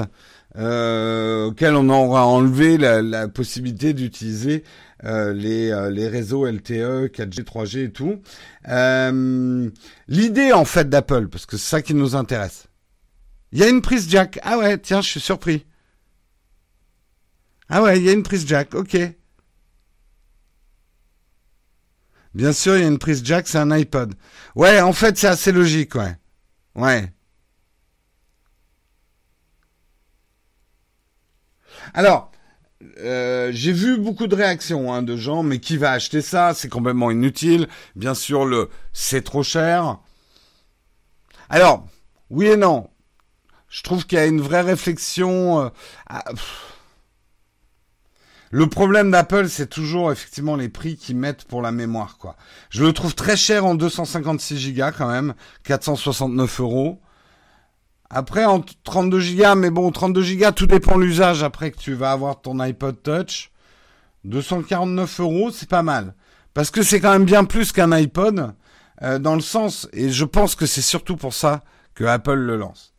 auquel 0.55 1.75
on 1.75 1.89
aura 1.89 2.27
enlevé 2.27 2.77
la, 2.79 3.01
la 3.03 3.29
possibilité 3.29 3.95
d'utiliser 3.95 4.65
euh, 5.05 5.33
les, 5.33 5.71
euh, 5.71 5.91
les 5.91 6.07
réseaux 6.07 6.47
LTE, 6.47 7.09
4G, 7.11 7.43
3G 7.43 7.85
et 7.87 7.91
tout. 7.91 8.21
Euh, 8.69 9.69
L'idée 10.07 10.53
en 10.53 10.65
fait 10.65 10.89
d'Apple, 10.89 11.29
parce 11.29 11.45
que 11.47 11.57
c'est 11.57 11.69
ça 11.69 11.83
qui 11.83 11.95
nous 11.95 12.15
intéresse. 12.15 12.69
Il 13.51 13.59
y 13.59 13.65
a 13.65 13.69
une 13.69 13.83
prise 13.83 14.09
jack. 14.09 14.39
Ah 14.43 14.59
ouais, 14.59 14.79
tiens, 14.79 15.01
je 15.01 15.09
suis 15.09 15.21
surpris. 15.21 15.67
Ah 17.69 17.83
ouais, 17.83 17.99
il 17.99 18.05
y 18.05 18.09
a 18.09 18.13
une 18.13 18.23
prise 18.23 18.47
jack, 18.47 18.75
ok. 18.75 18.97
Bien 22.35 22.53
sûr, 22.53 22.77
il 22.77 22.83
y 22.83 22.85
a 22.85 22.89
une 22.89 22.99
prise 22.99 23.23
jack, 23.25 23.49
c'est 23.49 23.59
un 23.59 23.71
iPod. 23.71 24.15
Ouais, 24.55 24.81
en 24.81 24.93
fait, 24.93 25.19
c'est 25.19 25.27
assez 25.27 25.53
logique, 25.53 25.95
ouais. 25.97 26.17
Ouais. 26.75 27.13
Alors, 31.95 32.31
euh, 32.99 33.51
j'ai 33.53 33.73
vu 33.73 33.99
beaucoup 33.99 34.27
de 34.27 34.35
réactions 34.35 34.93
hein, 34.93 35.03
de 35.03 35.17
gens, 35.17 35.43
mais 35.43 35.59
qui 35.59 35.77
va 35.77 35.93
acheter 35.93 36.21
ça 36.21 36.55
C'est 36.55 36.69
complètement 36.69 37.11
inutile. 37.11 37.69
Bien 37.97 38.15
sûr, 38.15 38.45
le 38.45 38.71
c'est 38.93 39.23
trop 39.23 39.43
cher. 39.43 39.99
Alors, 41.49 41.87
oui 42.31 42.47
et 42.47 42.57
non. 42.57 42.89
Je 43.69 43.83
trouve 43.83 44.07
qu'il 44.07 44.19
y 44.19 44.21
a 44.21 44.27
une 44.27 44.41
vraie 44.41 44.63
réflexion. 44.63 45.61
Euh, 45.61 46.19
le 48.51 48.67
problème 48.69 49.11
d'Apple, 49.11 49.49
c'est 49.49 49.69
toujours 49.69 50.13
effectivement 50.13 50.57
les 50.57 50.69
prix 50.69 50.97
qu'ils 50.97 51.17
mettent 51.17 51.45
pour 51.45 51.63
la 51.63 51.73
mémoire, 51.73 52.19
quoi. 52.19 52.37
Je 52.69 52.85
le 52.85 52.93
trouve 52.93 53.15
très 53.15 53.37
cher 53.37 53.65
en 53.65 53.75
256 53.75 54.75
Go 54.75 54.85
quand 54.97 55.11
même, 55.11 55.35
469 55.65 56.61
euros. 56.61 57.01
Après, 58.15 58.45
en 58.45 58.63
32 58.85 59.35
Go, 59.37 59.55
mais 59.57 59.71
bon, 59.71 59.91
32 59.91 60.37
Go, 60.37 60.51
tout 60.51 60.67
dépend 60.67 60.99
l'usage 60.99 61.43
après 61.43 61.71
que 61.71 61.79
tu 61.79 61.95
vas 61.95 62.13
avoir 62.13 62.43
ton 62.43 62.61
iPod 62.61 63.03
Touch. 63.03 63.51
249 64.25 65.21
euros, 65.21 65.51
c'est 65.51 65.69
pas 65.69 65.83
mal. 65.83 66.15
Parce 66.53 66.71
que 66.71 66.83
c'est 66.83 67.01
quand 67.01 67.13
même 67.13 67.25
bien 67.25 67.45
plus 67.45 67.73
qu'un 67.73 67.91
iPod, 67.91 68.53
euh, 69.03 69.19
dans 69.19 69.35
le 69.35 69.41
sens, 69.41 69.89
et 69.95 70.11
je 70.11 70.25
pense 70.27 70.55
que 70.55 70.67
c'est 70.67 70.83
surtout 70.83 71.17
pour 71.17 71.33
ça 71.33 71.63
que 71.95 72.05
Apple 72.05 72.35
le 72.35 72.57
lance 72.57 72.92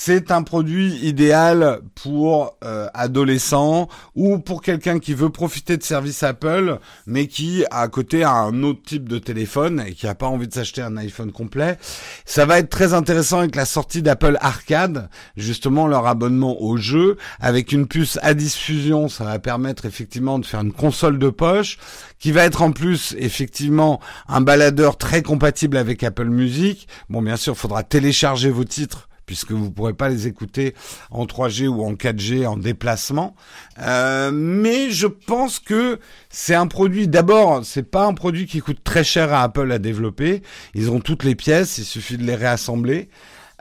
c'est 0.00 0.30
un 0.30 0.44
produit 0.44 0.94
idéal 1.02 1.80
pour 1.96 2.56
euh, 2.62 2.86
adolescents 2.94 3.88
ou 4.14 4.38
pour 4.38 4.62
quelqu'un 4.62 5.00
qui 5.00 5.12
veut 5.12 5.28
profiter 5.28 5.76
de 5.76 5.82
services 5.82 6.22
Apple, 6.22 6.78
mais 7.08 7.26
qui 7.26 7.64
à 7.72 7.88
côté 7.88 8.22
a 8.22 8.30
un 8.30 8.62
autre 8.62 8.80
type 8.86 9.08
de 9.08 9.18
téléphone 9.18 9.82
et 9.84 9.94
qui 9.94 10.06
a 10.06 10.14
pas 10.14 10.28
envie 10.28 10.46
de 10.46 10.54
s'acheter 10.54 10.82
un 10.82 10.96
iPhone 10.98 11.32
complet. 11.32 11.78
Ça 12.24 12.46
va 12.46 12.60
être 12.60 12.70
très 12.70 12.94
intéressant 12.94 13.40
avec 13.40 13.56
la 13.56 13.64
sortie 13.64 14.00
d'Apple 14.00 14.38
Arcade, 14.40 15.10
justement 15.36 15.88
leur 15.88 16.06
abonnement 16.06 16.62
au 16.62 16.76
jeu, 16.76 17.16
avec 17.40 17.72
une 17.72 17.88
puce 17.88 18.20
à 18.22 18.34
diffusion, 18.34 19.08
ça 19.08 19.24
va 19.24 19.40
permettre 19.40 19.84
effectivement 19.84 20.38
de 20.38 20.46
faire 20.46 20.60
une 20.60 20.72
console 20.72 21.18
de 21.18 21.28
poche, 21.28 21.76
qui 22.20 22.30
va 22.30 22.44
être 22.44 22.62
en 22.62 22.70
plus 22.70 23.16
effectivement 23.18 23.98
un 24.28 24.42
baladeur 24.42 24.96
très 24.96 25.22
compatible 25.22 25.76
avec 25.76 26.04
Apple 26.04 26.28
Music. 26.28 26.86
Bon, 27.10 27.20
bien 27.20 27.36
sûr, 27.36 27.54
il 27.54 27.58
faudra 27.58 27.82
télécharger 27.82 28.50
vos 28.50 28.64
titres 28.64 29.07
puisque 29.28 29.52
vous 29.52 29.66
ne 29.66 29.70
pourrez 29.70 29.92
pas 29.92 30.08
les 30.08 30.26
écouter 30.26 30.74
en 31.10 31.26
3G 31.26 31.68
ou 31.68 31.84
en 31.84 31.92
4G 31.92 32.46
en 32.46 32.56
déplacement. 32.56 33.36
Euh, 33.78 34.30
mais 34.32 34.90
je 34.90 35.06
pense 35.06 35.58
que 35.58 36.00
c'est 36.30 36.54
un 36.54 36.66
produit. 36.66 37.08
D'abord, 37.08 37.60
c'est 37.62 37.82
pas 37.82 38.06
un 38.06 38.14
produit 38.14 38.46
qui 38.46 38.60
coûte 38.60 38.82
très 38.82 39.04
cher 39.04 39.34
à 39.34 39.42
Apple 39.42 39.70
à 39.70 39.78
développer. 39.78 40.42
Ils 40.74 40.90
ont 40.90 41.00
toutes 41.00 41.24
les 41.24 41.34
pièces, 41.34 41.76
il 41.76 41.84
suffit 41.84 42.16
de 42.16 42.24
les 42.24 42.34
réassembler. 42.34 43.10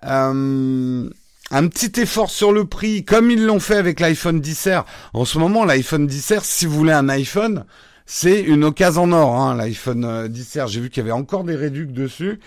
Euh, 0.05 1.09
un 1.51 1.67
petit 1.67 1.99
effort 1.99 2.29
sur 2.29 2.53
le 2.53 2.63
prix, 2.63 3.03
comme 3.03 3.29
ils 3.29 3.45
l'ont 3.45 3.59
fait 3.59 3.75
avec 3.75 3.99
l'iPhone 3.99 4.39
10R. 4.39 4.85
En 5.13 5.25
ce 5.25 5.37
moment, 5.37 5.65
l'iPhone 5.65 6.07
10R, 6.07 6.43
si 6.43 6.65
vous 6.65 6.77
voulez 6.77 6.93
un 6.93 7.09
iPhone, 7.09 7.65
c'est 8.09 8.41
une 8.41 8.63
occasion 8.63 9.03
en 9.03 9.11
or, 9.11 9.35
hein, 9.35 9.55
l'iPhone 9.55 10.27
10R. 10.27 10.61
Euh, 10.61 10.67
J'ai 10.67 10.79
vu 10.79 10.89
qu'il 10.89 11.03
y 11.03 11.05
avait 11.05 11.11
encore 11.11 11.43
des 11.43 11.55
réducs 11.55 11.91
dessus. 11.91 12.39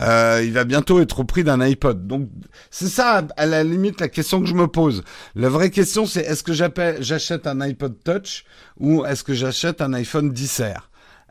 Euh, 0.00 0.40
il 0.44 0.52
va 0.52 0.62
bientôt 0.62 1.00
être 1.00 1.20
au 1.20 1.24
prix 1.24 1.42
d'un 1.42 1.60
iPod. 1.60 2.06
Donc 2.06 2.28
c'est 2.70 2.86
ça, 2.86 3.26
à 3.36 3.46
la 3.46 3.64
limite, 3.64 4.00
la 4.00 4.08
question 4.08 4.40
que 4.40 4.46
je 4.46 4.54
me 4.54 4.68
pose. 4.68 5.02
La 5.34 5.48
vraie 5.48 5.70
question, 5.70 6.06
c'est 6.06 6.20
est-ce 6.20 6.44
que 6.44 6.52
j'achète 6.52 7.48
un 7.48 7.60
iPod 7.60 7.96
Touch 8.04 8.44
ou 8.78 9.04
est-ce 9.04 9.24
que 9.24 9.34
j'achète 9.34 9.80
un 9.80 9.92
iPhone 9.92 10.32
10R 10.32 10.76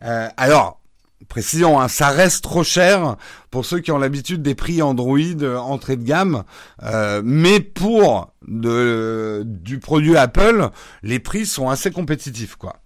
Euh, 0.03 0.27
alors, 0.35 0.81
précision, 1.29 1.79
hein, 1.79 1.87
ça 1.87 2.09
reste 2.09 2.43
trop 2.43 2.63
cher 2.63 3.15
pour 3.51 3.65
ceux 3.65 3.79
qui 3.79 3.91
ont 3.91 3.97
l'habitude 3.97 4.41
des 4.41 4.53
prix 4.53 4.81
Android 4.81 5.17
euh, 5.17 5.57
entrée 5.57 5.95
de 5.95 6.03
gamme, 6.03 6.43
euh, 6.83 7.21
mais 7.23 7.61
pour 7.61 8.33
de, 8.47 9.43
du 9.45 9.79
produit 9.79 10.17
Apple, 10.17 10.69
les 11.03 11.19
prix 11.19 11.45
sont 11.45 11.69
assez 11.69 11.89
compétitifs, 11.89 12.57
quoi. 12.57 12.81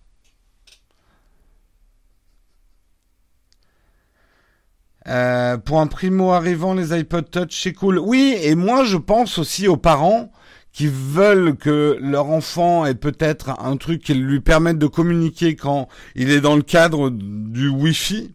Euh, 5.07 5.57
pour 5.57 5.79
un 5.79 5.87
primo 5.87 6.31
arrivant, 6.31 6.73
les 6.73 6.93
iPod 6.93 7.29
Touch, 7.29 7.59
c'est 7.63 7.73
cool. 7.73 7.97
Oui, 7.97 8.35
et 8.41 8.55
moi 8.55 8.83
je 8.83 8.97
pense 8.97 9.37
aussi 9.37 9.67
aux 9.67 9.77
parents 9.77 10.31
qui 10.71 10.87
veulent 10.87 11.57
que 11.57 11.97
leur 11.99 12.29
enfant 12.29 12.85
ait 12.85 12.95
peut-être 12.95 13.49
un 13.59 13.75
truc 13.77 14.03
qui 14.03 14.13
lui 14.13 14.39
permette 14.39 14.77
de 14.77 14.87
communiquer 14.87 15.55
quand 15.55 15.87
il 16.15 16.29
est 16.29 16.39
dans 16.39 16.55
le 16.55 16.61
cadre 16.61 17.09
du 17.09 17.67
Wi-Fi, 17.67 18.33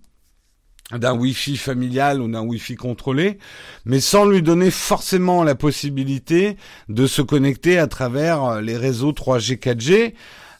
d'un 0.93 1.15
Wi-Fi 1.17 1.57
familial 1.57 2.21
ou 2.21 2.29
d'un 2.29 2.43
Wi-Fi 2.43 2.75
contrôlé, 2.75 3.39
mais 3.87 4.01
sans 4.01 4.27
lui 4.27 4.43
donner 4.43 4.71
forcément 4.71 5.45
la 5.45 5.55
possibilité 5.55 6.57
de 6.89 7.07
se 7.07 7.23
connecter 7.23 7.79
à 7.79 7.87
travers 7.87 8.61
les 8.61 8.77
réseaux 8.77 9.13
3G, 9.13 9.59
4G. 9.59 10.15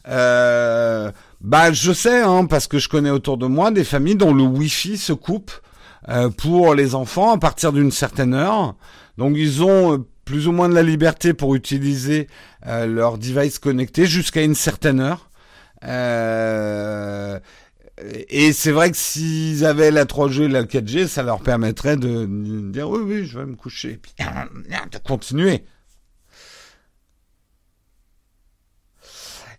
Euh, 0.07 1.11
bah, 1.41 1.71
je 1.71 1.91
sais, 1.91 2.21
hein, 2.21 2.45
parce 2.45 2.67
que 2.67 2.79
je 2.79 2.89
connais 2.89 3.11
autour 3.11 3.37
de 3.37 3.45
moi 3.45 3.71
des 3.71 3.83
familles 3.83 4.15
dont 4.15 4.33
le 4.33 4.43
Wi-Fi 4.43 4.97
se 4.97 5.13
coupe 5.13 5.51
euh, 6.09 6.29
pour 6.29 6.73
les 6.73 6.95
enfants 6.95 7.33
à 7.33 7.37
partir 7.37 7.73
d'une 7.73 7.91
certaine 7.91 8.33
heure. 8.33 8.75
Donc 9.17 9.35
ils 9.35 9.61
ont 9.63 9.93
euh, 9.93 9.97
plus 10.25 10.47
ou 10.47 10.53
moins 10.53 10.69
de 10.69 10.73
la 10.73 10.83
liberté 10.83 11.33
pour 11.33 11.53
utiliser 11.53 12.27
euh, 12.65 12.85
leur 12.85 13.17
device 13.17 13.59
connecté 13.59 14.05
jusqu'à 14.05 14.41
une 14.41 14.55
certaine 14.55 15.01
heure. 15.01 15.29
et 18.29 18.53
c'est 18.53 18.71
vrai 18.71 18.91
que 18.91 18.97
s'ils 18.97 19.65
avaient 19.65 19.91
la 19.91 20.05
3G 20.05 20.43
et 20.43 20.47
la 20.47 20.63
4G, 20.63 21.07
ça 21.07 21.23
leur 21.23 21.41
permettrait 21.41 21.97
de, 21.97 22.25
dire 22.71 22.89
oui, 22.89 23.01
oui, 23.03 23.25
je 23.25 23.39
vais 23.39 23.45
me 23.45 23.55
coucher, 23.55 23.91
et 23.91 23.97
puis 23.97 24.13
de 24.91 24.97
continuer. 24.99 25.65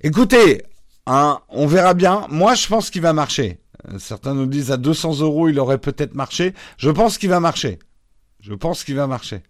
Écoutez, 0.00 0.62
hein, 1.06 1.40
on 1.48 1.66
verra 1.66 1.92
bien. 1.92 2.26
Moi, 2.30 2.54
je 2.54 2.68
pense 2.68 2.88
qu'il 2.88 3.02
va 3.02 3.12
marcher. 3.12 3.58
Certains 3.98 4.34
nous 4.34 4.46
disent 4.46 4.70
à 4.70 4.76
200 4.76 5.20
euros, 5.20 5.48
il 5.48 5.58
aurait 5.58 5.78
peut-être 5.78 6.14
marché. 6.14 6.54
Je 6.76 6.90
pense 6.90 7.18
qu'il 7.18 7.30
va 7.30 7.40
marcher. 7.40 7.78
Je 8.40 8.54
pense 8.54 8.84
qu'il 8.84 8.96
va 8.96 9.06
marcher. 9.06 9.42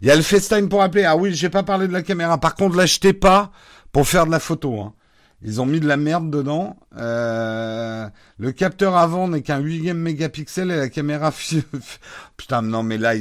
Il 0.00 0.08
y 0.08 0.10
a 0.10 0.16
le 0.16 0.22
FaceTime 0.22 0.68
pour 0.68 0.82
appeler. 0.82 1.04
Ah 1.04 1.16
oui, 1.16 1.34
j'ai 1.34 1.50
pas 1.50 1.62
parlé 1.62 1.88
de 1.88 1.92
la 1.92 2.02
caméra. 2.02 2.38
Par 2.38 2.54
contre, 2.54 2.76
l'achetez 2.76 3.12
pas 3.12 3.52
pour 3.92 4.06
faire 4.06 4.26
de 4.26 4.30
la 4.30 4.40
photo. 4.40 4.80
Hein. 4.80 4.94
Ils 5.42 5.60
ont 5.60 5.66
mis 5.66 5.80
de 5.80 5.86
la 5.86 5.96
merde 5.96 6.30
dedans. 6.30 6.76
Euh, 6.96 8.08
le 8.38 8.52
capteur 8.52 8.96
avant 8.96 9.28
n'est 9.28 9.42
qu'un 9.42 9.58
8 9.58 9.92
mégapixels 9.92 10.70
et 10.70 10.76
la 10.76 10.88
caméra... 10.88 11.32
Putain, 12.36 12.62
non 12.62 12.82
mais 12.82 12.98
là, 12.98 13.12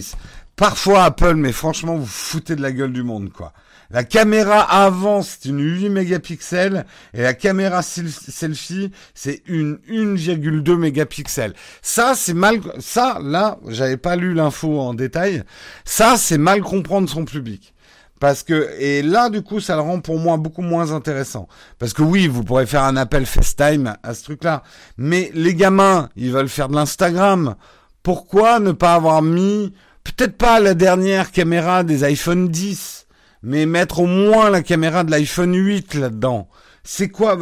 parfois 0.55 1.03
Apple, 1.03 1.35
mais 1.35 1.51
franchement, 1.51 1.97
vous 1.97 2.05
foutez 2.05 2.55
de 2.55 2.61
la 2.61 2.71
gueule 2.71 2.93
du 2.93 3.03
monde, 3.03 3.31
quoi. 3.31 3.53
La 3.93 4.03
caméra 4.03 4.59
avant, 4.61 5.21
c'est 5.21 5.45
une 5.45 5.61
8 5.61 5.89
mégapixels 5.89 6.85
et 7.13 7.21
la 7.21 7.35
caméra 7.35 7.83
selfie, 7.83 8.91
c'est 9.13 9.43
une 9.45 9.75
1,2 9.87 10.75
mégapixels. 10.75 11.53
Ça, 11.83 12.13
c'est 12.15 12.33
mal, 12.33 12.59
ça, 12.79 13.19
là, 13.21 13.59
j'avais 13.67 13.97
pas 13.97 14.15
lu 14.15 14.33
l'info 14.33 14.79
en 14.79 14.95
détail. 14.95 15.43
Ça, 15.85 16.15
c'est 16.17 16.39
mal 16.39 16.61
comprendre 16.61 17.07
son 17.07 17.23
public. 17.23 17.75
Parce 18.19 18.41
que, 18.41 18.71
et 18.79 19.03
là, 19.03 19.29
du 19.29 19.43
coup, 19.43 19.59
ça 19.59 19.75
le 19.75 19.81
rend 19.81 19.99
pour 19.99 20.17
moi 20.17 20.37
beaucoup 20.37 20.63
moins 20.63 20.91
intéressant. 20.91 21.47
Parce 21.77 21.93
que 21.93 22.01
oui, 22.01 22.27
vous 22.27 22.43
pourrez 22.43 22.65
faire 22.65 22.83
un 22.83 22.97
appel 22.97 23.27
FaceTime 23.27 23.95
à 24.01 24.15
ce 24.15 24.23
truc-là. 24.23 24.63
Mais 24.97 25.29
les 25.35 25.53
gamins, 25.53 26.09
ils 26.15 26.31
veulent 26.31 26.49
faire 26.49 26.69
de 26.69 26.75
l'Instagram. 26.75 27.55
Pourquoi 28.01 28.59
ne 28.59 28.71
pas 28.71 28.95
avoir 28.95 29.21
mis, 29.21 29.71
peut-être 30.03 30.35
pas 30.35 30.59
la 30.59 30.73
dernière 30.73 31.31
caméra 31.31 31.83
des 31.83 32.03
iPhone 32.03 32.47
10, 32.47 33.02
mais 33.43 33.65
mettre 33.65 33.99
au 33.99 34.07
moins 34.07 34.49
la 34.49 34.63
caméra 34.63 35.03
de 35.03 35.11
l'iPhone 35.11 35.53
8 35.53 35.95
là-dedans. 35.95 36.49
C'est 36.85 37.09
quoi 37.09 37.37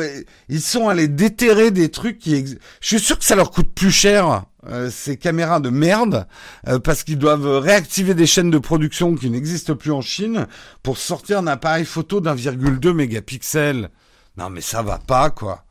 Ils 0.49 0.61
sont 0.61 0.89
allés 0.89 1.07
déterrer 1.07 1.71
des 1.71 1.89
trucs 1.89 2.19
qui... 2.19 2.45
Je 2.79 2.87
suis 2.87 2.99
sûr 2.99 3.17
que 3.17 3.25
ça 3.25 3.35
leur 3.35 3.51
coûte 3.51 3.73
plus 3.73 3.91
cher, 3.91 4.45
euh, 4.67 4.91
ces 4.91 5.17
caméras 5.17 5.59
de 5.59 5.69
merde, 5.69 6.27
euh, 6.67 6.77
parce 6.79 7.03
qu'ils 7.03 7.17
doivent 7.17 7.57
réactiver 7.59 8.13
des 8.13 8.27
chaînes 8.27 8.51
de 8.51 8.59
production 8.59 9.15
qui 9.15 9.29
n'existent 9.29 9.75
plus 9.75 9.91
en 9.91 10.01
Chine 10.01 10.47
pour 10.83 10.97
sortir 10.97 11.39
un 11.39 11.47
appareil 11.47 11.85
photo 11.85 12.21
d'un 12.21 12.35
virgule 12.35 12.79
deux 12.79 12.93
mégapixels. 12.93 13.89
Non 14.37 14.49
mais 14.49 14.61
ça 14.61 14.83
va 14.83 14.99
pas, 14.99 15.29
quoi. 15.31 15.65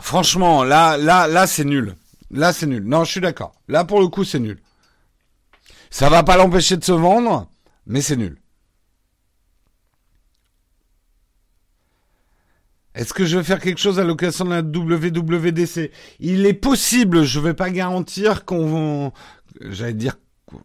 Franchement, 0.00 0.64
là, 0.64 0.96
là, 0.96 1.26
là, 1.26 1.46
c'est 1.46 1.64
nul. 1.64 1.96
Là, 2.30 2.52
c'est 2.52 2.66
nul. 2.66 2.84
Non, 2.84 3.04
je 3.04 3.10
suis 3.10 3.20
d'accord. 3.20 3.52
Là, 3.66 3.84
pour 3.84 4.00
le 4.00 4.08
coup, 4.08 4.24
c'est 4.24 4.38
nul. 4.38 4.60
Ça 5.90 6.08
va 6.08 6.22
pas 6.22 6.36
l'empêcher 6.36 6.76
de 6.76 6.84
se 6.84 6.92
vendre, 6.92 7.50
mais 7.86 8.00
c'est 8.02 8.16
nul. 8.16 8.38
Est-ce 12.94 13.14
que 13.14 13.24
je 13.24 13.38
vais 13.38 13.44
faire 13.44 13.60
quelque 13.60 13.78
chose 13.78 14.00
à 14.00 14.04
l'occasion 14.04 14.44
de 14.44 14.50
la 14.50 14.60
WWDC 14.60 15.92
Il 16.18 16.46
est 16.46 16.54
possible, 16.54 17.22
je 17.22 17.38
vais 17.38 17.54
pas 17.54 17.70
garantir 17.70 18.44
qu'on 18.44 19.12
j'allais 19.60 19.94
dire 19.94 20.16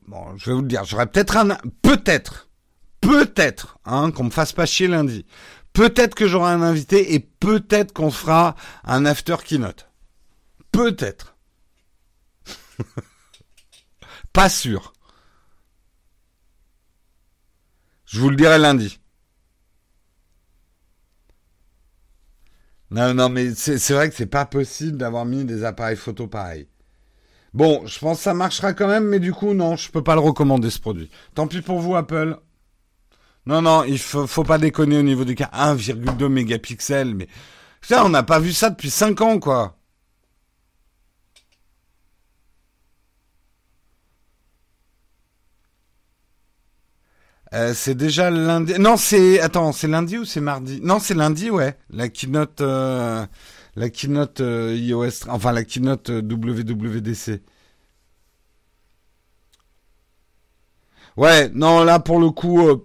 bon, 0.07 0.35
je 0.37 0.49
vais 0.49 0.55
vous 0.55 0.61
le 0.61 0.67
dire, 0.67 0.83
j'aurais 0.83 1.05
peut-être 1.05 1.37
un 1.37 1.57
peut-être 1.83 2.49
peut-être 3.01 3.77
hein 3.85 4.11
qu'on 4.11 4.23
me 4.25 4.29
fasse 4.31 4.53
pas 4.53 4.65
chier 4.65 4.87
lundi. 4.87 5.25
Peut-être 5.73 6.15
que 6.15 6.27
j'aurai 6.27 6.51
un 6.51 6.61
invité 6.61 7.13
et 7.13 7.19
peut-être 7.19 7.93
qu'on 7.93 8.11
fera 8.11 8.55
un 8.83 9.05
after 9.05 9.37
keynote. 9.43 9.89
Peut-être. 10.71 11.35
pas 14.33 14.49
sûr. 14.49 14.93
Je 18.13 18.19
vous 18.19 18.29
le 18.29 18.35
dirai 18.35 18.59
lundi. 18.59 18.99
Non, 22.91 23.15
non, 23.15 23.27
mais 23.27 23.55
c'est 23.55 23.91
vrai 23.91 24.07
que 24.07 24.15
c'est 24.15 24.27
pas 24.27 24.45
possible 24.45 24.97
d'avoir 24.97 25.25
mis 25.25 25.45
des 25.45 25.63
appareils 25.63 25.95
photo 25.95 26.27
pareils. 26.27 26.67
Bon, 27.55 27.87
je 27.87 27.97
pense 27.97 28.17
que 28.17 28.23
ça 28.23 28.35
marchera 28.35 28.73
quand 28.73 28.87
même, 28.87 29.05
mais 29.05 29.19
du 29.19 29.33
coup, 29.33 29.55
non, 29.55 29.75
je 29.77 29.89
peux 29.89 30.03
pas 30.03 30.13
le 30.13 30.21
recommander 30.21 30.69
ce 30.69 30.79
produit. 30.79 31.09
Tant 31.33 31.47
pis 31.47 31.61
pour 31.61 31.79
vous, 31.79 31.95
Apple. 31.95 32.37
Non, 33.47 33.63
non, 33.63 33.83
il 33.83 33.97
faut, 33.97 34.43
pas 34.43 34.59
déconner 34.59 34.99
au 34.99 35.03
niveau 35.03 35.25
du 35.25 35.33
cas. 35.33 35.49
1,2 35.51 36.27
mégapixels, 36.27 37.15
mais 37.15 37.27
ça, 37.81 38.05
on 38.05 38.09
n'a 38.09 38.21
pas 38.21 38.39
vu 38.39 38.53
ça 38.53 38.69
depuis 38.69 38.91
5 38.91 39.21
ans, 39.21 39.39
quoi. 39.39 39.75
Euh, 47.53 47.73
c'est 47.75 47.95
déjà 47.95 48.31
lundi. 48.31 48.73
Non, 48.79 48.97
c'est 48.97 49.39
attends, 49.39 49.71
c'est 49.73 49.87
lundi 49.87 50.17
ou 50.17 50.25
c'est 50.25 50.41
mardi? 50.41 50.79
Non, 50.81 50.99
c'est 50.99 51.13
lundi, 51.13 51.49
ouais. 51.51 51.77
La 51.91 52.09
keynote, 52.09 52.61
euh, 52.61 53.25
la 53.75 53.89
keynote 53.89 54.41
euh, 54.41 54.75
iOS, 54.75 55.27
enfin 55.29 55.51
la 55.51 55.63
keynote 55.63 56.09
WWDC. 56.09 57.41
Ouais, 61.17 61.49
non, 61.53 61.83
là 61.83 61.99
pour 61.99 62.19
le 62.19 62.31
coup, 62.31 62.81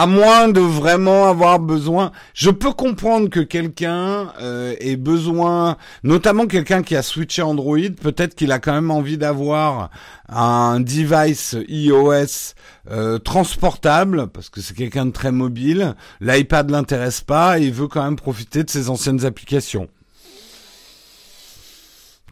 à 0.00 0.06
moins 0.06 0.48
de 0.48 0.60
vraiment 0.60 1.28
avoir 1.28 1.58
besoin. 1.58 2.10
Je 2.32 2.48
peux 2.48 2.72
comprendre 2.72 3.28
que 3.28 3.40
quelqu'un 3.40 4.32
euh, 4.40 4.74
ait 4.80 4.96
besoin, 4.96 5.76
notamment 6.04 6.46
quelqu'un 6.46 6.82
qui 6.82 6.96
a 6.96 7.02
switché 7.02 7.42
Android, 7.42 7.90
peut-être 8.00 8.34
qu'il 8.34 8.50
a 8.50 8.60
quand 8.60 8.72
même 8.72 8.90
envie 8.90 9.18
d'avoir 9.18 9.90
un 10.30 10.80
device 10.80 11.54
iOS 11.68 12.54
euh, 12.90 13.18
transportable, 13.18 14.28
parce 14.28 14.48
que 14.48 14.62
c'est 14.62 14.74
quelqu'un 14.74 15.04
de 15.04 15.10
très 15.10 15.32
mobile. 15.32 15.94
L'iPad 16.22 16.70
l'intéresse 16.70 17.20
pas 17.20 17.58
et 17.58 17.64
il 17.64 17.72
veut 17.74 17.88
quand 17.88 18.02
même 18.02 18.16
profiter 18.16 18.64
de 18.64 18.70
ses 18.70 18.88
anciennes 18.88 19.26
applications. 19.26 19.90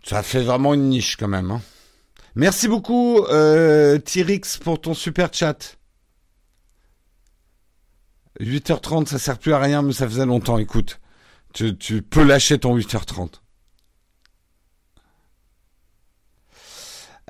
Ça 0.05 0.23
fait 0.23 0.41
vraiment 0.41 0.73
une 0.73 0.89
niche 0.89 1.17
quand 1.17 1.29
même. 1.29 1.51
Hein. 1.51 1.61
Merci 2.35 2.67
beaucoup, 2.67 3.19
euh, 3.27 3.99
Tyrix, 3.99 4.57
pour 4.57 4.81
ton 4.81 4.95
super 4.95 5.29
chat. 5.35 5.78
8h30, 8.41 9.07
ça 9.07 9.19
sert 9.19 9.39
plus 9.39 9.53
à 9.53 9.59
rien, 9.59 9.83
mais 9.83 9.93
ça 9.93 10.07
faisait 10.07 10.27
longtemps. 10.27 10.59
Écoute, 10.59 11.01
tu, 11.53 12.03
peux 12.03 12.23
lâcher 12.23 12.59
ton 12.59 12.77
8h30. 12.77 13.41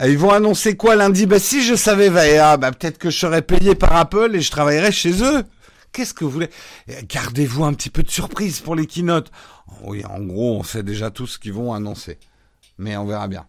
Euh, 0.00 0.08
ils 0.08 0.18
vont 0.18 0.30
annoncer 0.30 0.76
quoi 0.76 0.96
lundi? 0.96 1.26
Bah 1.26 1.38
si 1.38 1.62
je 1.62 1.74
savais 1.74 2.08
Vaea, 2.08 2.56
bah 2.56 2.70
peut-être 2.72 2.98
que 2.98 3.10
je 3.10 3.18
serais 3.18 3.42
payé 3.42 3.74
par 3.74 3.96
Apple 3.96 4.30
et 4.34 4.40
je 4.40 4.50
travaillerais 4.50 4.92
chez 4.92 5.22
eux. 5.22 5.44
Qu'est-ce 5.92 6.14
que 6.14 6.24
vous 6.24 6.30
voulez? 6.30 6.50
Euh, 6.90 7.00
Gardez-vous 7.08 7.64
un 7.64 7.72
petit 7.74 7.90
peu 7.90 8.02
de 8.02 8.10
surprise 8.10 8.60
pour 8.60 8.76
les 8.76 8.86
keynotes. 8.86 9.32
Oui, 9.82 10.04
en 10.04 10.20
gros, 10.20 10.58
on 10.58 10.62
sait 10.62 10.82
déjà 10.82 11.10
tout 11.10 11.26
ce 11.26 11.38
qu'ils 11.38 11.52
vont 11.52 11.72
annoncer. 11.72 12.18
Mais 12.76 12.96
on 12.96 13.06
verra 13.06 13.26
bien. 13.26 13.46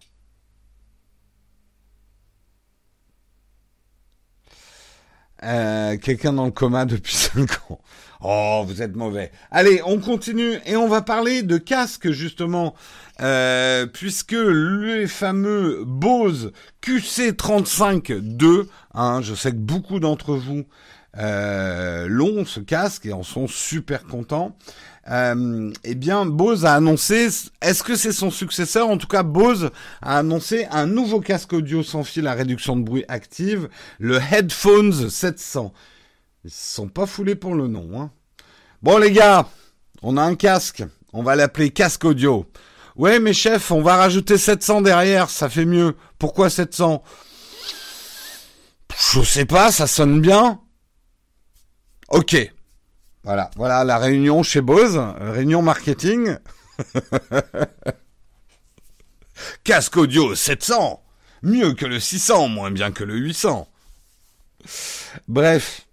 Euh, 5.43 5.97
quelqu'un 5.97 6.33
dans 6.33 6.45
le 6.45 6.51
coma 6.51 6.85
depuis 6.85 7.15
5 7.33 7.49
ans. 7.69 7.79
Oh, 8.21 8.65
vous 8.67 8.81
êtes 8.81 8.97
mauvais. 8.97 9.31
Allez, 9.49 9.81
on 9.85 9.99
continue 9.99 10.59
et 10.65 10.75
on 10.75 10.89
va 10.89 11.01
parler 11.01 11.41
de 11.41 11.57
casque 11.57 12.11
justement, 12.11 12.75
euh, 13.21 13.85
puisque 13.85 14.35
les 14.35 15.07
fameux 15.07 15.83
Bose 15.85 16.51
QC35-2, 16.83 18.65
hein, 18.93 19.21
je 19.21 19.33
sais 19.33 19.51
que 19.51 19.57
beaucoup 19.57 20.01
d'entre 20.01 20.35
vous 20.35 20.65
euh, 21.17 22.07
l'ont 22.09 22.43
ce 22.43 22.59
casque 22.59 23.05
et 23.05 23.13
en 23.13 23.23
sont 23.23 23.47
super 23.47 24.03
contents. 24.03 24.57
Euh, 25.09 25.71
eh 25.83 25.95
bien, 25.95 26.25
Bose 26.25 26.65
a 26.65 26.75
annoncé, 26.75 27.29
est-ce 27.61 27.83
que 27.83 27.95
c'est 27.95 28.11
son 28.11 28.29
successeur? 28.29 28.87
En 28.89 28.97
tout 28.97 29.07
cas, 29.07 29.23
Bose 29.23 29.71
a 30.01 30.19
annoncé 30.19 30.67
un 30.69 30.85
nouveau 30.85 31.19
casque 31.19 31.53
audio 31.53 31.81
sans 31.81 32.03
fil 32.03 32.27
à 32.27 32.33
réduction 32.33 32.77
de 32.77 32.83
bruit 32.83 33.05
active, 33.07 33.69
le 33.97 34.19
Headphones 34.19 35.09
700. 35.09 35.73
Ils 36.45 36.51
sont 36.51 36.87
pas 36.87 37.05
foulés 37.05 37.35
pour 37.35 37.55
le 37.55 37.67
nom. 37.67 37.99
Hein. 37.99 38.11
Bon 38.81 38.97
les 38.97 39.11
gars, 39.11 39.49
on 40.01 40.15
a 40.15 40.21
un 40.21 40.35
casque, 40.35 40.83
on 41.11 41.23
va 41.23 41.35
l'appeler 41.35 41.71
casque 41.71 42.05
audio. 42.05 42.45
Ouais 42.95 43.19
mais 43.19 43.33
chef, 43.33 43.71
on 43.71 43.81
va 43.81 43.97
rajouter 43.97 44.37
700 44.37 44.81
derrière, 44.81 45.29
ça 45.29 45.49
fait 45.49 45.65
mieux. 45.65 45.95
Pourquoi 46.17 46.49
700 46.49 47.03
Je 49.11 49.21
sais 49.21 49.45
pas, 49.45 49.71
ça 49.71 49.87
sonne 49.87 50.21
bien. 50.21 50.61
Ok, 52.09 52.35
voilà, 53.23 53.51
voilà 53.55 53.83
la 53.83 53.97
réunion 53.97 54.43
chez 54.43 54.61
Bose, 54.61 54.99
réunion 55.19 55.61
marketing. 55.61 56.37
Casque 59.63 59.97
audio 59.97 60.35
700, 60.35 61.01
mieux 61.43 61.73
que 61.73 61.85
le 61.85 61.99
600, 61.99 62.47
moins 62.47 62.71
bien 62.71 62.91
que 62.91 63.03
le 63.03 63.15
800. 63.15 63.67
Bref. 65.27 65.87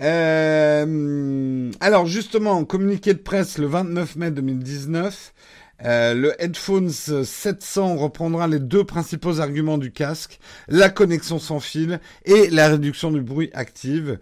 Euh, 0.00 1.70
alors 1.80 2.06
justement, 2.06 2.64
communiqué 2.64 3.14
de 3.14 3.18
presse 3.18 3.58
le 3.58 3.66
29 3.66 4.16
mai 4.16 4.30
2019, 4.30 5.34
euh, 5.84 6.12
le 6.14 6.42
Headphones 6.42 6.90
700 6.90 7.96
reprendra 7.96 8.48
les 8.48 8.58
deux 8.58 8.82
principaux 8.82 9.40
arguments 9.40 9.78
du 9.78 9.92
casque, 9.92 10.40
la 10.66 10.90
connexion 10.90 11.38
sans 11.38 11.60
fil 11.60 12.00
et 12.24 12.50
la 12.50 12.68
réduction 12.68 13.12
du 13.12 13.20
bruit 13.20 13.50
active. 13.52 14.18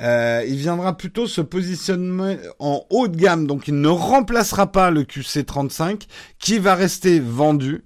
Euh, 0.00 0.44
il 0.46 0.56
viendra 0.56 0.96
plutôt 0.96 1.26
se 1.26 1.40
positionner 1.40 2.38
en 2.60 2.84
haut 2.90 3.08
de 3.08 3.16
gamme, 3.16 3.46
donc 3.48 3.66
il 3.66 3.80
ne 3.80 3.88
remplacera 3.88 4.70
pas 4.70 4.90
le 4.90 5.02
QC35 5.02 6.06
qui 6.38 6.58
va 6.58 6.76
rester 6.76 7.18
vendu. 7.18 7.84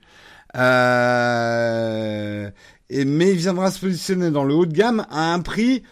Euh, 0.56 2.50
mais 2.90 3.30
il 3.30 3.38
viendra 3.38 3.70
se 3.70 3.80
positionner 3.80 4.30
dans 4.30 4.44
le 4.44 4.54
haut 4.54 4.66
de 4.66 4.74
gamme 4.74 5.06
à 5.10 5.32
un 5.32 5.40
prix... 5.40 5.82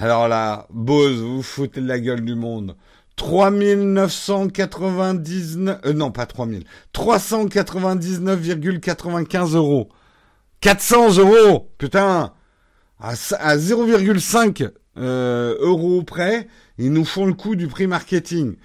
Alors 0.00 0.28
là, 0.28 0.68
Bose, 0.70 1.20
vous 1.20 1.42
foutez 1.42 1.80
la 1.80 1.98
gueule 1.98 2.24
du 2.24 2.36
monde. 2.36 2.76
3999, 3.18 5.80
euh, 5.84 5.92
non 5.92 6.10
pas 6.10 6.24
3000, 6.24 6.64
399,95 6.94 9.56
euros. 9.56 9.90
400 10.60 11.18
euros, 11.18 11.70
putain, 11.78 12.32
à, 13.00 13.14
0,5 13.14 14.70
euh, 14.96 15.56
euros 15.60 16.02
près, 16.02 16.48
ils 16.78 16.92
nous 16.92 17.04
font 17.04 17.26
le 17.26 17.34
coup 17.34 17.54
du 17.54 17.68
prix 17.68 17.86
marketing. 17.86 18.56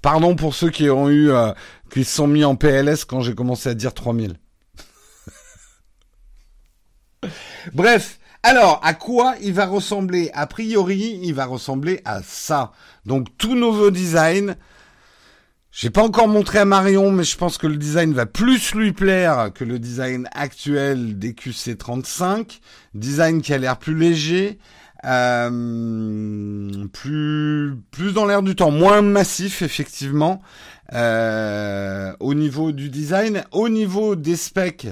Pardon 0.03 0.37
pour 0.37 0.55
ceux 0.55 0.71
qui 0.71 0.89
ont 0.91 1.09
eu 1.09 1.31
euh, 1.31 1.53
qui 1.91 2.05
se 2.05 2.15
sont 2.15 2.27
mis 2.27 2.45
en 2.45 2.57
PLS 2.57 3.05
quand 3.05 3.21
j'ai 3.21 3.35
commencé 3.35 3.69
à 3.69 3.75
dire 3.75 3.95
3000. 3.95 4.37
Bref, 7.75 8.19
alors, 8.45 8.81
à 8.85 8.95
quoi 8.95 9.35
il 9.43 9.53
va 9.53 9.67
ressembler? 9.67 10.31
A 10.33 10.47
priori, 10.47 11.19
il 11.23 11.35
va 11.35 11.45
ressembler 11.45 12.01
à 12.05 12.23
ça. 12.23 12.73
Donc, 13.05 13.27
tout 13.37 13.57
nouveau 13.57 13.91
design. 13.91 14.57
J'ai 15.73 15.91
pas 15.91 16.03
encore 16.03 16.29
montré 16.29 16.59
à 16.59 16.65
Marion, 16.65 17.11
mais 17.11 17.25
je 17.25 17.37
pense 17.37 17.59
que 17.59 17.67
le 17.67 17.77
design 17.77 18.13
va 18.13 18.27
plus 18.27 18.75
lui 18.75 18.93
plaire 18.93 19.51
que 19.53 19.65
le 19.65 19.79
design 19.79 20.29
actuel 20.33 21.19
des 21.19 21.33
QC35. 21.33 22.61
Design 22.95 23.43
qui 23.43 23.53
a 23.53 23.59
l'air 23.59 23.77
plus 23.77 23.97
léger, 23.97 24.59
euh, 25.05 26.87
plus 26.93 27.75
plus 27.91 28.13
dans 28.13 28.27
l'air 28.27 28.43
du 28.43 28.55
temps, 28.55 28.71
moins 28.71 29.03
massif 29.03 29.63
effectivement 29.63 30.43
euh, 30.93 32.13
au 32.21 32.35
niveau 32.35 32.73
du 32.73 32.89
design, 32.89 33.45
au 33.53 33.69
niveau 33.69 34.17
des 34.17 34.37
specs. 34.37 34.89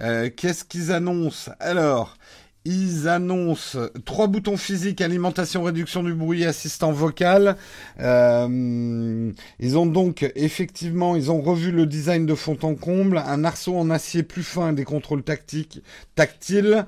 Euh, 0.00 0.28
qu'est-ce 0.34 0.64
qu'ils 0.64 0.92
annoncent? 0.92 1.50
Alors, 1.58 2.18
ils 2.66 3.06
annoncent 3.06 3.78
trois 4.04 4.26
boutons 4.26 4.56
physiques, 4.56 5.00
alimentation, 5.00 5.62
réduction 5.62 6.02
du 6.02 6.14
bruit, 6.14 6.44
assistant 6.44 6.90
vocal. 6.90 7.56
Euh, 8.00 9.32
ils 9.60 9.78
ont 9.78 9.86
donc 9.86 10.30
effectivement, 10.34 11.14
ils 11.14 11.30
ont 11.30 11.40
revu 11.40 11.70
le 11.70 11.86
design 11.86 12.26
de 12.26 12.34
fond 12.34 12.58
en 12.62 12.74
comble, 12.74 13.18
un 13.18 13.44
arceau 13.44 13.78
en 13.78 13.88
acier 13.88 14.24
plus 14.24 14.42
fin 14.42 14.72
des 14.72 14.84
contrôles 14.84 15.22
tactiques, 15.22 15.80
tactiles. 16.16 16.86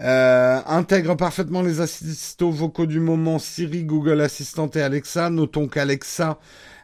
Euh, 0.00 0.60
intègre 0.66 1.14
parfaitement 1.14 1.60
les 1.60 1.80
assistants 1.80 2.48
vocaux 2.50 2.86
du 2.86 3.00
moment 3.00 3.38
Siri, 3.38 3.84
Google 3.84 4.20
Assistant 4.22 4.70
et 4.70 4.80
Alexa. 4.80 5.28
Notons 5.28 5.68
qu'Alexa 5.68 6.38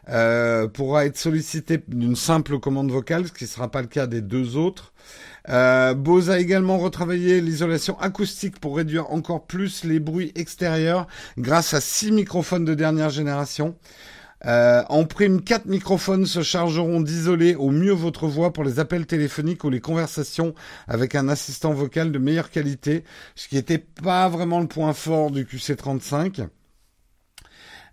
euh, 0.09 0.67
pourra 0.67 1.05
être 1.05 1.17
sollicité 1.17 1.79
d'une 1.87 2.15
simple 2.15 2.59
commande 2.59 2.91
vocale, 2.91 3.27
ce 3.27 3.33
qui 3.33 3.45
ne 3.45 3.49
sera 3.49 3.69
pas 3.69 3.81
le 3.81 3.87
cas 3.87 4.05
des 4.05 4.21
deux 4.21 4.55
autres. 4.55 4.93
Euh, 5.49 5.95
Bose 5.95 6.29
a 6.29 6.39
également 6.39 6.77
retravaillé 6.77 7.41
l'isolation 7.41 7.99
acoustique 7.99 8.59
pour 8.59 8.77
réduire 8.77 9.11
encore 9.11 9.45
plus 9.45 9.83
les 9.83 9.99
bruits 9.99 10.31
extérieurs 10.35 11.07
grâce 11.37 11.73
à 11.73 11.81
six 11.81 12.11
microphones 12.11 12.65
de 12.65 12.75
dernière 12.75 13.09
génération. 13.09 13.75
Euh, 14.45 14.83
en 14.89 15.05
prime, 15.05 15.41
quatre 15.41 15.65
microphones 15.65 16.25
se 16.25 16.43
chargeront 16.43 17.01
d'isoler 17.01 17.55
au 17.55 17.71
mieux 17.71 17.91
votre 17.91 18.27
voix 18.27 18.53
pour 18.53 18.63
les 18.63 18.79
appels 18.79 19.07
téléphoniques 19.07 19.63
ou 19.63 19.69
les 19.69 19.81
conversations 19.81 20.53
avec 20.87 21.15
un 21.15 21.27
assistant 21.27 21.73
vocal 21.73 22.11
de 22.11 22.19
meilleure 22.19 22.51
qualité, 22.51 23.03
ce 23.35 23.47
qui 23.47 23.55
n'était 23.55 23.79
pas 23.79 24.29
vraiment 24.29 24.59
le 24.59 24.67
point 24.67 24.93
fort 24.93 25.31
du 25.31 25.45
QC35. 25.45 26.47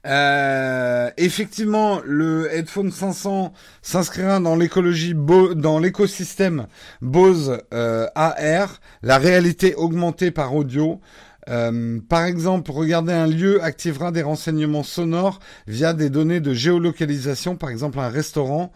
Euh, 0.06 1.10
effectivement, 1.16 2.00
le 2.04 2.52
headphone 2.52 2.92
500 2.92 3.54
s'inscrira 3.80 4.38
dans 4.38 4.54
l'écologie, 4.54 5.14
dans 5.14 5.78
l'écosystème 5.78 6.66
Bose 7.00 7.62
euh, 7.72 8.06
AR, 8.14 8.80
la 9.02 9.16
réalité 9.16 9.74
augmentée 9.74 10.30
par 10.30 10.54
audio. 10.54 11.00
Euh, 11.48 12.00
par 12.08 12.24
exemple, 12.24 12.70
regarder 12.70 13.12
un 13.12 13.26
lieu 13.26 13.62
activera 13.62 14.12
des 14.12 14.22
renseignements 14.22 14.82
sonores 14.82 15.40
via 15.66 15.92
des 15.92 16.10
données 16.10 16.40
de 16.40 16.54
géolocalisation, 16.54 17.56
par 17.56 17.70
exemple 17.70 17.98
un 17.98 18.08
restaurant. 18.08 18.72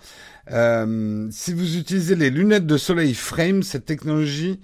Euh, 0.50 1.28
si 1.30 1.52
vous 1.52 1.76
utilisez 1.76 2.14
les 2.14 2.30
lunettes 2.30 2.66
de 2.66 2.76
soleil 2.76 3.14
Frame, 3.14 3.62
cette 3.62 3.84
technologie 3.84 4.60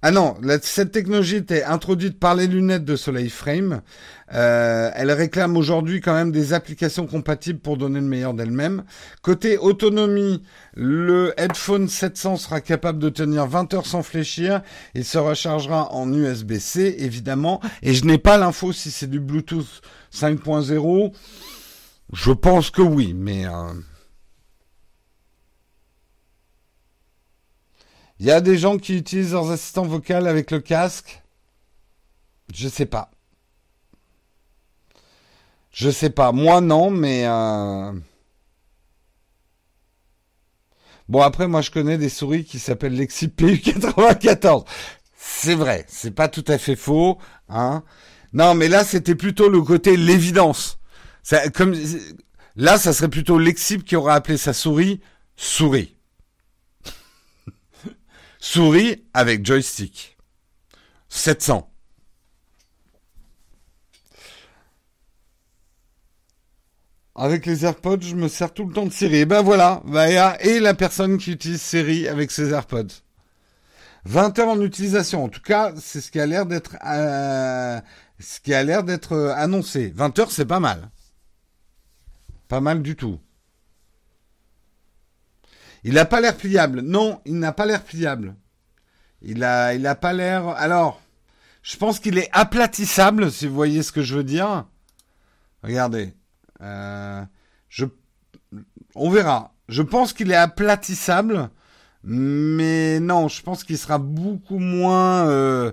ah 0.00 0.12
non, 0.12 0.36
cette 0.62 0.92
technologie 0.92 1.36
était 1.36 1.64
introduite 1.64 2.20
par 2.20 2.36
les 2.36 2.46
lunettes 2.46 2.84
de 2.84 2.94
Soleil 2.94 3.28
Frame. 3.28 3.82
Euh, 4.32 4.90
elle 4.94 5.10
réclame 5.10 5.56
aujourd'hui 5.56 6.00
quand 6.00 6.14
même 6.14 6.30
des 6.30 6.52
applications 6.52 7.08
compatibles 7.08 7.58
pour 7.58 7.76
donner 7.76 7.98
le 7.98 8.06
meilleur 8.06 8.32
d'elle-même. 8.32 8.84
Côté 9.22 9.58
autonomie, 9.58 10.44
le 10.76 11.34
headphone 11.36 11.88
700 11.88 12.36
sera 12.36 12.60
capable 12.60 13.00
de 13.00 13.08
tenir 13.08 13.48
20 13.48 13.74
heures 13.74 13.86
sans 13.86 14.04
fléchir. 14.04 14.62
Il 14.94 15.04
se 15.04 15.18
rechargera 15.18 15.92
en 15.92 16.12
USB-C, 16.12 16.94
évidemment. 16.98 17.60
Et 17.82 17.92
je 17.92 18.04
n'ai 18.04 18.18
pas 18.18 18.38
l'info 18.38 18.72
si 18.72 18.92
c'est 18.92 19.10
du 19.10 19.18
Bluetooth 19.18 19.82
5.0. 20.14 21.12
Je 22.12 22.30
pense 22.30 22.70
que 22.70 22.82
oui, 22.82 23.14
mais... 23.18 23.46
Euh, 23.46 23.72
Il 28.20 28.26
y 28.26 28.30
a 28.30 28.40
des 28.40 28.58
gens 28.58 28.78
qui 28.78 28.96
utilisent 28.96 29.32
leurs 29.32 29.50
assistants 29.50 29.84
vocaux 29.84 30.14
avec 30.14 30.50
le 30.50 30.60
casque. 30.60 31.22
Je 32.52 32.68
sais 32.68 32.86
pas. 32.86 33.10
Je 35.70 35.90
sais 35.90 36.10
pas. 36.10 36.32
Moi 36.32 36.60
non, 36.60 36.90
mais 36.90 37.26
euh... 37.26 37.92
bon 41.08 41.20
après 41.22 41.46
moi 41.46 41.60
je 41.60 41.70
connais 41.70 41.98
des 41.98 42.08
souris 42.08 42.44
qui 42.44 42.58
s'appellent 42.58 42.96
Lexi 42.96 43.28
PU94. 43.28 44.64
C'est 45.16 45.54
vrai, 45.54 45.84
c'est 45.88 46.10
pas 46.10 46.28
tout 46.28 46.44
à 46.48 46.58
fait 46.58 46.76
faux, 46.76 47.18
hein. 47.48 47.84
Non, 48.32 48.54
mais 48.54 48.68
là 48.68 48.84
c'était 48.84 49.14
plutôt 49.14 49.48
le 49.48 49.62
côté 49.62 49.96
l'évidence. 49.96 50.78
Là, 52.56 52.78
ça 52.78 52.92
serait 52.92 53.08
plutôt 53.08 53.38
Lexip 53.38 53.84
qui 53.84 53.96
aurait 53.96 54.14
appelé 54.14 54.36
sa 54.36 54.52
souris 54.52 55.00
souris 55.36 55.97
souris 58.38 59.04
avec 59.14 59.44
joystick. 59.44 60.16
700. 61.08 61.70
Avec 67.14 67.46
les 67.46 67.64
AirPods, 67.64 68.00
je 68.00 68.14
me 68.14 68.28
sers 68.28 68.54
tout 68.54 68.64
le 68.64 68.72
temps 68.72 68.86
de 68.86 68.92
Siri. 68.92 69.24
Ben 69.24 69.42
voilà, 69.42 69.82
bah, 69.86 70.36
et 70.40 70.60
la 70.60 70.74
personne 70.74 71.18
qui 71.18 71.32
utilise 71.32 71.60
Siri 71.60 72.06
avec 72.06 72.30
ses 72.30 72.52
AirPods. 72.52 73.02
20 74.04 74.38
heures 74.38 74.48
en 74.48 74.60
utilisation. 74.62 75.24
En 75.24 75.28
tout 75.28 75.42
cas, 75.42 75.72
c'est 75.76 76.00
ce 76.00 76.12
qui 76.12 76.20
a 76.20 76.26
l'air 76.26 76.46
d'être 76.46 76.76
euh, 76.86 77.80
ce 78.20 78.40
qui 78.40 78.54
a 78.54 78.62
l'air 78.62 78.84
d'être 78.84 79.12
euh, 79.12 79.34
annoncé. 79.34 79.92
20 79.94 80.18
heures, 80.20 80.30
c'est 80.30 80.46
pas 80.46 80.60
mal. 80.60 80.90
Pas 82.46 82.60
mal 82.60 82.82
du 82.82 82.96
tout. 82.96 83.18
Il 85.84 85.94
n'a 85.94 86.04
pas 86.04 86.20
l'air 86.20 86.36
pliable. 86.36 86.80
Non, 86.80 87.20
il 87.24 87.38
n'a 87.38 87.52
pas 87.52 87.66
l'air 87.66 87.82
pliable. 87.82 88.34
Il 89.22 89.42
a, 89.44 89.74
il 89.74 89.82
pas 90.00 90.12
l'air. 90.12 90.48
Alors, 90.48 91.00
je 91.62 91.76
pense 91.76 92.00
qu'il 92.00 92.18
est 92.18 92.28
aplatissable, 92.32 93.30
si 93.30 93.46
vous 93.46 93.54
voyez 93.54 93.82
ce 93.82 93.92
que 93.92 94.02
je 94.02 94.16
veux 94.16 94.24
dire. 94.24 94.66
Regardez. 95.62 96.14
Euh, 96.60 97.24
je, 97.68 97.84
on 98.94 99.10
verra. 99.10 99.54
Je 99.68 99.82
pense 99.82 100.12
qu'il 100.12 100.30
est 100.30 100.36
aplatissable, 100.36 101.50
mais 102.02 103.00
non, 103.00 103.28
je 103.28 103.42
pense 103.42 103.64
qu'il 103.64 103.76
sera 103.78 103.98
beaucoup 103.98 104.58
moins. 104.58 105.28
Euh, 105.28 105.72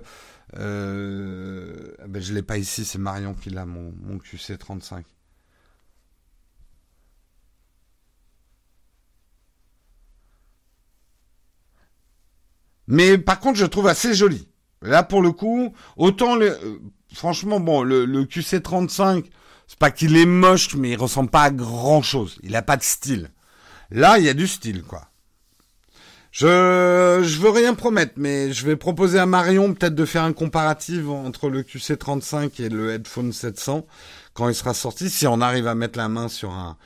euh, 0.58 1.92
ben 2.06 2.20
je 2.20 2.32
l'ai 2.34 2.42
pas 2.42 2.58
ici, 2.58 2.84
c'est 2.84 2.98
Marion 2.98 3.34
qui 3.34 3.50
l'a, 3.50 3.64
mon, 3.64 3.92
mon 4.02 4.18
QC35. 4.18 5.02
Mais 12.88 13.18
par 13.18 13.40
contre, 13.40 13.58
je 13.58 13.66
trouve 13.66 13.88
assez 13.88 14.14
joli. 14.14 14.48
Là, 14.82 15.02
pour 15.02 15.22
le 15.22 15.32
coup, 15.32 15.72
autant 15.96 16.36
le, 16.36 16.50
euh, 16.50 16.78
franchement, 17.12 17.60
bon, 17.60 17.82
le, 17.82 18.04
le 18.04 18.24
QC35, 18.24 19.24
c'est 19.66 19.78
pas 19.78 19.90
qu'il 19.90 20.16
est 20.16 20.26
moche, 20.26 20.74
mais 20.76 20.90
il 20.90 20.96
ressemble 20.96 21.30
pas 21.30 21.42
à 21.42 21.50
grand 21.50 22.02
chose. 22.02 22.38
Il 22.42 22.54
a 22.54 22.62
pas 22.62 22.76
de 22.76 22.82
style. 22.82 23.30
Là, 23.90 24.18
il 24.18 24.24
y 24.24 24.28
a 24.28 24.34
du 24.34 24.46
style, 24.46 24.82
quoi. 24.82 25.08
Je, 26.30 27.22
je 27.24 27.38
veux 27.38 27.48
rien 27.48 27.72
promettre, 27.72 28.12
mais 28.16 28.52
je 28.52 28.66
vais 28.66 28.76
proposer 28.76 29.18
à 29.18 29.24
Marion 29.24 29.72
peut-être 29.72 29.94
de 29.94 30.04
faire 30.04 30.22
un 30.22 30.34
comparatif 30.34 31.08
entre 31.08 31.48
le 31.48 31.62
QC35 31.62 32.62
et 32.62 32.68
le 32.68 32.92
Headphone 32.92 33.32
700 33.32 33.86
quand 34.34 34.46
il 34.46 34.54
sera 34.54 34.74
sorti. 34.74 35.08
Si 35.08 35.26
on 35.26 35.40
arrive 35.40 35.66
à 35.66 35.74
mettre 35.74 35.98
la 35.98 36.10
main 36.10 36.28
sur 36.28 36.50
un, 36.50 36.76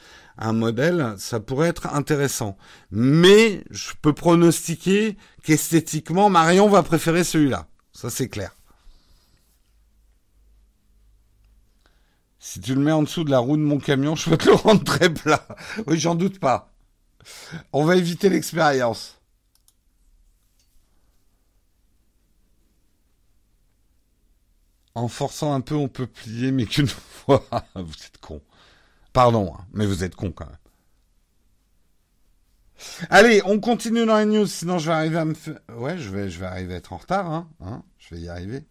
un 0.41 0.53
modèle, 0.53 1.15
ça 1.19 1.39
pourrait 1.39 1.69
être 1.69 1.87
intéressant. 1.95 2.57
Mais 2.91 3.63
je 3.71 3.93
peux 4.01 4.15
pronostiquer 4.15 5.17
qu'esthétiquement, 5.45 6.31
Marion 6.31 6.69
va 6.69 6.83
préférer 6.83 7.25
celui-là. 7.25 7.67
Ça, 7.93 8.11
c'est 8.11 8.29
clair. 8.29 8.55
Si 12.39 12.59
tu 12.61 12.75
le 12.75 12.81
mets 12.81 12.93
en 12.93 13.03
dessous 13.03 13.23
de 13.23 13.31
la 13.31 13.39
roue 13.39 13.59
de 13.59 13.63
mon 13.63 13.79
camion, 13.79 14.17
je 14.17 14.31
peux 14.31 14.39
te 14.39 14.47
le 14.49 14.55
rendre 14.55 14.83
très 14.83 15.13
plat. 15.13 15.47
Oui, 15.87 15.99
j'en 15.99 16.15
doute 16.15 16.41
pas. 16.41 16.73
On 17.73 17.85
va 17.85 17.97
éviter 17.97 18.31
l'expérience. 18.31 19.21
En 24.95 25.09
forçant 25.09 25.53
un 25.53 25.61
peu, 25.61 25.75
on 25.75 25.89
peut 25.89 26.07
plier, 26.07 26.51
mais 26.51 26.65
qu'une 26.67 26.89
fois. 26.89 27.47
Vous 27.75 27.93
êtes 27.93 28.19
con. 28.21 28.41
Pardon, 29.13 29.53
hein, 29.55 29.65
mais 29.73 29.87
vous 29.87 30.05
êtes 30.05 30.15
con 30.15 30.33
quand 30.33 30.47
même. 30.47 30.57
Allez, 33.11 33.43
on 33.45 33.61
continue 33.61 34.07
dans 34.07 34.19
les 34.19 34.25
news, 34.25 34.47
sinon 34.47 34.79
je 34.79 34.87
vais 34.87 34.97
arriver 34.97 35.19
à 35.19 35.25
me. 35.25 35.35
Ouais, 35.77 35.99
je 35.99 36.09
vais, 36.11 36.31
je 36.31 36.43
arriver 36.43 36.75
à 36.75 36.77
être 36.79 36.93
en 36.93 36.97
retard, 36.97 37.31
hein, 37.31 37.49
hein, 37.61 37.83
je 37.99 38.15
vais 38.15 38.23
y 38.23 38.29
arriver. 38.29 38.65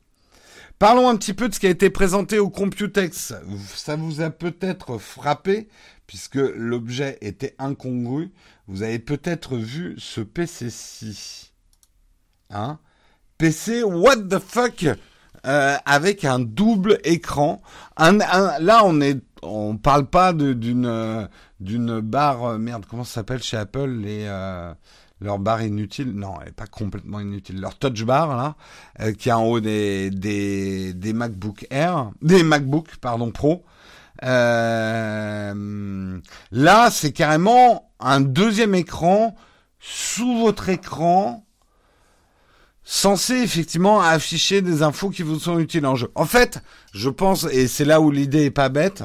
Parlons 0.80 1.10
un 1.10 1.18
petit 1.18 1.34
peu 1.34 1.50
de 1.50 1.54
ce 1.54 1.60
qui 1.60 1.68
a 1.68 1.70
été 1.70 1.90
présenté 1.90 2.40
au 2.40 2.50
Computex. 2.50 3.34
Ça 3.76 3.96
vous 3.98 4.22
a 4.22 4.30
peut-être 4.30 4.98
frappé, 4.98 5.68
puisque 6.08 6.36
l'objet 6.36 7.18
était 7.22 7.56
incongru. 7.60 8.32
Vous 8.68 8.82
avez 8.82 9.00
peut-être 9.00 9.58
vu 9.58 9.96
ce 9.98 10.22
PC-ci. 10.22 11.52
Hein 12.50 12.80
PC, 13.38 13.84
what 13.84 14.18
the 14.30 14.40
fuck 14.40 14.86
euh, 15.46 15.78
avec 15.86 16.26
un 16.26 16.40
double 16.40 17.00
écran. 17.04 17.62
là, 17.98 18.82
on 18.84 19.00
est, 19.02 19.18
on 19.44 19.78
parle 19.78 20.06
pas 20.08 20.34
d'une 20.34 20.86
euh, 20.86 21.26
d'une 21.60 22.00
barre 22.02 22.44
euh, 22.46 22.58
merde. 22.58 22.86
Comment 22.90 23.04
ça 23.04 23.16
s'appelle 23.16 23.42
chez 23.44 23.58
Apple 23.58 23.90
les 23.90 24.28
leur 25.22 25.38
barre 25.40 25.62
inutile? 25.64 26.12
Non, 26.14 26.36
elle 26.42 26.50
est 26.50 26.52
pas 26.52 26.68
complètement 26.68 27.20
inutile. 27.20 27.60
Leur 27.60 27.78
touch 27.78 28.04
bar 28.04 28.38
là, 28.38 28.56
qui 29.14 29.30
est 29.30 29.34
en 29.34 29.44
haut 29.44 29.60
des 29.60 30.10
des 30.12 30.94
des 30.94 31.14
MacBook 31.14 31.68
Air, 31.70 32.12
des 32.22 32.44
MacBook 32.44 32.98
pardon 32.98 33.32
Pro. 33.32 33.64
là, 34.22 35.54
c'est 36.92 37.12
carrément 37.12 37.92
un 38.00 38.22
deuxième 38.22 38.76
écran 38.76 39.36
sous 39.80 40.38
votre 40.40 40.70
écran 40.70 41.46
censé 42.90 43.36
effectivement 43.36 44.02
afficher 44.02 44.64
des 44.64 44.82
infos 44.82 45.12
qui 45.12 45.22
vous 45.22 45.40
sont 45.40 45.60
utiles 45.60 45.86
en 45.86 45.96
jeu. 45.96 46.12
En 46.16 46.26
fait, 46.26 46.60
je 46.92 47.10
pense, 47.10 47.44
et 47.52 47.68
c'est 47.68 47.86
là 47.86 48.02
où 48.02 48.10
l'idée 48.10 48.46
est 48.46 48.52
pas 48.52 48.70
bête, 48.70 49.04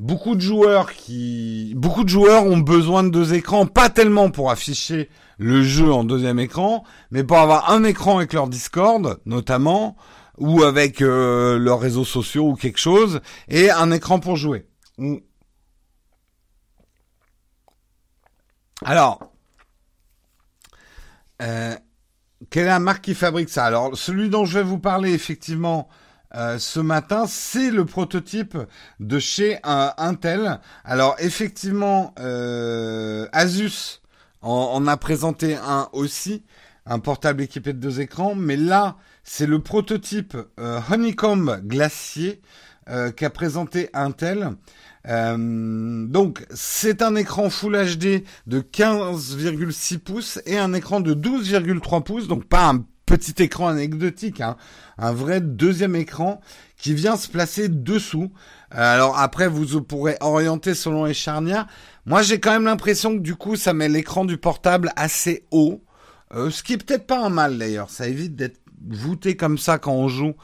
beaucoup 0.00 0.34
de 0.34 0.40
joueurs 0.40 0.92
qui, 0.92 1.74
beaucoup 1.76 2.04
de 2.04 2.08
joueurs 2.08 2.46
ont 2.46 2.56
besoin 2.56 3.04
de 3.04 3.10
deux 3.10 3.34
écrans, 3.34 3.66
pas 3.66 3.90
tellement 3.90 4.30
pour 4.30 4.50
afficher 4.50 5.10
le 5.36 5.62
jeu 5.62 5.92
en 5.92 6.04
deuxième 6.04 6.38
écran, 6.38 6.84
mais 7.10 7.22
pour 7.22 7.36
avoir 7.36 7.70
un 7.70 7.84
écran 7.84 8.16
avec 8.16 8.32
leur 8.32 8.48
Discord, 8.48 9.20
notamment, 9.26 9.96
ou 10.38 10.62
avec 10.62 11.02
euh, 11.02 11.58
leurs 11.58 11.80
réseaux 11.80 12.06
sociaux 12.06 12.48
ou 12.48 12.54
quelque 12.54 12.78
chose, 12.78 13.20
et 13.48 13.70
un 13.70 13.90
écran 13.92 14.20
pour 14.20 14.36
jouer. 14.36 14.66
Alors, 18.82 19.20
euh, 21.42 21.76
quelle 22.48 22.64
est 22.64 22.68
la 22.68 22.78
marque 22.78 23.04
qui 23.04 23.14
fabrique 23.14 23.50
ça? 23.50 23.66
Alors, 23.66 23.94
celui 23.98 24.30
dont 24.30 24.46
je 24.46 24.58
vais 24.58 24.64
vous 24.64 24.78
parler 24.78 25.12
effectivement 25.12 25.88
euh, 26.34 26.58
ce 26.58 26.80
matin, 26.80 27.26
c'est 27.26 27.70
le 27.70 27.84
prototype 27.84 28.56
de 29.00 29.18
chez 29.18 29.56
euh, 29.66 29.88
Intel. 29.98 30.60
Alors, 30.84 31.16
effectivement, 31.18 32.14
euh, 32.18 33.26
Asus 33.32 34.00
en, 34.42 34.86
a 34.86 34.96
présenté 34.96 35.56
un 35.56 35.88
aussi, 35.92 36.44
un 36.86 36.98
portable 36.98 37.42
équipé 37.42 37.72
de 37.72 37.78
deux 37.78 38.00
écrans, 38.00 38.34
mais 38.34 38.56
là, 38.56 38.96
c'est 39.24 39.46
le 39.46 39.60
prototype 39.60 40.36
Honeycomb 40.90 41.60
Glacier 41.62 42.40
qu'a 43.16 43.30
présenté 43.30 43.90
Intel. 43.92 44.56
Euh, 45.08 46.06
donc 46.06 46.44
c'est 46.50 47.00
un 47.02 47.16
écran 47.16 47.48
Full 47.48 47.72
HD 47.72 48.24
de 48.46 48.60
15,6 48.60 49.98
pouces 49.98 50.40
et 50.44 50.58
un 50.58 50.74
écran 50.74 51.00
de 51.00 51.14
12,3 51.14 52.02
pouces, 52.02 52.28
donc 52.28 52.44
pas 52.44 52.68
un 52.68 52.84
petit 53.16 53.42
écran 53.42 53.68
anecdotique, 53.68 54.40
hein, 54.40 54.56
un 54.98 55.12
vrai 55.12 55.40
deuxième 55.40 55.96
écran 55.96 56.40
qui 56.76 56.94
vient 56.94 57.16
se 57.16 57.28
placer 57.28 57.68
dessous. 57.68 58.32
Euh, 58.74 58.94
alors 58.94 59.18
après 59.18 59.48
vous 59.48 59.82
pourrez 59.82 60.16
orienter 60.20 60.74
selon 60.74 61.04
les 61.04 61.14
charnières. 61.14 61.66
Moi 62.06 62.22
j'ai 62.22 62.40
quand 62.40 62.52
même 62.52 62.64
l'impression 62.64 63.16
que 63.16 63.22
du 63.22 63.34
coup 63.34 63.56
ça 63.56 63.72
met 63.72 63.88
l'écran 63.88 64.24
du 64.24 64.36
portable 64.36 64.92
assez 64.96 65.46
haut. 65.50 65.82
Euh, 66.32 66.50
ce 66.50 66.62
qui 66.62 66.74
est 66.74 66.78
peut-être 66.78 67.06
pas 67.06 67.24
un 67.24 67.30
mal 67.30 67.58
d'ailleurs, 67.58 67.90
ça 67.90 68.06
évite 68.06 68.36
d'être 68.36 68.60
voûté 68.88 69.36
comme 69.36 69.58
ça 69.58 69.78
quand 69.78 69.92
on 69.92 70.08
joue 70.08 70.34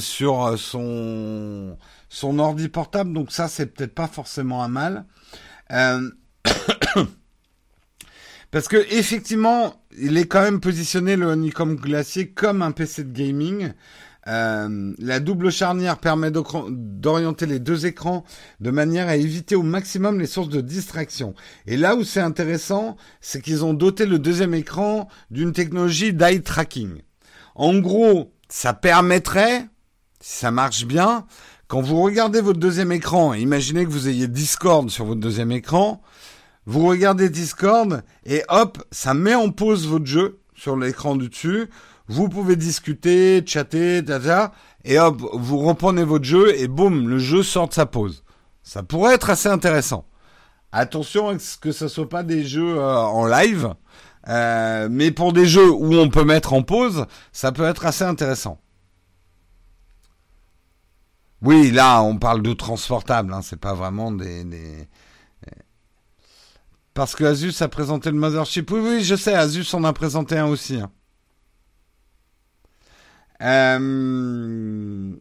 sur 0.00 0.58
son 0.58 1.76
son 2.08 2.38
ordi 2.38 2.68
portable, 2.68 3.12
donc 3.12 3.30
ça 3.30 3.48
c'est 3.48 3.66
peut-être 3.66 3.94
pas 3.94 4.08
forcément 4.08 4.64
un 4.64 4.68
mal. 4.68 5.04
Euh, 5.72 6.10
parce 8.50 8.68
que 8.68 8.76
effectivement, 8.94 9.74
il 10.00 10.16
est 10.16 10.26
quand 10.26 10.42
même 10.42 10.60
positionné 10.60 11.16
le 11.16 11.26
Honeycomb 11.26 11.74
Glacier 11.74 12.28
comme 12.28 12.62
un 12.62 12.72
PC 12.72 13.04
de 13.04 13.12
gaming. 13.12 13.72
Euh, 14.26 14.92
la 14.98 15.20
double 15.20 15.50
charnière 15.50 15.98
permet 15.98 16.30
d'orienter 16.30 17.46
les 17.46 17.58
deux 17.58 17.86
écrans 17.86 18.24
de 18.60 18.70
manière 18.70 19.08
à 19.08 19.16
éviter 19.16 19.54
au 19.56 19.62
maximum 19.62 20.20
les 20.20 20.26
sources 20.26 20.50
de 20.50 20.60
distraction. 20.60 21.34
Et 21.66 21.76
là 21.76 21.96
où 21.96 22.04
c'est 22.04 22.20
intéressant, 22.20 22.96
c'est 23.20 23.40
qu'ils 23.40 23.64
ont 23.64 23.74
doté 23.74 24.04
le 24.04 24.18
deuxième 24.18 24.54
écran 24.54 25.08
d'une 25.30 25.52
technologie 25.52 26.12
d'eye 26.12 26.42
tracking. 26.42 27.00
En 27.54 27.78
gros, 27.78 28.32
ça 28.48 28.74
permettrait, 28.74 29.66
si 30.20 30.38
ça 30.40 30.50
marche 30.50 30.84
bien, 30.84 31.26
quand 31.66 31.80
vous 31.80 32.02
regardez 32.02 32.40
votre 32.40 32.60
deuxième 32.60 32.92
écran, 32.92 33.34
imaginez 33.34 33.84
que 33.84 33.90
vous 33.90 34.08
ayez 34.08 34.28
Discord 34.28 34.90
sur 34.90 35.06
votre 35.06 35.20
deuxième 35.20 35.52
écran, 35.52 36.02
vous 36.68 36.86
regardez 36.86 37.30
Discord 37.30 38.02
et 38.26 38.42
hop, 38.50 38.76
ça 38.90 39.14
met 39.14 39.34
en 39.34 39.48
pause 39.48 39.88
votre 39.88 40.04
jeu 40.04 40.40
sur 40.54 40.76
l'écran 40.76 41.16
du 41.16 41.30
dessus. 41.30 41.70
Vous 42.08 42.28
pouvez 42.28 42.56
discuter, 42.56 43.42
chatter, 43.46 44.04
tata, 44.04 44.52
et 44.84 44.98
hop, 44.98 45.22
vous 45.32 45.60
reprenez 45.60 46.04
votre 46.04 46.26
jeu 46.26 46.54
et 46.60 46.68
boum, 46.68 47.08
le 47.08 47.18
jeu 47.18 47.42
sort 47.42 47.68
de 47.68 47.72
sa 47.72 47.86
pause. 47.86 48.22
Ça 48.62 48.82
pourrait 48.82 49.14
être 49.14 49.30
assez 49.30 49.48
intéressant. 49.48 50.04
Attention 50.70 51.30
à 51.30 51.38
ce 51.38 51.56
que 51.56 51.72
ce 51.72 51.88
soit 51.88 52.10
pas 52.10 52.22
des 52.22 52.44
jeux 52.44 52.76
euh, 52.76 52.96
en 52.98 53.24
live, 53.24 53.72
euh, 54.28 54.88
mais 54.90 55.10
pour 55.10 55.32
des 55.32 55.46
jeux 55.46 55.70
où 55.70 55.94
on 55.94 56.10
peut 56.10 56.24
mettre 56.24 56.52
en 56.52 56.62
pause, 56.62 57.06
ça 57.32 57.50
peut 57.50 57.64
être 57.64 57.86
assez 57.86 58.04
intéressant. 58.04 58.60
Oui, 61.40 61.70
là, 61.70 62.02
on 62.02 62.18
parle 62.18 62.42
de 62.42 62.52
transportable, 62.52 63.32
hein, 63.32 63.40
c'est 63.42 63.58
pas 63.58 63.72
vraiment 63.72 64.12
des, 64.12 64.44
Parce 66.98 67.14
que 67.14 67.22
Asus 67.22 67.54
a 67.60 67.68
présenté 67.68 68.10
le 68.10 68.16
Mothership. 68.16 68.72
Oui, 68.72 68.80
oui, 68.82 69.04
je 69.04 69.14
sais, 69.14 69.32
Asus 69.32 69.72
en 69.72 69.84
a 69.84 69.92
présenté 69.92 70.36
un 70.36 70.46
aussi. 70.46 70.80
Hein. 70.80 70.90
Euh, 73.40 75.12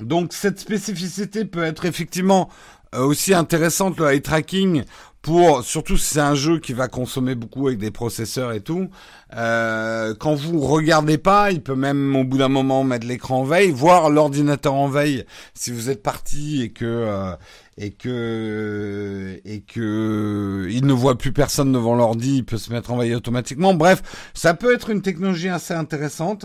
donc 0.00 0.32
cette 0.32 0.58
spécificité 0.58 1.44
peut 1.44 1.64
être 1.64 1.84
effectivement 1.84 2.48
euh, 2.94 3.04
aussi 3.04 3.34
intéressante 3.34 3.98
le 3.98 4.10
eye 4.10 4.22
tracking 4.22 4.84
pour 5.20 5.62
surtout 5.64 5.98
si 5.98 6.14
c'est 6.14 6.20
un 6.20 6.34
jeu 6.34 6.58
qui 6.58 6.72
va 6.72 6.88
consommer 6.88 7.34
beaucoup 7.34 7.66
avec 7.66 7.78
des 7.78 7.90
processeurs 7.90 8.52
et 8.52 8.62
tout. 8.62 8.88
Euh, 9.36 10.14
quand 10.18 10.34
vous 10.34 10.60
regardez 10.60 11.18
pas, 11.18 11.50
il 11.50 11.62
peut 11.62 11.74
même 11.74 12.16
au 12.16 12.24
bout 12.24 12.38
d'un 12.38 12.48
moment 12.48 12.84
mettre 12.84 13.06
l'écran 13.06 13.40
en 13.40 13.44
veille, 13.44 13.70
voir 13.70 14.08
l'ordinateur 14.08 14.72
en 14.72 14.88
veille 14.88 15.26
si 15.52 15.72
vous 15.72 15.90
êtes 15.90 16.02
parti 16.02 16.62
et 16.62 16.70
que 16.70 17.36
et 17.80 17.92
que 17.92 19.40
et 19.46 19.62
que 19.62 20.68
il 20.70 20.84
ne 20.84 20.92
voit 20.92 21.16
plus 21.16 21.32
personne 21.32 21.72
devant 21.72 21.94
l'ordi, 21.94 22.36
il 22.36 22.44
peut 22.44 22.58
se 22.58 22.70
mettre 22.72 22.92
en 22.92 22.98
veille 22.98 23.14
automatiquement. 23.14 23.72
Bref, 23.72 24.02
ça 24.34 24.52
peut 24.52 24.74
être 24.74 24.90
une 24.90 25.00
technologie 25.00 25.48
assez 25.48 25.72
intéressante. 25.74 26.44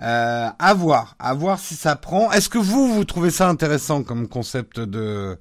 Euh, 0.00 0.48
à 0.56 0.74
voir, 0.74 1.16
à 1.18 1.34
voir 1.34 1.58
si 1.58 1.74
ça 1.74 1.96
prend. 1.96 2.30
Est-ce 2.30 2.48
que 2.48 2.58
vous 2.58 2.94
vous 2.94 3.04
trouvez 3.04 3.30
ça 3.30 3.48
intéressant 3.48 4.04
comme 4.04 4.28
concept 4.28 4.78
de 4.78 5.36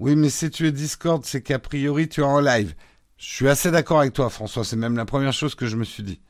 oui, 0.00 0.16
mais 0.16 0.30
si 0.30 0.50
tu 0.50 0.66
es 0.66 0.72
Discord, 0.72 1.24
c'est 1.24 1.42
qu'a 1.42 1.60
priori 1.60 2.08
tu 2.08 2.22
es 2.22 2.24
en 2.24 2.40
live. 2.40 2.74
Je 3.18 3.26
suis 3.26 3.48
assez 3.48 3.70
d'accord 3.70 4.00
avec 4.00 4.12
toi, 4.12 4.30
François. 4.30 4.64
C'est 4.64 4.74
même 4.74 4.96
la 4.96 5.04
première 5.04 5.32
chose 5.32 5.54
que 5.54 5.66
je 5.66 5.76
me 5.76 5.84
suis 5.84 6.02
dit. 6.02 6.20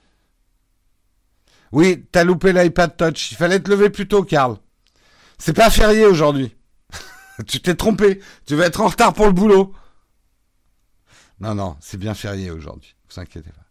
Oui, 1.72 2.04
t'as 2.12 2.24
loupé 2.24 2.52
l'iPad 2.52 2.94
Touch. 2.98 3.32
Il 3.32 3.36
fallait 3.36 3.60
te 3.60 3.70
lever 3.70 3.88
plus 3.88 4.06
tôt, 4.06 4.24
Karl. 4.24 4.58
C'est 5.44 5.54
pas 5.54 5.70
férié 5.70 6.06
aujourd'hui. 6.06 6.54
tu 7.48 7.60
t'es 7.60 7.74
trompé. 7.74 8.20
Tu 8.46 8.54
vas 8.54 8.66
être 8.66 8.80
en 8.80 8.86
retard 8.86 9.12
pour 9.12 9.26
le 9.26 9.32
boulot. 9.32 9.74
Non, 11.40 11.56
non, 11.56 11.76
c'est 11.80 11.96
bien 11.96 12.14
férié 12.14 12.52
aujourd'hui. 12.52 12.94
Vous 13.10 13.20
inquiétez 13.20 13.50
pas. 13.50 13.66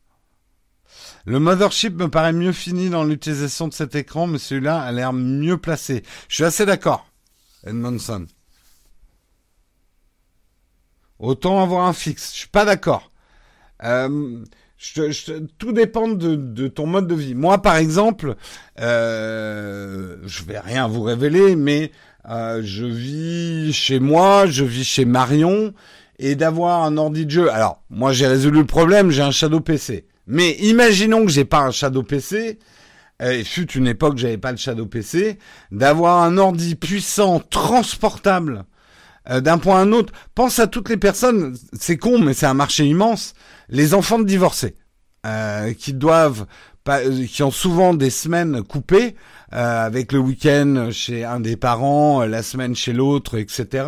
Le 1.24 1.40
mothership 1.40 1.96
me 1.96 2.10
paraît 2.10 2.34
mieux 2.34 2.52
fini 2.52 2.90
dans 2.90 3.06
l'utilisation 3.06 3.70
de 3.70 3.74
cet 3.74 3.96
écran, 3.96 4.28
mais 4.28 4.38
celui-là 4.38 4.82
a 4.82 4.92
l'air 4.92 5.14
mieux 5.14 5.58
placé. 5.58 6.04
Je 6.28 6.36
suis 6.36 6.44
assez 6.44 6.66
d'accord, 6.66 7.08
Edmondson. 7.64 8.28
Autant 11.20 11.64
avoir 11.64 11.88
un 11.88 11.94
fixe. 11.94 12.34
Je 12.34 12.40
suis 12.40 12.50
pas 12.50 12.66
d'accord. 12.66 13.12
Euh, 13.86 14.44
tout 15.58 15.72
dépend 15.72 16.08
de, 16.08 16.68
ton 16.68 16.88
mode 16.88 17.08
de 17.08 17.16
vie. 17.16 17.36
Moi, 17.36 17.62
par 17.62 17.76
exemple, 17.76 18.36
euh, 18.80 20.18
je 20.26 20.44
vais 20.44 20.60
rien 20.60 20.88
vous 20.88 21.04
révéler, 21.04 21.56
mais 21.56 21.92
euh, 22.30 22.62
je 22.64 22.86
vis 22.86 23.74
chez 23.74 24.00
moi, 24.00 24.46
je 24.48 24.64
vis 24.64 24.84
chez 24.84 25.06
Marion, 25.06 25.74
et 26.20 26.36
d'avoir 26.36 26.84
un 26.84 26.98
ordi 26.98 27.26
de 27.26 27.32
jeu. 27.32 27.52
Alors, 27.52 27.82
moi, 27.90 28.12
j'ai 28.12 28.28
résolu 28.28 28.60
le 28.60 28.66
problème, 28.66 29.12
j'ai 29.12 29.22
un 29.22 29.32
Shadow 29.32 29.60
PC. 29.60 30.06
Mais 30.28 30.52
imaginons 30.60 31.26
que 31.26 31.32
j'ai 31.32 31.46
pas 31.46 31.60
un 31.62 31.72
Shadow 31.72 32.04
PC. 32.04 32.60
Il 33.24 33.46
fut 33.46 33.72
une 33.74 33.88
époque, 33.88 34.18
j'avais 34.18 34.40
pas 34.40 34.52
le 34.52 34.58
Shadow 34.58 34.88
PC. 34.88 35.38
D'avoir 35.72 36.24
un 36.24 36.40
ordi 36.40 36.74
puissant, 36.74 37.40
transportable, 37.40 38.66
euh, 39.30 39.42
d'un 39.42 39.58
point 39.58 39.80
à 39.80 39.82
un 39.82 39.92
autre. 39.92 40.14
Pense 40.36 40.60
à 40.60 40.68
toutes 40.68 40.90
les 40.90 40.98
personnes, 40.98 41.56
c'est 41.74 41.98
con, 41.98 42.20
mais 42.20 42.34
c'est 42.34 42.48
un 42.48 42.54
marché 42.54 42.86
immense. 42.86 43.34
Les 43.70 43.94
enfants 43.94 44.20
de 44.20 44.26
divorcés, 44.26 44.76
euh, 45.26 45.74
qui 45.74 45.94
doivent, 45.94 46.48
euh, 46.90 47.26
qui 47.28 47.44
ont 47.44 47.52
souvent 47.52 47.94
des 47.94 48.10
semaines 48.10 48.64
coupées, 48.64 49.16
avec 49.54 50.14
le 50.14 50.20
week-end 50.20 50.92
chez 50.94 51.26
un 51.26 51.42
des 51.42 51.58
parents, 51.58 52.24
la 52.24 52.42
semaine 52.42 52.74
chez 52.74 52.94
l'autre, 52.94 53.38
etc. 53.38 53.86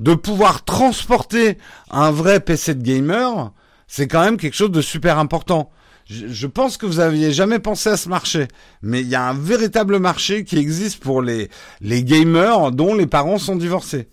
De 0.00 0.14
pouvoir 0.14 0.64
transporter 0.64 1.58
un 1.92 2.10
vrai 2.10 2.40
PC 2.40 2.74
de 2.74 2.82
gamer, 2.82 3.52
c'est 3.86 4.08
quand 4.08 4.24
même 4.24 4.36
quelque 4.36 4.56
chose 4.56 4.72
de 4.72 4.80
super 4.80 5.20
important. 5.20 5.70
Je 6.06 6.48
pense 6.48 6.76
que 6.76 6.86
vous 6.86 6.98
aviez 6.98 7.30
jamais 7.30 7.60
pensé 7.60 7.88
à 7.88 7.96
ce 7.96 8.08
marché, 8.08 8.48
mais 8.82 9.00
il 9.00 9.08
y 9.08 9.14
a 9.14 9.28
un 9.28 9.34
véritable 9.34 10.00
marché 10.00 10.42
qui 10.42 10.58
existe 10.58 11.00
pour 11.00 11.22
les 11.22 11.50
les 11.80 12.02
gamers 12.02 12.72
dont 12.72 12.96
les 12.96 13.06
parents 13.06 13.38
sont 13.38 13.54
divorcés. 13.54 14.08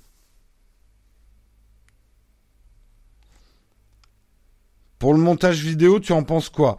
Pour 5.03 5.13
le 5.13 5.19
montage 5.19 5.59
vidéo, 5.59 5.99
tu 5.99 6.13
en 6.13 6.23
penses 6.23 6.47
quoi? 6.47 6.77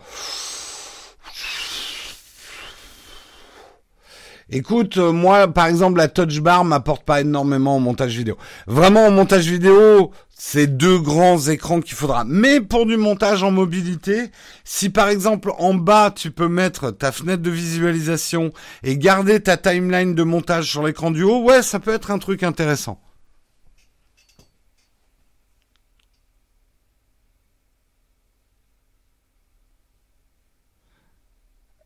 Écoute, 4.48 4.96
euh, 4.96 5.12
moi, 5.12 5.46
par 5.46 5.66
exemple, 5.66 5.98
la 5.98 6.08
touch 6.08 6.40
bar 6.40 6.64
m'apporte 6.64 7.04
pas 7.04 7.20
énormément 7.20 7.76
au 7.76 7.80
montage 7.80 8.16
vidéo. 8.16 8.38
Vraiment, 8.66 9.08
au 9.08 9.10
montage 9.10 9.46
vidéo, 9.46 10.10
c'est 10.30 10.66
deux 10.66 10.98
grands 10.98 11.38
écrans 11.38 11.82
qu'il 11.82 11.96
faudra. 11.96 12.24
Mais 12.26 12.62
pour 12.62 12.86
du 12.86 12.96
montage 12.96 13.42
en 13.42 13.50
mobilité, 13.50 14.30
si 14.64 14.88
par 14.88 15.08
exemple 15.08 15.52
en 15.58 15.74
bas 15.74 16.10
tu 16.10 16.30
peux 16.30 16.48
mettre 16.48 16.92
ta 16.92 17.12
fenêtre 17.12 17.42
de 17.42 17.50
visualisation 17.50 18.52
et 18.84 18.96
garder 18.96 19.40
ta 19.40 19.58
timeline 19.58 20.14
de 20.14 20.22
montage 20.22 20.70
sur 20.70 20.82
l'écran 20.82 21.10
du 21.10 21.24
haut, 21.24 21.42
ouais, 21.42 21.60
ça 21.60 21.78
peut 21.78 21.92
être 21.92 22.10
un 22.10 22.18
truc 22.18 22.42
intéressant. 22.42 23.02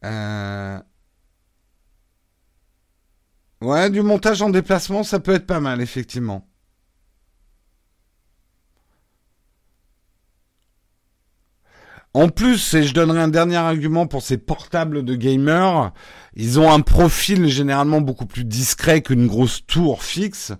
Euh, 0.05 0.79
ouais, 3.61 3.91
du 3.91 4.03
montage 4.03 4.43
en 4.43 4.51
déplacement, 4.51 5.03
ça 5.03 5.21
peut 5.21 5.35
être 5.35 5.47
pas 5.47 5.61
mal, 5.61 5.81
effectivement. 5.81 6.49
En 12.15 12.29
plus, 12.29 12.75
et 12.75 12.83
je 12.83 12.95
donnerai 12.95 13.21
un 13.21 13.29
dernier 13.29 13.57
argument 13.57 14.07
pour 14.07 14.23
ces 14.23 14.39
portables 14.39 15.05
de 15.05 15.15
gamers, 15.15 15.93
ils 16.35 16.59
ont 16.59 16.73
un 16.73 16.81
profil 16.81 17.49
généralement 17.49 18.01
beaucoup 18.01 18.27
plus 18.27 18.45
discret 18.45 19.03
qu'une 19.03 19.27
grosse 19.27 19.65
tour 19.67 20.03
fixe. 20.03 20.53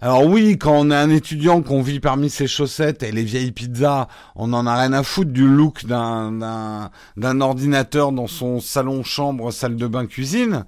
Alors 0.00 0.26
oui, 0.26 0.58
quand 0.58 0.74
on 0.74 0.90
est 0.90 0.96
un 0.96 1.08
étudiant 1.08 1.62
qu'on 1.62 1.80
vit 1.80 2.00
parmi 2.00 2.28
ses 2.28 2.46
chaussettes 2.46 3.02
et 3.02 3.12
les 3.12 3.24
vieilles 3.24 3.52
pizzas, 3.52 4.08
on 4.34 4.52
en 4.52 4.66
a 4.66 4.76
rien 4.76 4.92
à 4.92 5.02
foutre 5.02 5.30
du 5.30 5.48
look 5.48 5.86
d'un 5.86 6.90
d'un 7.16 7.40
ordinateur 7.40 8.12
dans 8.12 8.26
son 8.26 8.60
salon, 8.60 9.02
chambre, 9.02 9.50
salle 9.50 9.76
de 9.76 9.86
bain, 9.86 10.06
cuisine. 10.06 10.64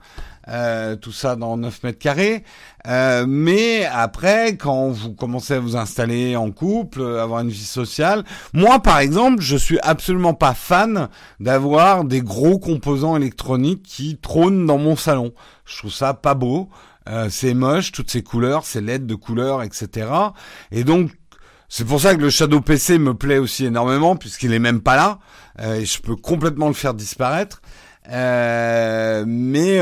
Euh, 0.50 0.96
tout 0.96 1.12
ça 1.12 1.36
dans 1.36 1.58
9 1.58 1.82
mètres 1.82 1.98
carrés. 1.98 2.42
Euh, 2.86 3.26
mais 3.28 3.84
après, 3.84 4.56
quand 4.56 4.88
vous 4.88 5.12
commencez 5.12 5.52
à 5.52 5.60
vous 5.60 5.76
installer 5.76 6.36
en 6.36 6.50
couple, 6.50 7.02
avoir 7.02 7.40
une 7.40 7.50
vie 7.50 7.58
sociale, 7.58 8.24
moi 8.54 8.80
par 8.80 8.98
exemple, 8.98 9.42
je 9.42 9.58
suis 9.58 9.78
absolument 9.82 10.32
pas 10.32 10.54
fan 10.54 11.08
d'avoir 11.38 12.04
des 12.04 12.22
gros 12.22 12.58
composants 12.58 13.14
électroniques 13.14 13.82
qui 13.82 14.16
trônent 14.16 14.64
dans 14.64 14.78
mon 14.78 14.96
salon. 14.96 15.32
Je 15.66 15.76
trouve 15.76 15.92
ça 15.92 16.14
pas 16.14 16.34
beau. 16.34 16.70
Euh, 17.09 17.28
c'est 17.30 17.54
moche, 17.54 17.92
toutes 17.92 18.11
ces 18.11 18.22
couleurs, 18.22 18.64
ces 18.64 18.80
LED 18.80 19.06
de 19.06 19.14
couleurs, 19.14 19.62
etc. 19.62 20.11
Et 20.70 20.84
donc, 20.84 21.11
c'est 21.68 21.86
pour 21.86 22.00
ça 22.00 22.14
que 22.14 22.20
le 22.20 22.30
Shadow 22.30 22.61
PC 22.61 22.98
me 22.98 23.14
plaît 23.14 23.38
aussi 23.38 23.64
énormément, 23.64 24.16
puisqu'il 24.16 24.52
est 24.52 24.59
même 24.59 24.80
pas 24.80 24.96
là, 24.96 25.18
euh, 25.61 25.74
et 25.76 25.84
je 25.84 26.00
peux 26.00 26.16
complètement 26.16 26.68
le 26.68 26.74
faire 26.74 26.94
disparaître. 26.94 27.62
Euh, 28.11 29.24
mais 29.26 29.78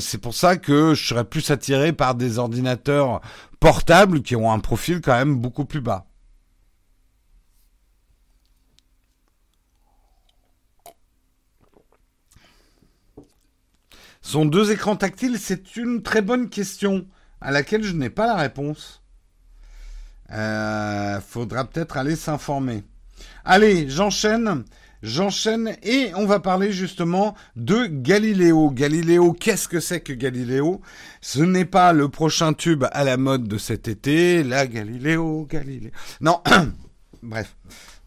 c'est 0.00 0.18
pour 0.18 0.34
ça 0.34 0.56
que 0.56 0.94
je 0.94 1.06
serais 1.06 1.24
plus 1.24 1.50
attiré 1.50 1.92
par 1.92 2.14
des 2.14 2.38
ordinateurs 2.38 3.20
portables 3.60 4.22
qui 4.22 4.36
ont 4.36 4.52
un 4.52 4.58
profil 4.58 5.00
quand 5.00 5.14
même 5.14 5.36
beaucoup 5.36 5.64
plus 5.64 5.80
bas. 5.80 6.06
Sont 14.22 14.46
deux 14.46 14.70
écrans 14.70 14.96
tactiles 14.96 15.38
C'est 15.38 15.76
une 15.76 16.02
très 16.02 16.22
bonne 16.22 16.48
question 16.48 17.06
à 17.40 17.50
laquelle 17.50 17.82
je 17.82 17.92
n'ai 17.92 18.10
pas 18.10 18.26
la 18.26 18.36
réponse. 18.36 19.02
Euh, 20.32 21.20
faudra 21.20 21.64
peut-être 21.64 21.96
aller 21.96 22.16
s'informer. 22.16 22.84
Allez, 23.44 23.88
j'enchaîne. 23.88 24.64
J'enchaîne 25.02 25.76
et 25.82 26.12
on 26.14 26.26
va 26.26 26.38
parler 26.38 26.70
justement 26.70 27.34
de 27.56 27.86
Galiléo. 27.86 28.70
Galiléo, 28.70 29.32
qu'est-ce 29.32 29.66
que 29.66 29.80
c'est 29.80 30.00
que 30.00 30.12
Galiléo 30.12 30.80
Ce 31.20 31.40
n'est 31.40 31.64
pas 31.64 31.92
le 31.92 32.08
prochain 32.08 32.52
tube 32.52 32.84
à 32.92 33.02
la 33.02 33.16
mode 33.16 33.48
de 33.48 33.58
cet 33.58 33.88
été. 33.88 34.44
La 34.44 34.68
Galiléo, 34.68 35.44
Galiléo. 35.50 35.90
Non, 36.20 36.40
bref. 37.22 37.56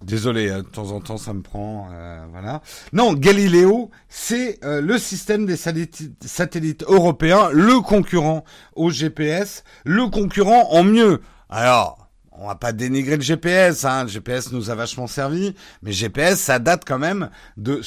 Désolé, 0.03 0.49
hein, 0.49 0.59
de 0.59 0.67
temps 0.67 0.91
en 0.91 0.99
temps 0.99 1.17
ça 1.17 1.33
me 1.33 1.41
prend, 1.41 1.89
euh, 1.91 2.25
voilà. 2.31 2.61
Non, 2.91 3.13
Galileo, 3.13 3.89
c'est 4.09 4.63
euh, 4.63 4.81
le 4.81 4.97
système 4.97 5.45
des 5.45 5.55
satellites, 5.55 6.83
européens, 6.87 7.49
le 7.51 7.79
concurrent 7.79 8.43
au 8.75 8.91
GPS, 8.91 9.63
le 9.85 10.07
concurrent 10.09 10.67
en 10.71 10.83
mieux. 10.83 11.21
Alors, 11.49 12.09
on 12.33 12.47
va 12.47 12.55
pas 12.55 12.73
dénigrer 12.73 13.15
le 13.15 13.21
GPS, 13.21 13.85
hein. 13.85 14.03
Le 14.03 14.09
GPS 14.09 14.51
nous 14.51 14.69
a 14.69 14.75
vachement 14.75 15.07
servi, 15.07 15.55
mais 15.81 15.93
GPS, 15.93 16.41
ça 16.41 16.59
date 16.59 16.83
quand 16.85 16.99
même 16.99 17.29
de, 17.55 17.77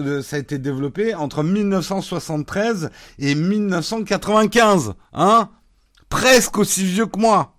de 0.00 0.20
ça 0.22 0.36
a 0.36 0.38
été 0.38 0.58
développé 0.58 1.14
entre 1.14 1.42
1973 1.42 2.90
et 3.18 3.34
1995, 3.34 4.94
hein. 5.12 5.50
Presque 6.08 6.56
aussi 6.56 6.84
vieux 6.84 7.06
que 7.06 7.18
moi. 7.18 7.56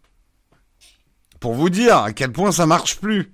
Pour 1.39 1.53
vous 1.53 1.69
dire 1.69 1.97
à 1.97 2.13
quel 2.13 2.31
point 2.31 2.51
ça 2.51 2.65
marche 2.65 2.97
plus. 2.99 3.33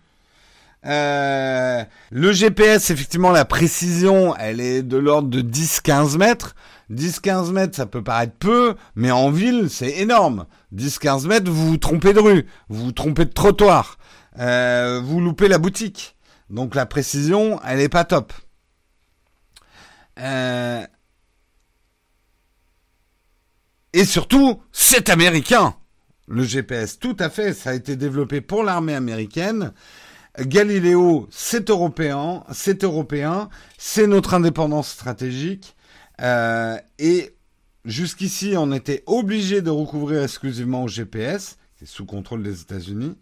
Euh, 0.86 1.83
le 2.11 2.31
GPS, 2.31 2.89
effectivement, 2.91 3.31
la 3.31 3.45
précision, 3.45 4.36
elle 4.38 4.59
est 4.61 4.83
de 4.83 4.97
l'ordre 4.97 5.29
de 5.29 5.41
10-15 5.41 6.17
mètres. 6.17 6.55
10-15 6.91 7.51
mètres, 7.51 7.75
ça 7.75 7.88
peut 7.88 8.03
paraître 8.03 8.36
peu, 8.38 8.75
mais 8.95 9.09
en 9.09 9.31
ville, 9.31 9.69
c'est 9.69 9.97
énorme. 9.97 10.45
10-15 10.75 11.27
mètres, 11.27 11.49
vous 11.49 11.69
vous 11.69 11.77
trompez 11.77 12.13
de 12.13 12.19
rue, 12.19 12.45
vous 12.69 12.86
vous 12.86 12.91
trompez 12.91 13.25
de 13.25 13.31
trottoir, 13.31 13.97
euh, 14.39 15.01
vous 15.03 15.19
loupez 15.19 15.47
la 15.47 15.57
boutique. 15.57 16.15
Donc 16.51 16.75
la 16.75 16.86
précision, 16.86 17.59
elle 17.65 17.79
est 17.79 17.89
pas 17.89 18.03
top. 18.03 18.33
Euh, 20.19 20.86
et 23.93 24.05
surtout, 24.05 24.61
c'est 24.71 25.09
américain. 25.09 25.75
Le 26.27 26.43
GPS, 26.43 26.99
tout 26.99 27.15
à 27.19 27.29
fait, 27.29 27.53
ça 27.53 27.71
a 27.71 27.73
été 27.73 27.95
développé 27.95 28.41
pour 28.41 28.63
l'armée 28.63 28.95
américaine. 28.95 29.73
Galiléo, 30.39 31.27
c'est 31.31 31.69
européen, 31.69 32.43
c'est 32.51 32.83
européen, 32.83 33.49
c'est 33.77 34.07
notre 34.07 34.33
indépendance 34.33 34.89
stratégique. 34.89 35.75
Euh, 36.21 36.77
et 36.99 37.36
jusqu'ici, 37.86 38.55
on 38.57 38.71
était 38.71 39.03
obligé 39.05 39.61
de 39.61 39.69
recouvrir 39.69 40.23
exclusivement 40.23 40.83
au 40.83 40.88
GPS, 40.88 41.57
qui 41.77 41.86
est 41.86 41.88
sous 41.88 42.05
contrôle 42.05 42.43
des 42.43 42.61
États-Unis. 42.61 43.15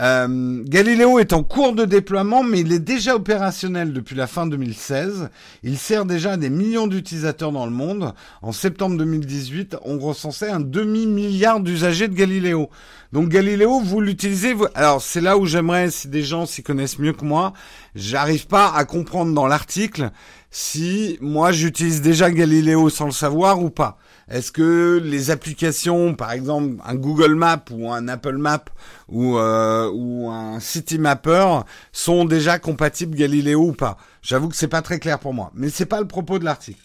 Euh, 0.00 0.64
Galileo 0.64 1.20
est 1.20 1.32
en 1.32 1.44
cours 1.44 1.72
de 1.72 1.84
déploiement, 1.84 2.42
mais 2.42 2.60
il 2.60 2.72
est 2.72 2.80
déjà 2.80 3.14
opérationnel 3.14 3.92
depuis 3.92 4.16
la 4.16 4.26
fin 4.26 4.46
2016. 4.46 5.30
Il 5.62 5.78
sert 5.78 6.04
déjà 6.04 6.32
à 6.32 6.36
des 6.36 6.50
millions 6.50 6.88
d'utilisateurs 6.88 7.52
dans 7.52 7.64
le 7.64 7.72
monde. 7.72 8.12
En 8.42 8.50
septembre 8.50 8.96
2018, 8.98 9.76
on 9.82 9.98
recensait 9.98 10.50
un 10.50 10.60
demi-milliard 10.60 11.60
d'usagers 11.60 12.08
de 12.08 12.14
Galileo. 12.14 12.70
Donc 13.12 13.28
Galileo, 13.28 13.80
vous 13.80 14.00
l'utilisez. 14.00 14.54
Alors 14.74 15.00
c'est 15.00 15.20
là 15.20 15.38
où 15.38 15.46
j'aimerais, 15.46 15.90
si 15.90 16.08
des 16.08 16.22
gens 16.22 16.46
s'y 16.46 16.64
connaissent 16.64 16.98
mieux 16.98 17.12
que 17.12 17.24
moi, 17.24 17.52
j'arrive 17.94 18.48
pas 18.48 18.72
à 18.74 18.84
comprendre 18.84 19.32
dans 19.32 19.46
l'article 19.46 20.10
si 20.50 21.18
moi 21.20 21.52
j'utilise 21.52 22.00
déjà 22.00 22.30
Galileo 22.30 22.88
sans 22.88 23.06
le 23.06 23.12
savoir 23.12 23.60
ou 23.62 23.70
pas. 23.70 23.98
Est-ce 24.28 24.52
que 24.52 25.00
les 25.02 25.30
applications, 25.30 26.14
par 26.14 26.32
exemple 26.32 26.76
un 26.84 26.94
Google 26.94 27.34
Map 27.34 27.64
ou 27.70 27.90
un 27.92 28.08
Apple 28.08 28.36
Map 28.38 28.64
ou, 29.08 29.38
euh, 29.38 29.90
ou 29.92 30.30
un 30.30 30.60
City 30.60 30.98
Mapper, 30.98 31.60
sont 31.92 32.24
déjà 32.24 32.58
compatibles 32.58 33.16
Galileo 33.16 33.68
ou 33.68 33.72
pas? 33.72 33.98
J'avoue 34.22 34.48
que 34.48 34.56
c'est 34.56 34.68
pas 34.68 34.82
très 34.82 34.98
clair 34.98 35.18
pour 35.18 35.34
moi, 35.34 35.50
mais 35.54 35.68
c'est 35.68 35.86
pas 35.86 36.00
le 36.00 36.08
propos 36.08 36.38
de 36.38 36.44
l'article. 36.44 36.80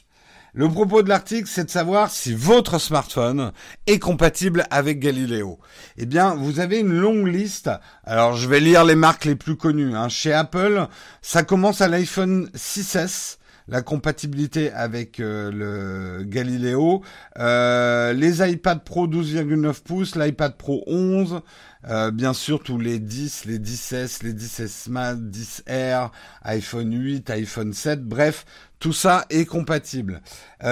Le 0.54 0.68
propos 0.68 1.04
de 1.04 1.10
l'article, 1.10 1.48
c'est 1.48 1.66
de 1.66 1.70
savoir 1.70 2.10
si 2.10 2.34
votre 2.34 2.80
smartphone 2.80 3.52
est 3.86 4.00
compatible 4.00 4.66
avec 4.72 5.00
Galileo. 5.00 5.60
Eh 5.98 6.08
bien, 6.08 6.34
vous 6.34 6.60
avez 6.60 6.80
une 6.80 6.94
longue 6.94 7.28
liste. 7.28 7.70
Alors, 8.04 8.36
je 8.36 8.50
vais 8.50 8.60
lire 8.60 8.84
les 8.84 8.96
marques 8.96 9.26
les 9.26 9.36
plus 9.36 9.56
connues. 9.56 9.96
Hein. 9.96 10.10
Chez 10.10 10.34
Apple, 10.34 10.88
ça 11.22 11.44
commence 11.44 11.82
à 11.82 11.88
l'iPhone 11.88 12.50
6S 12.56 13.38
la 13.70 13.82
compatibilité 13.82 14.72
avec 14.72 15.20
euh, 15.20 15.52
le 15.52 16.24
Galileo, 16.24 17.04
euh, 17.38 18.14
les 18.14 18.48
iPad 18.52 18.84
Pro 18.84 19.08
12,9 19.08 19.82
pouces, 19.84 20.16
l'iPad 20.16 20.56
Pro 20.58 20.84
11, 20.88 21.42
euh, 21.88 22.12
bien 22.12 22.34
sûr 22.34 22.62
tous 22.62 22.78
les 22.78 23.00
10, 23.00 23.46
les 23.46 23.60
10S, 23.60 24.24
les 24.24 24.34
10S 24.34 24.90
Max, 24.90 25.20
10R, 25.20 26.10
iPhone 26.44 26.94
8, 26.94 27.30
iPhone 27.30 27.74
7, 27.74 28.04
bref, 28.04 28.46
tout 28.80 28.94
ça 28.94 29.26
est 29.30 29.46
compatible. 29.46 30.22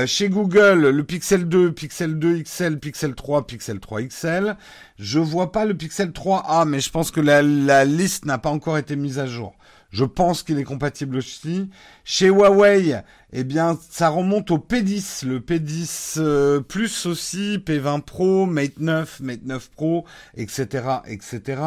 chez 0.05 0.29
Google, 0.29 0.89
le 0.89 1.03
Pixel 1.03 1.47
2, 1.47 1.73
Pixel 1.73 2.17
2 2.17 2.41
XL, 2.43 2.79
Pixel 2.79 3.15
3, 3.15 3.45
Pixel 3.45 3.79
3 3.79 4.03
XL. 4.03 4.55
Je 4.97 5.19
vois 5.19 5.51
pas 5.51 5.65
le 5.65 5.75
Pixel 5.75 6.11
3A, 6.11 6.65
mais 6.65 6.79
je 6.79 6.89
pense 6.89 7.11
que 7.11 7.19
la, 7.19 7.41
la 7.41 7.83
liste 7.83 8.25
n'a 8.25 8.37
pas 8.37 8.49
encore 8.49 8.77
été 8.77 8.95
mise 8.95 9.19
à 9.19 9.27
jour. 9.27 9.55
Je 9.89 10.03
pense 10.03 10.43
qu'il 10.43 10.59
est 10.59 10.63
compatible 10.63 11.17
aussi. 11.17 11.69
Chez 12.03 12.27
Huawei, 12.27 13.01
eh 13.31 13.43
bien, 13.43 13.77
ça 13.89 14.09
remonte 14.09 14.51
au 14.51 14.57
P10, 14.57 15.25
le 15.25 15.39
P10 15.39 16.15
euh, 16.17 16.59
Plus 16.59 17.05
aussi, 17.05 17.57
P20 17.65 18.01
Pro, 18.01 18.45
Mate 18.45 18.79
9, 18.79 19.21
Mate 19.21 19.45
9 19.45 19.69
Pro, 19.71 20.05
etc., 20.35 20.83
etc. 21.07 21.61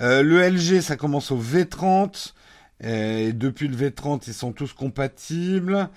Euh, 0.00 0.22
le 0.22 0.46
LG, 0.46 0.82
ça 0.82 0.96
commence 0.96 1.30
au 1.30 1.38
V30. 1.40 2.34
Et 2.80 3.32
depuis 3.32 3.66
le 3.66 3.76
V30, 3.76 4.24
ils 4.28 4.34
sont 4.34 4.52
tous 4.52 4.72
compatibles. 4.72 5.88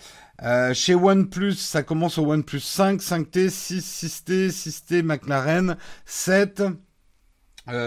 Euh, 0.42 0.74
chez 0.74 0.96
OnePlus, 0.96 1.54
ça 1.54 1.84
commence 1.84 2.18
au 2.18 2.32
OnePlus 2.32 2.62
5, 2.62 3.02
5T, 3.02 3.50
6, 3.50 4.06
6T, 4.06 4.50
6T, 4.50 5.04
McLaren, 5.04 5.78
7. 6.06 6.64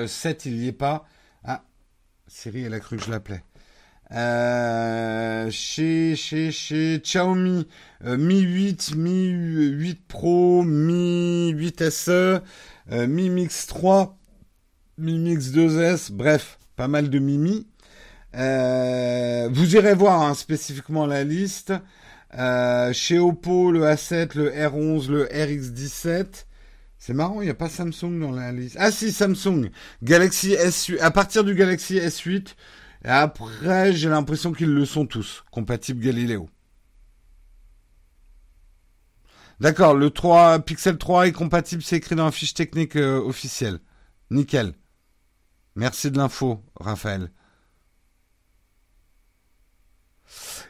7, 0.06 0.46
il 0.46 0.58
n'y 0.58 0.68
est 0.68 0.72
pas. 0.72 1.06
Ah, 1.42 1.64
Siri, 2.28 2.62
elle 2.62 2.74
a 2.74 2.80
cru 2.80 2.96
que 2.96 3.04
je 3.04 3.10
l'appelais. 3.10 3.42
Euh, 4.12 5.50
chez, 5.50 6.14
chez, 6.14 6.52
chez 6.52 7.00
Xiaomi, 7.02 7.66
euh, 8.04 8.16
Mi 8.16 8.40
8, 8.40 8.94
Mi 8.96 9.28
8 9.28 10.06
Pro, 10.06 10.62
Mi 10.62 11.50
8 11.50 11.90
SE, 11.90 12.40
euh, 12.92 13.06
Mi 13.06 13.30
Mix 13.30 13.66
3, 13.66 14.16
Mi 14.98 15.18
Mix 15.18 15.50
2S, 15.50 16.12
bref, 16.12 16.58
pas 16.76 16.88
mal 16.88 17.10
de 17.10 17.18
Mimi. 17.18 17.66
Vous 18.34 19.76
irez 19.76 19.94
voir 19.94 20.22
hein, 20.22 20.34
spécifiquement 20.34 21.06
la 21.06 21.24
liste. 21.24 21.72
chez 22.92 23.18
Oppo, 23.18 23.70
le 23.70 23.82
A7, 23.84 24.36
le 24.36 24.50
R11, 24.50 25.10
le 25.10 25.24
RX17. 25.26 26.46
C'est 26.98 27.12
marrant, 27.14 27.42
il 27.42 27.44
n'y 27.44 27.50
a 27.50 27.54
pas 27.54 27.68
Samsung 27.68 28.18
dans 28.18 28.32
la 28.32 28.50
liste. 28.50 28.76
Ah 28.78 28.90
si, 28.90 29.12
Samsung. 29.12 29.70
Galaxy 30.02 30.54
S8. 30.54 31.00
À 31.00 31.10
partir 31.10 31.44
du 31.44 31.54
Galaxy 31.54 31.96
S8, 31.96 32.54
et 33.04 33.08
après, 33.08 33.92
j'ai 33.92 34.08
l'impression 34.08 34.52
qu'ils 34.52 34.72
le 34.72 34.86
sont 34.86 35.06
tous, 35.06 35.44
compatibles 35.50 36.02
Galileo. 36.02 36.48
D'accord, 39.60 39.94
le 39.94 40.10
3, 40.10 40.60
Pixel 40.60 40.98
3 40.98 41.28
est 41.28 41.32
compatible, 41.32 41.82
c'est 41.82 41.96
écrit 41.96 42.16
dans 42.16 42.24
la 42.24 42.32
fiche 42.32 42.54
technique 42.54 42.96
euh, 42.96 43.20
officielle. 43.20 43.78
Nickel. 44.30 44.74
Merci 45.76 46.10
de 46.10 46.18
l'info, 46.18 46.62
Raphaël. 46.76 47.30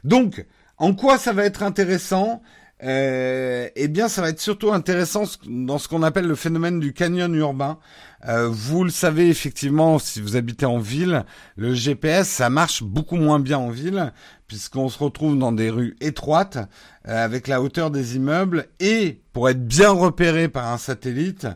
Donc, 0.03 0.47
en 0.77 0.95
quoi 0.95 1.19
ça 1.19 1.33
va 1.33 1.45
être 1.45 1.63
intéressant? 1.63 2.43
Euh, 2.83 3.69
eh 3.77 3.89
bien, 3.89 4.09
ça 4.09 4.21
va 4.21 4.31
être 4.31 4.41
surtout 4.41 4.73
intéressant 4.73 5.23
dans 5.47 5.79
ce 5.79 5.89
qu'on 5.89 6.03
appelle 6.03 6.27
le 6.27 6.35
phénomène 6.35 6.81
du 6.81 6.93
canyon 6.93 7.33
urbain. 7.35 7.79
Euh, 8.27 8.49
vous 8.51 8.85
le 8.85 8.91
savez 8.91 9.29
effectivement, 9.29 9.99
si 9.99 10.21
vous 10.21 10.37
habitez 10.37 10.67
en 10.67 10.79
ville, 10.79 11.25
le 11.57 11.75
GPS, 11.75 12.29
ça 12.29 12.51
marche 12.51 12.83
beaucoup 12.83 13.17
moins 13.17 13.39
bien 13.39 13.59
en 13.59 13.71
ville, 13.71 14.13
puisqu'on 14.49 14.89
se 14.89 14.99
retrouve 14.99 15.39
dans 15.39 15.53
des 15.53 15.71
rues 15.71 15.97
étroites, 16.01 16.59
euh, 17.07 17.25
avec 17.25 17.49
la 17.49 17.63
hauteur 17.63 17.91
des 17.91 18.17
immeubles, 18.17 18.67
et 18.81 19.21
pour 19.33 19.49
être 19.49 19.65
bien 19.65 19.91
repéré 19.91 20.49
par 20.49 20.73
un 20.73 20.79
satellite, 20.79 21.47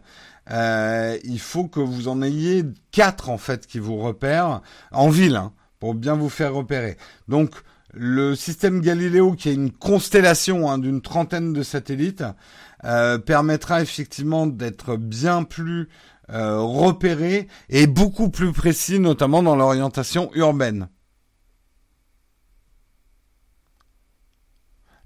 il 0.51 1.41
faut 1.41 1.65
que 1.65 1.81
vous 1.81 2.09
en 2.09 2.23
ayez 2.23 2.65
quatre 2.91 3.29
en 3.29 3.37
fait 3.37 3.67
qui 3.67 3.79
vous 3.79 3.99
repèrent 3.99 4.63
en 4.93 5.11
ville, 5.11 5.37
hein, 5.37 5.53
pour 5.79 5.95
bien 5.95 6.15
vous 6.15 6.31
faire 6.31 6.55
repérer. 6.55 6.97
Donc 7.29 7.51
le 7.95 8.35
système 8.35 8.81
Galileo, 8.81 9.33
qui 9.33 9.49
est 9.49 9.55
une 9.55 9.73
constellation 9.73 10.71
hein, 10.71 10.79
d'une 10.79 11.01
trentaine 11.01 11.53
de 11.53 11.63
satellites, 11.63 12.25
euh, 12.85 13.19
permettra 13.19 13.83
effectivement 13.83 14.47
d'être 14.47 14.97
bien 14.97 15.43
plus 15.45 15.89
euh, 16.31 16.61
repéré 16.61 17.49
et 17.71 17.87
beaucoup 17.87 18.29
plus 18.29 18.53
précis, 18.53 18.99
notamment 18.99 19.43
dans 19.43 19.57
l'orientation 19.57 20.31
urbaine. 20.35 20.89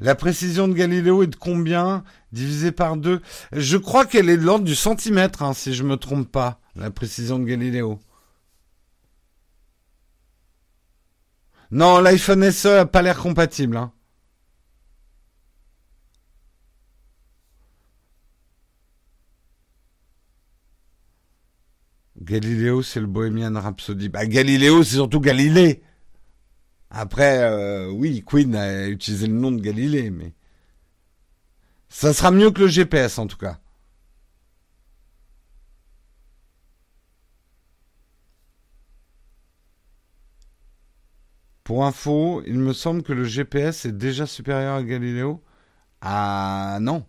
La 0.01 0.17
précision 0.17 0.67
de 0.67 0.75
Galileo 0.75 1.23
est 1.23 1.29
de 1.29 1.37
combien? 1.37 2.03
Divisé 2.33 2.73
par 2.73 2.97
deux 2.97 3.23
Je 3.53 3.77
crois 3.77 4.05
qu'elle 4.05 4.29
est 4.31 4.37
de 4.37 4.43
l'ordre 4.43 4.65
du 4.65 4.75
centimètre, 4.75 5.45
hein, 5.45 5.55
si 5.55 5.75
je 5.75 5.85
me 5.85 5.97
trompe 5.97 6.31
pas, 6.31 6.61
la 6.75 6.91
précision 6.91 7.39
de 7.39 7.45
Galileo. 7.45 8.01
Non, 11.73 12.01
l'iPhone 12.01 12.51
SE 12.53 12.69
a 12.69 12.85
pas 12.85 13.01
l'air 13.01 13.19
compatible. 13.19 13.79
Hein. 13.79 13.93
Galileo, 22.21 22.83
c'est 22.83 23.01
le 23.01 23.07
Bohemian 23.07 23.55
Rhapsody. 23.59 24.11
Bah, 24.11 24.27
Galileo, 24.27 24.83
c'est 24.83 24.97
surtout 24.97 25.21
Galilée. 25.21 25.83
Après, 26.91 27.39
euh, 27.43 27.91
oui, 27.91 28.23
Queen 28.27 28.55
a 28.55 28.87
utilisé 28.89 29.27
le 29.27 29.33
nom 29.33 29.51
de 29.51 29.63
Galilée, 29.63 30.11
mais 30.11 30.35
ça 31.89 32.13
sera 32.13 32.31
mieux 32.31 32.51
que 32.51 32.61
le 32.61 32.69
GPS 32.69 33.19
en 33.19 33.27
tout 33.27 33.39
cas. 33.39 33.59
Pour 41.73 41.87
info, 41.87 42.43
il 42.47 42.59
me 42.59 42.75
semble 42.75 43.03
que 43.03 43.15
le 43.15 43.25
GPS 43.25 43.87
est 43.87 43.97
déjà 43.97 44.27
supérieur 44.27 44.75
à 44.75 44.83
Galileo. 44.83 45.43
Ah 46.03 46.77
non. 46.83 47.07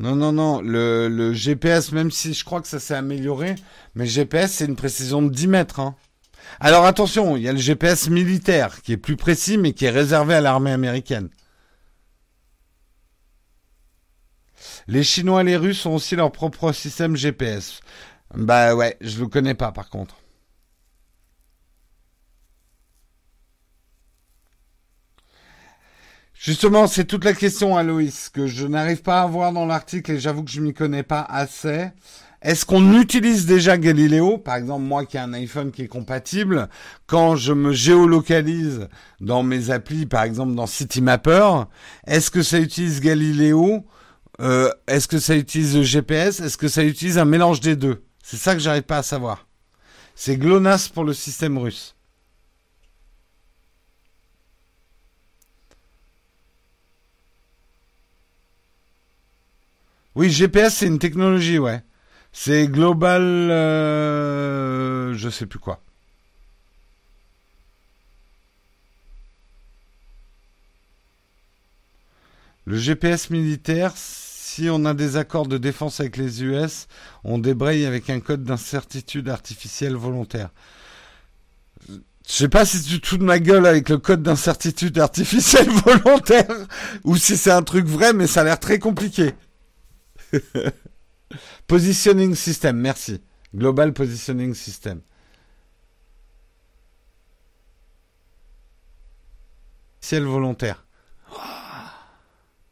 Non, 0.00 0.16
non, 0.16 0.32
non. 0.32 0.62
Le, 0.62 1.34
GPS, 1.34 1.92
même 1.92 2.10
si 2.10 2.32
je 2.32 2.46
crois 2.46 2.62
que 2.62 2.66
ça 2.66 2.80
s'est 2.80 2.94
amélioré, 2.94 3.56
mais 3.94 4.06
GPS, 4.06 4.52
c'est 4.52 4.64
une 4.64 4.74
précision 4.74 5.20
de 5.20 5.28
10 5.28 5.48
mètres. 5.48 5.80
Hein. 5.80 5.96
Alors 6.60 6.86
attention, 6.86 7.36
il 7.36 7.42
y 7.42 7.48
a 7.50 7.52
le 7.52 7.58
GPS 7.58 8.08
militaire 8.08 8.80
qui 8.80 8.92
est 8.92 8.96
plus 8.96 9.16
précis, 9.16 9.58
mais 9.58 9.74
qui 9.74 9.84
est 9.84 9.90
réservé 9.90 10.32
à 10.32 10.40
l'armée 10.40 10.72
américaine. 10.72 11.28
Les 14.86 15.04
Chinois 15.04 15.42
et 15.42 15.44
les 15.44 15.58
Russes 15.58 15.84
ont 15.84 15.94
aussi 15.94 16.16
leur 16.16 16.32
propre 16.32 16.72
système 16.72 17.16
GPS. 17.16 17.80
Bah 18.34 18.74
ouais, 18.74 18.96
je 19.02 19.20
le 19.20 19.26
connais 19.26 19.52
pas 19.52 19.72
par 19.72 19.90
contre. 19.90 20.16
Justement, 26.40 26.86
c'est 26.86 27.04
toute 27.04 27.24
la 27.24 27.32
question, 27.32 27.76
Aloïs, 27.76 28.28
que 28.28 28.46
je 28.46 28.64
n'arrive 28.64 29.02
pas 29.02 29.22
à 29.22 29.26
voir 29.26 29.52
dans 29.52 29.66
l'article 29.66 30.12
et 30.12 30.20
j'avoue 30.20 30.44
que 30.44 30.52
je 30.52 30.60
m'y 30.60 30.72
connais 30.72 31.02
pas 31.02 31.22
assez. 31.22 31.88
Est-ce 32.42 32.64
qu'on 32.64 33.00
utilise 33.00 33.44
déjà 33.44 33.76
Galileo 33.76 34.38
Par 34.38 34.54
exemple, 34.54 34.84
moi 34.84 35.04
qui 35.04 35.16
ai 35.16 35.20
un 35.20 35.32
iPhone 35.32 35.72
qui 35.72 35.82
est 35.82 35.88
compatible, 35.88 36.68
quand 37.08 37.34
je 37.34 37.52
me 37.52 37.72
géolocalise 37.72 38.88
dans 39.20 39.42
mes 39.42 39.70
applis, 39.70 40.06
par 40.06 40.22
exemple 40.22 40.54
dans 40.54 40.68
CityMapper, 40.68 41.64
est-ce 42.06 42.30
que 42.30 42.44
ça 42.44 42.60
utilise 42.60 43.00
Galileo 43.00 43.84
euh, 44.40 44.70
Est-ce 44.86 45.08
que 45.08 45.18
ça 45.18 45.34
utilise 45.34 45.82
GPS 45.82 46.38
Est-ce 46.38 46.56
que 46.56 46.68
ça 46.68 46.84
utilise 46.84 47.18
un 47.18 47.24
mélange 47.24 47.58
des 47.58 47.74
deux? 47.74 48.04
C'est 48.22 48.36
ça 48.36 48.54
que 48.54 48.60
j'arrive 48.60 48.84
pas 48.84 48.98
à 48.98 49.02
savoir. 49.02 49.48
C'est 50.14 50.36
GLONASS 50.36 50.88
pour 50.90 51.02
le 51.02 51.14
système 51.14 51.58
russe. 51.58 51.96
Oui, 60.14 60.30
GPS, 60.30 60.74
c'est 60.76 60.86
une 60.86 60.98
technologie, 60.98 61.58
ouais. 61.58 61.82
C'est 62.32 62.66
Global... 62.68 63.22
Euh, 63.22 65.14
je 65.14 65.28
sais 65.30 65.46
plus 65.46 65.58
quoi. 65.58 65.82
Le 72.66 72.76
GPS 72.76 73.30
militaire, 73.30 73.92
si 73.96 74.68
on 74.70 74.84
a 74.84 74.92
des 74.92 75.16
accords 75.16 75.46
de 75.46 75.56
défense 75.56 76.00
avec 76.00 76.16
les 76.18 76.42
US, 76.44 76.86
on 77.24 77.38
débraye 77.38 77.86
avec 77.86 78.10
un 78.10 78.20
code 78.20 78.44
d'incertitude 78.44 79.28
artificielle 79.30 79.96
volontaire. 79.96 80.50
Je 81.88 82.34
sais 82.34 82.48
pas 82.48 82.66
si 82.66 82.82
tu 82.82 83.00
te 83.00 83.06
fous 83.06 83.16
de 83.16 83.24
ma 83.24 83.38
gueule 83.38 83.64
avec 83.64 83.88
le 83.88 83.96
code 83.96 84.22
d'incertitude 84.22 84.98
artificielle 84.98 85.68
volontaire 85.86 86.46
ou 87.04 87.16
si 87.16 87.38
c'est 87.38 87.50
un 87.50 87.62
truc 87.62 87.86
vrai, 87.86 88.12
mais 88.12 88.26
ça 88.26 88.42
a 88.42 88.44
l'air 88.44 88.60
très 88.60 88.78
compliqué. 88.78 89.32
Positioning 91.66 92.34
System, 92.34 92.76
merci. 92.76 93.20
Global 93.54 93.92
Positioning 93.92 94.54
System. 94.54 95.02
Ciel 100.00 100.24
volontaire. 100.24 100.84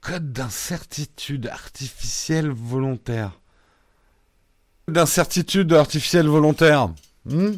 Code 0.01 0.33
d'incertitude 0.33 1.49
artificielle 1.49 2.51
volontaire. 2.51 3.33
D'incertitude 4.89 5.73
artificielle 5.73 6.29
volontaire. 6.29 6.91
Hmm? 7.25 7.55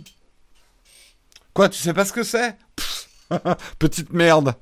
Quoi, 1.52 1.68
tu 1.68 1.78
sais 1.78 1.92
pas 1.92 2.04
ce 2.04 2.12
que 2.12 2.22
c'est? 2.22 2.56
Petite 3.78 4.12
merde. 4.12 4.54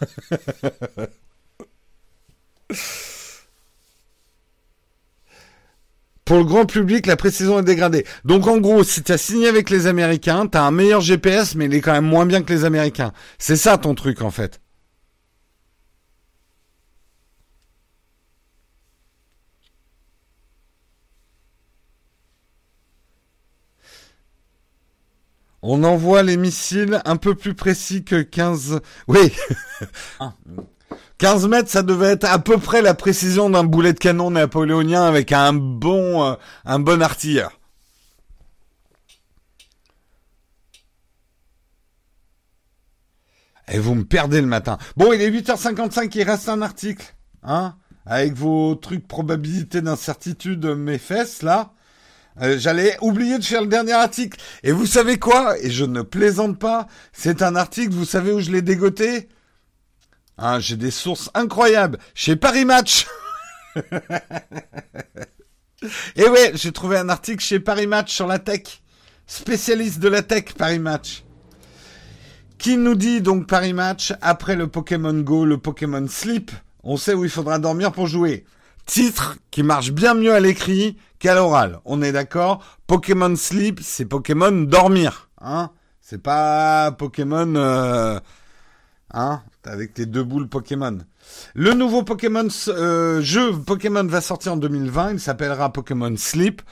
Pour 6.32 6.38
le 6.38 6.46
grand 6.46 6.64
public, 6.64 7.04
la 7.04 7.16
précision 7.16 7.58
est 7.58 7.62
dégradée. 7.62 8.06
Donc 8.24 8.46
en 8.46 8.56
gros, 8.56 8.84
si 8.84 9.02
tu 9.02 9.12
as 9.12 9.18
signé 9.18 9.48
avec 9.48 9.68
les 9.68 9.86
Américains, 9.86 10.46
tu 10.46 10.56
as 10.56 10.64
un 10.64 10.70
meilleur 10.70 11.02
GPS, 11.02 11.54
mais 11.54 11.66
il 11.66 11.74
est 11.74 11.82
quand 11.82 11.92
même 11.92 12.06
moins 12.06 12.24
bien 12.24 12.42
que 12.42 12.50
les 12.50 12.64
Américains. 12.64 13.12
C'est 13.36 13.56
ça 13.56 13.76
ton 13.76 13.94
truc 13.94 14.22
en 14.22 14.30
fait. 14.30 14.62
On 25.60 25.84
envoie 25.84 26.22
les 26.22 26.38
missiles 26.38 27.02
un 27.04 27.16
peu 27.16 27.34
plus 27.34 27.52
précis 27.52 28.04
que 28.04 28.22
15... 28.22 28.80
Oui. 29.06 29.34
15 31.22 31.46
mètres, 31.46 31.70
ça 31.70 31.84
devait 31.84 32.08
être 32.08 32.24
à 32.24 32.40
peu 32.40 32.58
près 32.58 32.82
la 32.82 32.94
précision 32.94 33.48
d'un 33.48 33.62
boulet 33.62 33.92
de 33.92 33.98
canon 34.00 34.32
napoléonien 34.32 35.04
avec 35.04 35.30
un 35.30 35.52
bon, 35.52 36.24
euh, 36.24 36.34
un 36.64 36.80
bon 36.80 37.00
artilleur. 37.00 37.60
Et 43.68 43.78
vous 43.78 43.94
me 43.94 44.02
perdez 44.02 44.40
le 44.40 44.48
matin. 44.48 44.78
Bon, 44.96 45.12
il 45.12 45.22
est 45.22 45.30
8h55, 45.30 46.10
il 46.12 46.24
reste 46.24 46.48
un 46.48 46.60
article. 46.60 47.14
Hein 47.44 47.76
Avec 48.04 48.32
vos 48.32 48.74
trucs 48.74 49.06
probabilité 49.06 49.80
d'incertitude, 49.80 50.66
mes 50.66 50.98
fesses, 50.98 51.42
là. 51.42 51.72
Euh, 52.40 52.58
j'allais 52.58 52.96
oublier 53.00 53.38
de 53.38 53.44
faire 53.44 53.60
le 53.60 53.68
dernier 53.68 53.92
article. 53.92 54.40
Et 54.64 54.72
vous 54.72 54.86
savez 54.86 55.20
quoi? 55.20 55.56
Et 55.60 55.70
je 55.70 55.84
ne 55.84 56.02
plaisante 56.02 56.58
pas. 56.58 56.88
C'est 57.12 57.42
un 57.42 57.54
article, 57.54 57.92
vous 57.92 58.06
savez 58.06 58.32
où 58.32 58.40
je 58.40 58.50
l'ai 58.50 58.62
dégoté? 58.62 59.28
Hein, 60.38 60.58
j'ai 60.58 60.76
des 60.76 60.90
sources 60.90 61.30
incroyables 61.34 61.98
chez 62.14 62.36
Paris 62.36 62.64
Match. 62.64 63.06
Et 66.16 66.28
ouais, 66.28 66.52
j'ai 66.54 66.72
trouvé 66.72 66.96
un 66.96 67.08
article 67.08 67.42
chez 67.42 67.60
Paris 67.60 67.86
Match 67.86 68.12
sur 68.12 68.26
la 68.26 68.38
tech. 68.38 68.82
Spécialiste 69.26 69.98
de 69.98 70.08
la 70.08 70.22
tech, 70.22 70.54
Paris 70.56 70.78
Match. 70.78 71.24
Qui 72.58 72.76
nous 72.76 72.94
dit 72.94 73.20
donc 73.20 73.48
Paris 73.48 73.72
Match, 73.72 74.12
après 74.20 74.54
le 74.54 74.68
Pokémon 74.68 75.14
Go, 75.20 75.44
le 75.44 75.58
Pokémon 75.58 76.06
Sleep, 76.08 76.52
on 76.84 76.96
sait 76.96 77.14
où 77.14 77.24
il 77.24 77.30
faudra 77.30 77.58
dormir 77.58 77.92
pour 77.92 78.06
jouer. 78.06 78.44
Titre 78.86 79.36
qui 79.50 79.62
marche 79.62 79.92
bien 79.92 80.14
mieux 80.14 80.34
à 80.34 80.40
l'écrit 80.40 80.96
qu'à 81.18 81.34
l'oral. 81.34 81.80
On 81.84 82.02
est 82.02 82.12
d'accord 82.12 82.64
Pokémon 82.86 83.34
Sleep, 83.36 83.80
c'est 83.82 84.04
Pokémon 84.04 84.52
dormir. 84.52 85.28
Hein 85.40 85.70
c'est 86.00 86.22
pas 86.22 86.92
Pokémon... 86.92 87.54
Euh, 87.56 88.20
hein 89.14 89.42
avec 89.66 89.94
tes 89.94 90.06
deux 90.06 90.24
boules 90.24 90.48
Pokémon. 90.48 90.98
Le 91.54 91.72
nouveau 91.72 92.02
Pokémon 92.02 92.48
euh, 92.68 93.20
jeu 93.20 93.52
Pokémon 93.52 94.04
va 94.04 94.20
sortir 94.20 94.52
en 94.54 94.56
2020. 94.56 95.12
Il 95.12 95.20
s'appellera 95.20 95.72
Pokémon 95.72 96.14
Sleep. 96.16 96.62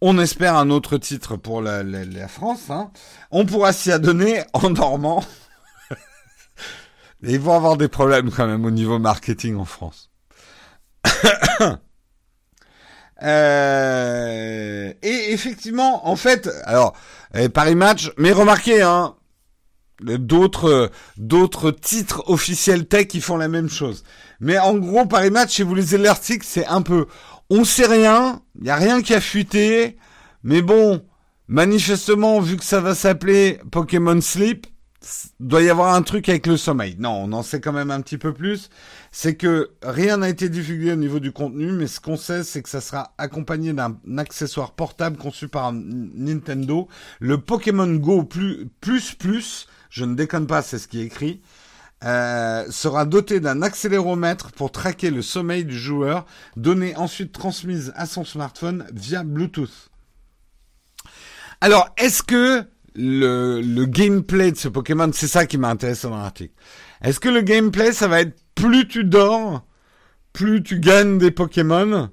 On 0.00 0.18
espère 0.18 0.56
un 0.56 0.70
autre 0.70 0.98
titre 0.98 1.36
pour 1.36 1.62
la, 1.62 1.82
France. 2.28 2.70
Hein. 2.70 2.90
On 3.30 3.46
pourra 3.46 3.72
s'y 3.72 3.90
adonner 3.90 4.42
en 4.52 4.70
dormant. 4.70 5.24
ils 7.22 7.40
vont 7.40 7.54
avoir 7.54 7.76
des 7.76 7.88
problèmes 7.88 8.30
quand 8.30 8.46
même 8.46 8.64
au 8.64 8.70
niveau 8.70 8.98
marketing 8.98 9.56
en 9.56 9.64
France. 9.64 10.10
euh, 13.22 14.92
et 15.02 15.32
effectivement, 15.32 16.06
en 16.08 16.16
fait, 16.16 16.50
alors 16.64 16.94
eh, 17.34 17.48
Paris 17.48 17.74
Match, 17.74 18.12
mais 18.18 18.32
remarquez, 18.32 18.82
hein, 18.82 19.14
d'autres 20.00 20.90
d'autres 21.16 21.70
titres 21.70 22.22
officiels 22.26 22.86
tech 22.86 23.08
qui 23.08 23.20
font 23.20 23.36
la 23.36 23.48
même 23.48 23.68
chose. 23.68 24.04
Mais 24.40 24.58
en 24.58 24.74
gros, 24.76 25.06
Paris 25.06 25.30
Match, 25.30 25.54
si 25.54 25.62
vous 25.62 25.74
lisez 25.74 25.98
l'article, 25.98 26.46
c'est 26.48 26.66
un 26.66 26.82
peu, 26.82 27.06
on 27.50 27.64
sait 27.64 27.86
rien, 27.86 28.42
il 28.60 28.66
y 28.66 28.70
a 28.70 28.76
rien 28.76 29.02
qui 29.02 29.14
a 29.14 29.20
fuité, 29.20 29.96
mais 30.42 30.62
bon, 30.62 31.02
manifestement, 31.48 32.40
vu 32.40 32.56
que 32.56 32.64
ça 32.64 32.80
va 32.80 32.94
s'appeler 32.94 33.58
Pokémon 33.70 34.20
Sleep, 34.20 34.66
doit 35.40 35.62
y 35.62 35.70
avoir 35.70 35.94
un 35.94 36.02
truc 36.02 36.28
avec 36.28 36.46
le 36.46 36.56
sommeil. 36.56 36.96
Non, 36.98 37.10
on 37.10 37.32
en 37.32 37.42
sait 37.42 37.60
quand 37.60 37.72
même 37.72 37.90
un 37.90 38.00
petit 38.00 38.18
peu 38.18 38.32
plus. 38.32 38.70
C'est 39.12 39.36
que 39.36 39.70
rien 39.82 40.18
n'a 40.18 40.28
été 40.28 40.48
divulgué 40.48 40.92
au 40.92 40.96
niveau 40.96 41.20
du 41.20 41.32
contenu, 41.32 41.72
mais 41.72 41.86
ce 41.86 42.00
qu'on 42.00 42.16
sait, 42.16 42.44
c'est 42.44 42.62
que 42.62 42.68
ça 42.68 42.80
sera 42.80 43.14
accompagné 43.18 43.72
d'un 43.72 43.96
accessoire 44.18 44.72
portable 44.72 45.16
conçu 45.16 45.48
par 45.48 45.72
Nintendo, 45.72 46.88
le 47.20 47.38
Pokémon 47.38 47.92
Go 47.94 48.24
plus 48.24 48.66
plus 48.80 49.14
plus 49.14 49.66
je 49.96 50.04
ne 50.04 50.14
déconne 50.14 50.46
pas, 50.46 50.60
c'est 50.60 50.78
ce 50.78 50.88
qui 50.88 51.00
est 51.00 51.06
écrit, 51.06 51.40
euh, 52.04 52.70
sera 52.70 53.06
doté 53.06 53.40
d'un 53.40 53.62
accéléromètre 53.62 54.52
pour 54.52 54.70
traquer 54.70 55.10
le 55.10 55.22
sommeil 55.22 55.64
du 55.64 55.78
joueur, 55.78 56.26
données 56.54 56.94
ensuite 56.96 57.32
transmises 57.32 57.94
à 57.96 58.04
son 58.04 58.22
smartphone 58.22 58.84
via 58.92 59.24
Bluetooth. 59.24 59.88
Alors, 61.62 61.88
est-ce 61.96 62.22
que 62.22 62.66
le, 62.94 63.62
le 63.62 63.86
gameplay 63.86 64.52
de 64.52 64.58
ce 64.58 64.68
Pokémon, 64.68 65.10
c'est 65.14 65.28
ça 65.28 65.46
qui 65.46 65.56
m'a 65.56 65.70
intéressé 65.70 66.06
dans 66.08 66.18
l'article. 66.18 66.52
Est-ce 67.00 67.18
que 67.18 67.30
le 67.30 67.40
gameplay, 67.40 67.92
ça 67.92 68.06
va 68.06 68.20
être 68.20 68.36
plus 68.54 68.86
tu 68.88 69.02
dors, 69.02 69.64
plus 70.34 70.62
tu 70.62 70.78
gagnes 70.78 71.16
des 71.16 71.30
Pokémon 71.30 72.10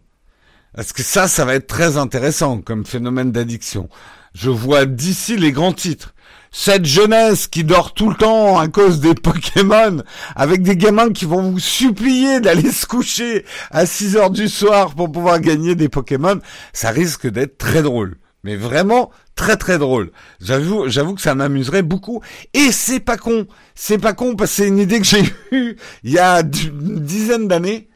Est-ce 0.78 0.94
que 0.94 1.04
ça, 1.04 1.28
ça 1.28 1.44
va 1.44 1.56
être 1.56 1.68
très 1.68 1.98
intéressant 1.98 2.62
comme 2.62 2.86
phénomène 2.86 3.34
d'addiction? 3.34 3.90
Je 4.34 4.50
vois 4.50 4.86
d'ici 4.86 5.36
les 5.36 5.52
grands 5.52 5.74
titres. 5.74 6.13
Cette 6.54 6.86
jeunesse 6.86 7.48
qui 7.48 7.66
dort 7.66 7.94
tout 7.94 8.10
le 8.10 8.16
temps 8.16 8.58
à 8.58 8.70
cause 8.70 9.02
des 9.02 9.16
Pokémon, 9.16 10.04
avec 10.36 10.62
des 10.62 10.78
gamins 10.78 11.12
qui 11.12 11.26
vont 11.26 11.42
vous 11.52 11.60
supplier 11.60 12.40
d'aller 12.40 12.72
se 12.72 12.86
coucher 12.86 13.44
à 13.72 13.86
6 13.86 14.16
heures 14.16 14.30
du 14.30 14.48
soir 14.48 14.94
pour 14.96 15.12
pouvoir 15.12 15.42
gagner 15.42 15.76
des 15.76 15.90
Pokémon, 15.90 16.40
ça 16.72 16.92
risque 16.92 17.28
d'être 17.28 17.58
très 17.58 17.82
drôle. 17.82 18.16
Mais 18.44 18.56
vraiment 18.56 19.10
très 19.36 19.56
très 19.56 19.78
drôle. 19.78 20.12
J'avoue, 20.42 20.90
j'avoue 20.90 21.16
que 21.16 21.22
ça 21.22 21.34
m'amuserait 21.34 21.82
beaucoup. 21.82 22.22
Et 22.54 22.72
c'est 22.72 23.00
pas 23.00 23.18
con, 23.18 23.48
c'est 23.74 23.98
pas 23.98 24.14
con 24.14 24.36
parce 24.36 24.52
que 24.52 24.58
c'est 24.58 24.68
une 24.68 24.80
idée 24.80 25.00
que 25.00 25.06
j'ai 25.06 25.24
eue 25.52 25.76
il 26.04 26.12
y 26.12 26.20
a 26.20 26.42
une 26.42 27.00
dizaine 27.00 27.48
d'années. 27.48 27.90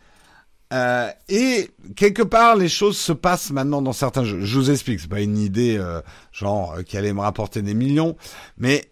Euh, 0.74 1.09
et 1.30 1.70
quelque 1.95 2.24
part, 2.24 2.55
les 2.55 2.68
choses 2.68 2.97
se 2.97 3.13
passent 3.13 3.51
maintenant 3.51 3.82
dans 3.82 3.93
certains 3.93 4.26
jeux. 4.26 4.41
Je 4.41 4.57
vous 4.57 4.70
explique, 4.70 4.99
c'est 4.99 5.09
pas 5.09 5.22
une 5.22 5.38
idée 5.38 5.78
euh, 5.78 6.01
genre 6.32 6.76
euh, 6.78 6.82
qui 6.84 6.97
allait 6.97 7.13
me 7.13 7.22
rapporter 7.22 7.61
des 7.61 7.74
millions, 7.74 8.18
mais 8.57 8.91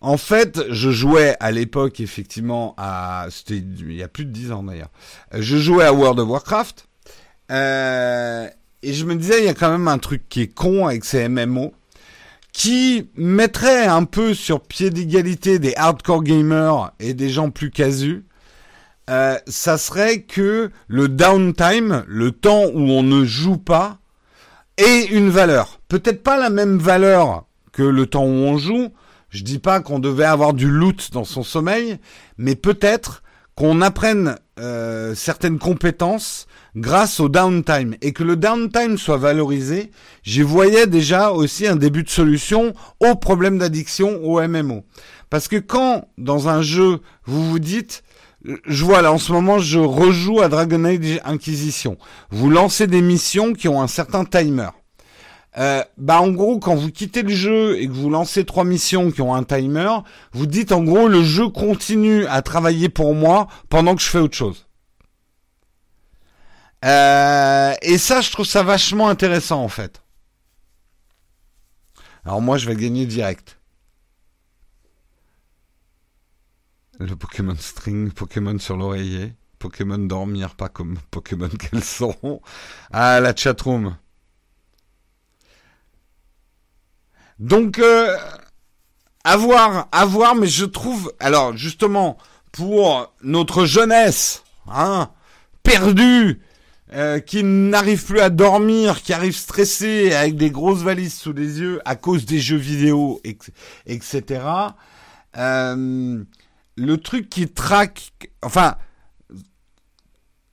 en 0.00 0.16
fait, 0.16 0.60
je 0.70 0.90
jouais 0.90 1.36
à 1.40 1.50
l'époque 1.50 2.00
effectivement 2.00 2.74
à, 2.76 3.28
c'était 3.30 3.56
il 3.56 3.92
y 3.92 4.02
a 4.02 4.08
plus 4.08 4.24
de 4.24 4.30
dix 4.30 4.52
ans 4.52 4.62
d'ailleurs. 4.62 4.90
Je 5.32 5.56
jouais 5.56 5.84
à 5.84 5.92
World 5.92 6.18
of 6.18 6.28
Warcraft 6.28 6.88
et 7.50 8.92
je 8.92 9.04
me 9.04 9.14
disais 9.14 9.38
il 9.38 9.44
y 9.44 9.48
a 9.48 9.54
quand 9.54 9.70
même 9.70 9.88
un 9.88 9.98
truc 9.98 10.28
qui 10.28 10.42
est 10.42 10.48
con 10.48 10.86
avec 10.86 11.04
ces 11.04 11.28
MMO 11.28 11.72
qui 12.52 13.08
mettrait 13.16 13.86
un 13.86 14.04
peu 14.04 14.34
sur 14.34 14.60
pied 14.60 14.90
d'égalité 14.90 15.58
des 15.58 15.74
hardcore 15.74 16.22
gamers 16.22 16.92
et 17.00 17.14
des 17.14 17.30
gens 17.30 17.50
plus 17.50 17.70
casus 17.70 18.24
euh, 19.10 19.36
ça 19.46 19.78
serait 19.78 20.22
que 20.22 20.70
le 20.88 21.08
downtime, 21.08 22.04
le 22.06 22.32
temps 22.32 22.64
où 22.66 22.90
on 22.90 23.02
ne 23.02 23.24
joue 23.24 23.58
pas, 23.58 23.98
ait 24.76 25.04
une 25.04 25.30
valeur. 25.30 25.80
Peut-être 25.88 26.22
pas 26.22 26.38
la 26.38 26.50
même 26.50 26.78
valeur 26.78 27.44
que 27.72 27.82
le 27.82 28.06
temps 28.06 28.24
où 28.24 28.28
on 28.28 28.56
joue. 28.56 28.88
Je 29.28 29.42
dis 29.42 29.58
pas 29.58 29.80
qu'on 29.80 29.98
devait 29.98 30.24
avoir 30.24 30.54
du 30.54 30.70
loot 30.70 31.10
dans 31.12 31.24
son 31.24 31.42
sommeil, 31.42 31.98
mais 32.38 32.54
peut-être 32.54 33.22
qu'on 33.56 33.80
apprenne 33.82 34.36
euh, 34.60 35.14
certaines 35.14 35.58
compétences 35.58 36.46
grâce 36.76 37.20
au 37.20 37.28
downtime 37.28 37.96
et 38.00 38.12
que 38.12 38.22
le 38.22 38.36
downtime 38.36 38.98
soit 38.98 39.16
valorisé. 39.16 39.90
J'y 40.22 40.42
voyais 40.42 40.86
déjà 40.86 41.30
aussi 41.30 41.66
un 41.66 41.76
début 41.76 42.04
de 42.04 42.10
solution 42.10 42.72
au 43.00 43.14
problème 43.16 43.58
d'addiction 43.58 44.22
au 44.24 44.40
MMO. 44.40 44.84
Parce 45.30 45.48
que 45.48 45.56
quand 45.56 46.08
dans 46.18 46.48
un 46.48 46.62
jeu 46.62 47.00
vous 47.24 47.50
vous 47.50 47.58
dites 47.58 48.02
je 48.44 48.84
vois 48.84 49.02
là 49.02 49.12
en 49.12 49.18
ce 49.18 49.32
moment, 49.32 49.58
je 49.58 49.78
rejoue 49.78 50.40
à 50.40 50.48
Dragon 50.48 50.84
Age 50.84 51.20
Inquisition. 51.24 51.96
Vous 52.30 52.50
lancez 52.50 52.86
des 52.86 53.00
missions 53.00 53.52
qui 53.52 53.68
ont 53.68 53.80
un 53.80 53.86
certain 53.86 54.24
timer. 54.24 54.68
Euh, 55.56 55.82
bah 55.96 56.20
en 56.20 56.30
gros, 56.30 56.58
quand 56.58 56.74
vous 56.74 56.90
quittez 56.90 57.22
le 57.22 57.30
jeu 57.30 57.78
et 57.78 57.86
que 57.86 57.92
vous 57.92 58.10
lancez 58.10 58.44
trois 58.44 58.64
missions 58.64 59.10
qui 59.12 59.22
ont 59.22 59.34
un 59.34 59.44
timer, 59.44 59.88
vous 60.32 60.46
dites 60.46 60.72
en 60.72 60.82
gros 60.82 61.08
le 61.08 61.22
jeu 61.22 61.48
continue 61.48 62.26
à 62.26 62.42
travailler 62.42 62.88
pour 62.88 63.14
moi 63.14 63.46
pendant 63.68 63.94
que 63.94 64.02
je 64.02 64.08
fais 64.08 64.18
autre 64.18 64.36
chose. 64.36 64.66
Euh, 66.84 67.72
et 67.82 67.98
ça, 67.98 68.20
je 68.20 68.30
trouve 68.30 68.46
ça 68.46 68.62
vachement 68.62 69.08
intéressant 69.08 69.62
en 69.62 69.68
fait. 69.68 70.02
Alors 72.24 72.42
moi, 72.42 72.58
je 72.58 72.66
vais 72.66 72.76
gagner 72.76 73.06
direct. 73.06 73.58
Le 77.00 77.16
Pokémon 77.16 77.56
String, 77.58 78.12
Pokémon 78.12 78.58
sur 78.58 78.76
l'oreiller, 78.76 79.32
Pokémon 79.58 79.98
dormir, 79.98 80.54
pas 80.54 80.68
comme 80.68 80.96
Pokémon 81.10 81.48
qu'elles 81.58 81.82
sont. 81.82 82.40
Ah, 82.92 83.20
la 83.20 83.34
chatroom. 83.34 83.96
Donc, 87.40 87.80
euh, 87.80 88.16
à 89.24 89.36
voir, 89.36 89.88
à 89.90 90.04
voir, 90.04 90.36
mais 90.36 90.46
je 90.46 90.64
trouve, 90.64 91.12
alors 91.18 91.56
justement, 91.56 92.16
pour 92.52 93.12
notre 93.22 93.64
jeunesse, 93.64 94.44
hein, 94.68 95.10
perdue, 95.64 96.40
euh, 96.92 97.18
qui 97.18 97.42
n'arrive 97.42 98.04
plus 98.04 98.20
à 98.20 98.30
dormir, 98.30 99.02
qui 99.02 99.12
arrive 99.12 99.34
stressée 99.34 100.12
avec 100.12 100.36
des 100.36 100.50
grosses 100.50 100.82
valises 100.82 101.14
sous 101.18 101.32
les 101.32 101.58
yeux 101.58 101.80
à 101.84 101.96
cause 101.96 102.24
des 102.24 102.38
jeux 102.38 102.56
vidéo, 102.56 103.20
etc. 103.86 104.42
le 106.76 106.98
truc 106.98 107.28
qui 107.28 107.48
traque, 107.48 108.12
enfin, 108.42 108.76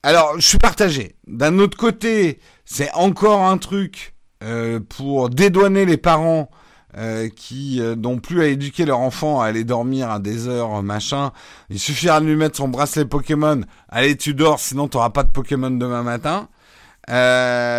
alors 0.04 0.36
je 0.38 0.48
suis 0.48 0.58
partagé. 0.58 1.16
D'un 1.28 1.60
autre 1.60 1.78
côté, 1.78 2.40
c'est 2.66 2.92
encore 2.94 3.44
un 3.46 3.58
truc 3.58 4.16
euh, 4.44 4.80
pour 4.80 5.30
dédouaner 5.30 5.86
les 5.86 5.98
parents 5.98 6.50
euh, 6.98 7.30
qui 7.30 7.80
euh, 7.80 7.96
n'ont 7.96 8.18
plus 8.18 8.42
à 8.42 8.48
éduquer 8.48 8.86
leur 8.86 9.00
enfant 9.00 9.40
à 9.40 9.46
aller 9.46 9.64
dormir 9.64 10.10
à 10.10 10.20
des 10.20 10.48
heures, 10.48 10.82
machin. 10.82 11.32
Il 11.70 11.80
suffira 11.80 12.20
de 12.20 12.26
lui 12.26 12.36
mettre 12.36 12.58
son 12.58 12.68
bracelet 12.68 13.06
Pokémon. 13.06 13.62
Allez, 13.90 14.18
tu 14.18 14.34
dors, 14.34 14.60
sinon 14.60 14.88
tu 14.88 14.98
n'auras 14.98 15.12
pas 15.12 15.24
de 15.24 15.30
Pokémon 15.30 15.72
demain 15.72 16.04
matin. 16.04 16.50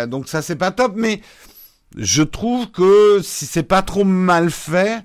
donc 0.07 0.27
ça 0.29 0.41
c'est 0.41 0.55
pas 0.55 0.71
top, 0.71 0.93
mais 0.95 1.21
je 1.97 2.23
trouve 2.23 2.71
que 2.71 3.19
si 3.21 3.45
c'est 3.45 3.63
pas 3.63 3.81
trop 3.81 4.05
mal 4.05 4.49
fait, 4.49 5.03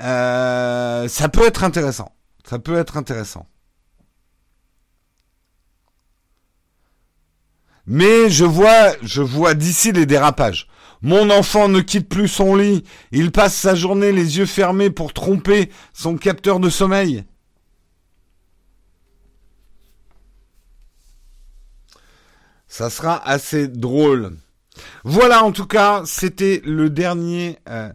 ça 0.00 1.28
peut 1.32 1.46
être 1.46 1.64
intéressant. 1.64 2.15
Ça 2.48 2.60
peut 2.60 2.76
être 2.76 2.96
intéressant. 2.96 3.48
Mais 7.86 8.30
je 8.30 8.44
vois, 8.44 8.94
je 9.02 9.20
vois 9.20 9.54
d'ici 9.54 9.90
les 9.90 10.06
dérapages. 10.06 10.68
Mon 11.02 11.30
enfant 11.30 11.68
ne 11.68 11.80
quitte 11.80 12.08
plus 12.08 12.28
son 12.28 12.54
lit. 12.54 12.84
Il 13.10 13.32
passe 13.32 13.54
sa 13.54 13.74
journée 13.74 14.12
les 14.12 14.38
yeux 14.38 14.46
fermés 14.46 14.90
pour 14.90 15.12
tromper 15.12 15.70
son 15.92 16.16
capteur 16.16 16.60
de 16.60 16.70
sommeil. 16.70 17.24
Ça 22.68 22.90
sera 22.90 23.26
assez 23.28 23.66
drôle. 23.66 24.36
Voilà, 25.04 25.42
en 25.42 25.50
tout 25.52 25.66
cas, 25.66 26.02
c'était 26.04 26.62
le 26.64 26.90
dernier 26.90 27.58
euh, 27.68 27.90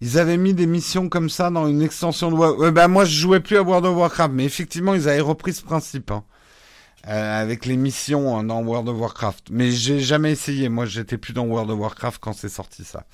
ils 0.00 0.18
avaient 0.18 0.36
mis 0.36 0.54
des 0.54 0.66
missions 0.66 1.08
comme 1.08 1.28
ça 1.28 1.50
dans 1.50 1.66
une 1.66 1.82
extension 1.82 2.30
de 2.30 2.36
Warcraft. 2.36 2.74
bah 2.74 2.88
moi 2.88 3.04
je 3.04 3.14
jouais 3.14 3.40
plus 3.40 3.56
à 3.56 3.62
World 3.62 3.86
of 3.86 3.96
Warcraft, 3.96 4.32
mais 4.32 4.44
effectivement 4.44 4.94
ils 4.94 5.08
avaient 5.08 5.20
repris 5.20 5.52
ce 5.52 5.62
principe 5.62 6.10
hein, 6.10 6.24
euh, 7.08 7.42
avec 7.42 7.66
les 7.66 7.76
missions 7.76 8.36
hein, 8.36 8.44
dans 8.44 8.62
World 8.62 8.88
of 8.88 8.98
Warcraft. 8.98 9.48
Mais 9.50 9.70
j'ai 9.70 10.00
jamais 10.00 10.32
essayé. 10.32 10.68
Moi 10.68 10.86
j'étais 10.86 11.18
plus 11.18 11.32
dans 11.32 11.46
World 11.46 11.70
of 11.70 11.78
Warcraft 11.78 12.20
quand 12.20 12.32
c'est 12.32 12.48
sorti 12.48 12.84
ça. 12.84 13.04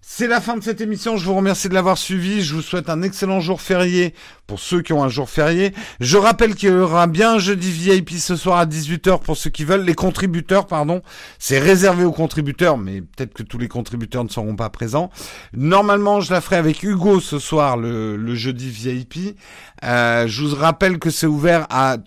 C'est 0.00 0.26
la 0.26 0.40
fin 0.40 0.56
de 0.56 0.62
cette 0.62 0.80
émission. 0.80 1.16
Je 1.16 1.24
vous 1.24 1.34
remercie 1.34 1.68
de 1.68 1.74
l'avoir 1.74 1.98
suivi. 1.98 2.42
Je 2.42 2.54
vous 2.54 2.62
souhaite 2.62 2.88
un 2.88 3.02
excellent 3.02 3.40
jour 3.40 3.60
férié 3.60 4.14
pour 4.46 4.58
ceux 4.58 4.80
qui 4.80 4.92
ont 4.92 5.02
un 5.02 5.08
jour 5.08 5.28
férié. 5.28 5.72
Je 6.00 6.16
rappelle 6.16 6.54
qu'il 6.54 6.70
y 6.70 6.72
aura 6.72 7.06
bien 7.06 7.34
un 7.34 7.38
jeudi 7.38 7.70
VIP 7.70 8.10
ce 8.12 8.36
soir 8.36 8.58
à 8.58 8.66
18h 8.66 9.20
pour 9.20 9.36
ceux 9.36 9.50
qui 9.50 9.64
veulent. 9.64 9.84
Les 9.84 9.94
contributeurs, 9.94 10.66
pardon. 10.66 11.02
C'est 11.38 11.58
réservé 11.58 12.04
aux 12.04 12.12
contributeurs, 12.12 12.78
mais 12.78 13.02
peut-être 13.02 13.34
que 13.34 13.42
tous 13.42 13.58
les 13.58 13.68
contributeurs 13.68 14.24
ne 14.24 14.28
seront 14.28 14.56
pas 14.56 14.70
présents. 14.70 15.10
Normalement, 15.52 16.20
je 16.20 16.32
la 16.32 16.40
ferai 16.40 16.56
avec 16.56 16.82
Hugo 16.82 17.20
ce 17.20 17.38
soir, 17.38 17.76
le, 17.76 18.34
jeudi 18.34 18.70
VIP. 18.70 19.38
Euh, 19.84 20.26
je 20.26 20.44
vous 20.44 20.54
rappelle 20.54 20.98
que 20.98 21.10
c'est 21.10 21.26
ouvert 21.26 21.66
à 21.70 21.98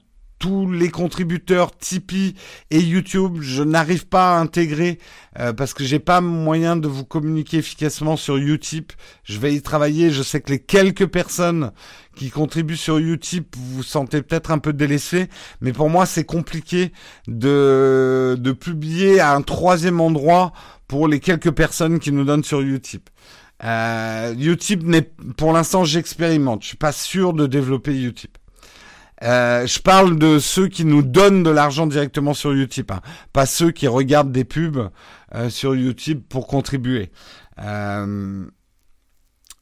tous 0.42 0.72
les 0.72 0.90
contributeurs 0.90 1.78
Tipeee 1.78 2.34
et 2.72 2.80
YouTube, 2.80 3.38
je 3.42 3.62
n'arrive 3.62 4.08
pas 4.08 4.36
à 4.36 4.40
intégrer 4.40 4.98
euh, 5.38 5.54
parce 5.54 5.76
que 5.76 5.84
j'ai 5.84 6.00
pas 6.00 6.20
moyen 6.20 6.76
de 6.76 6.88
vous 6.88 7.06
communiquer 7.06 7.58
efficacement 7.58 8.18
sur 8.18 8.38
Utip. 8.38 8.92
Je 9.24 9.38
vais 9.38 9.54
y 9.54 9.62
travailler. 9.62 10.10
Je 10.10 10.24
sais 10.24 10.42
que 10.42 10.50
les 10.50 10.58
quelques 10.58 11.06
personnes 11.06 11.72
qui 12.16 12.32
contribuent 12.32 12.76
sur 12.76 12.98
Utip, 12.98 13.56
vous, 13.56 13.84
sentez 13.84 14.24
peut-être 14.24 14.50
un 14.50 14.58
peu 14.58 14.74
délaissés, 14.74 15.30
mais 15.62 15.74
pour 15.74 15.92
moi 15.92 16.08
c'est 16.08 16.26
compliqué 16.26 16.92
de 17.28 18.36
de 18.40 18.52
publier 18.52 19.20
à 19.20 19.36
un 19.36 19.44
troisième 19.44 20.02
endroit 20.02 20.54
pour 20.88 21.08
les 21.08 21.20
quelques 21.20 21.52
personnes 21.52 22.00
qui 22.00 22.12
nous 22.12 22.26
donnent 22.26 22.44
sur 22.44 22.62
Utip. 22.62 23.12
Euh, 23.64 24.34
Utip 24.34 24.82
n'est 24.82 25.08
pour 25.38 25.54
l'instant 25.54 25.86
j'expérimente. 25.86 26.64
Je 26.64 26.70
suis 26.70 26.78
pas 26.78 26.92
sûr 26.92 27.34
de 27.34 27.46
développer 27.46 27.94
Utip. 27.94 28.40
Euh, 29.24 29.68
je 29.68 29.80
parle 29.80 30.18
de 30.18 30.40
ceux 30.40 30.68
qui 30.68 30.84
nous 30.84 31.04
donnent 31.04 31.44
de 31.44 31.50
l'argent 31.52 31.86
directement 31.86 32.34
sur 32.34 32.52
Utip, 32.52 32.92
hein. 32.92 33.02
pas 33.34 33.46
ceux 33.46 33.72
qui 33.72 33.88
regardent 33.88 34.32
des 34.32 34.46
pubs 34.46 34.90
euh, 35.36 35.50
sur 35.50 35.74
Utip 35.74 36.28
pour 36.28 36.48
contribuer. 36.48 37.12
Il 37.58 37.64
euh, 37.66 38.46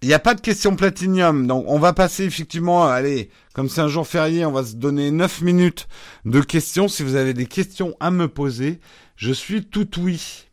n'y 0.01 0.13
a 0.13 0.19
pas 0.19 0.33
de 0.33 0.39
question 0.39 0.77
platinium, 0.77 1.45
donc 1.45 1.65
on 1.67 1.77
va 1.77 1.91
passer 1.91 2.23
effectivement, 2.23 2.87
allez, 2.87 3.29
comme 3.53 3.67
c'est 3.67 3.81
un 3.81 3.89
jour 3.89 4.07
férié, 4.07 4.45
on 4.45 4.53
va 4.53 4.63
se 4.63 4.75
donner 4.75 5.11
9 5.11 5.41
minutes 5.41 5.89
de 6.23 6.39
questions. 6.39 6.87
Si 6.87 7.03
vous 7.03 7.15
avez 7.15 7.33
des 7.33 7.45
questions 7.45 7.95
à 7.99 8.11
me 8.11 8.29
poser, 8.29 8.79
je 9.17 9.33
suis 9.33 9.65
tout 9.65 9.89
oui. 9.99 10.45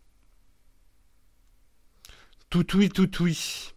Tout 2.51 2.77
oui, 2.77 2.89
tout 2.89 3.11
oui. 3.21 3.73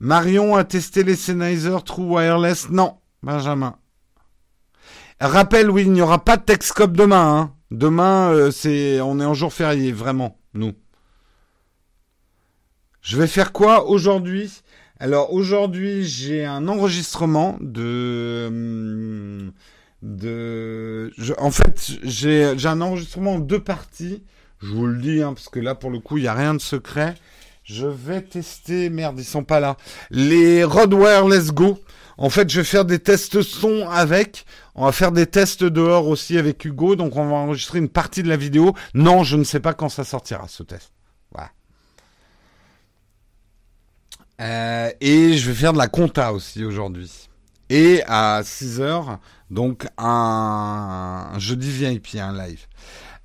Marion 0.00 0.54
a 0.54 0.64
testé 0.64 1.02
les 1.02 1.16
Sennheiser 1.16 1.76
True 1.84 2.04
Wireless? 2.04 2.70
Non, 2.70 2.98
Benjamin. 3.22 3.76
Rappel, 5.20 5.70
oui, 5.70 5.82
il 5.82 5.92
n'y 5.92 6.02
aura 6.02 6.24
pas 6.24 6.36
de 6.36 6.42
Texcop 6.42 6.92
demain. 6.92 7.36
Hein. 7.36 7.54
Demain, 7.70 8.30
euh, 8.30 8.50
c'est, 8.50 9.00
on 9.00 9.20
est 9.20 9.24
en 9.24 9.34
jour 9.34 9.52
férié, 9.52 9.92
vraiment, 9.92 10.38
nous. 10.54 10.72
Je 13.02 13.16
vais 13.16 13.26
faire 13.26 13.52
quoi 13.52 13.88
aujourd'hui? 13.88 14.62
Alors 15.00 15.32
aujourd'hui, 15.32 16.04
j'ai 16.04 16.44
un 16.44 16.66
enregistrement 16.68 17.56
de 17.60 18.46
hum, 18.48 19.52
de. 20.02 21.12
en 21.38 21.50
fait, 21.50 21.92
j'ai 22.02 22.54
j'ai 22.56 22.68
un 22.68 22.80
enregistrement 22.80 23.34
en 23.34 23.38
deux 23.38 23.62
parties. 23.62 24.24
Je 24.60 24.68
vous 24.68 24.86
le 24.86 25.00
dis, 25.00 25.22
hein, 25.22 25.34
parce 25.34 25.48
que 25.48 25.60
là, 25.60 25.74
pour 25.74 25.90
le 25.90 26.00
coup, 26.00 26.18
il 26.18 26.22
n'y 26.22 26.28
a 26.28 26.34
rien 26.34 26.54
de 26.54 26.60
secret. 26.60 27.14
Je 27.62 27.86
vais 27.86 28.22
tester, 28.22 28.90
merde, 28.90 29.18
ils 29.18 29.24
sont 29.24 29.44
pas 29.44 29.60
là. 29.60 29.76
Les 30.10 30.64
Rode 30.64 30.94
Wireless 30.94 31.52
Go. 31.52 31.78
En 32.18 32.30
fait, 32.30 32.50
je 32.50 32.60
vais 32.60 32.64
faire 32.64 32.84
des 32.84 32.98
tests 32.98 33.42
son 33.42 33.88
avec. 33.88 34.44
On 34.74 34.84
va 34.84 34.92
faire 34.92 35.12
des 35.12 35.26
tests 35.26 35.62
dehors 35.62 36.08
aussi 36.08 36.36
avec 36.36 36.64
Hugo. 36.64 36.96
Donc, 36.96 37.16
on 37.16 37.28
va 37.28 37.36
enregistrer 37.36 37.78
une 37.78 37.88
partie 37.88 38.24
de 38.24 38.28
la 38.28 38.36
vidéo. 38.36 38.74
Non, 38.92 39.22
je 39.22 39.36
ne 39.36 39.44
sais 39.44 39.60
pas 39.60 39.72
quand 39.72 39.88
ça 39.88 40.02
sortira, 40.02 40.46
ce 40.48 40.64
test. 40.64 40.92
Voilà. 41.32 41.50
Euh, 44.40 44.90
et 45.00 45.36
je 45.36 45.48
vais 45.48 45.54
faire 45.54 45.72
de 45.72 45.78
la 45.78 45.86
compta 45.86 46.32
aussi 46.32 46.64
aujourd'hui. 46.64 47.28
Et 47.70 48.02
à 48.08 48.40
6 48.44 48.80
heures, 48.80 49.20
donc 49.50 49.86
un, 49.96 51.30
un 51.34 51.38
jeudi 51.38 51.70
VIP, 51.70 52.16
un 52.16 52.32
live. 52.32 52.66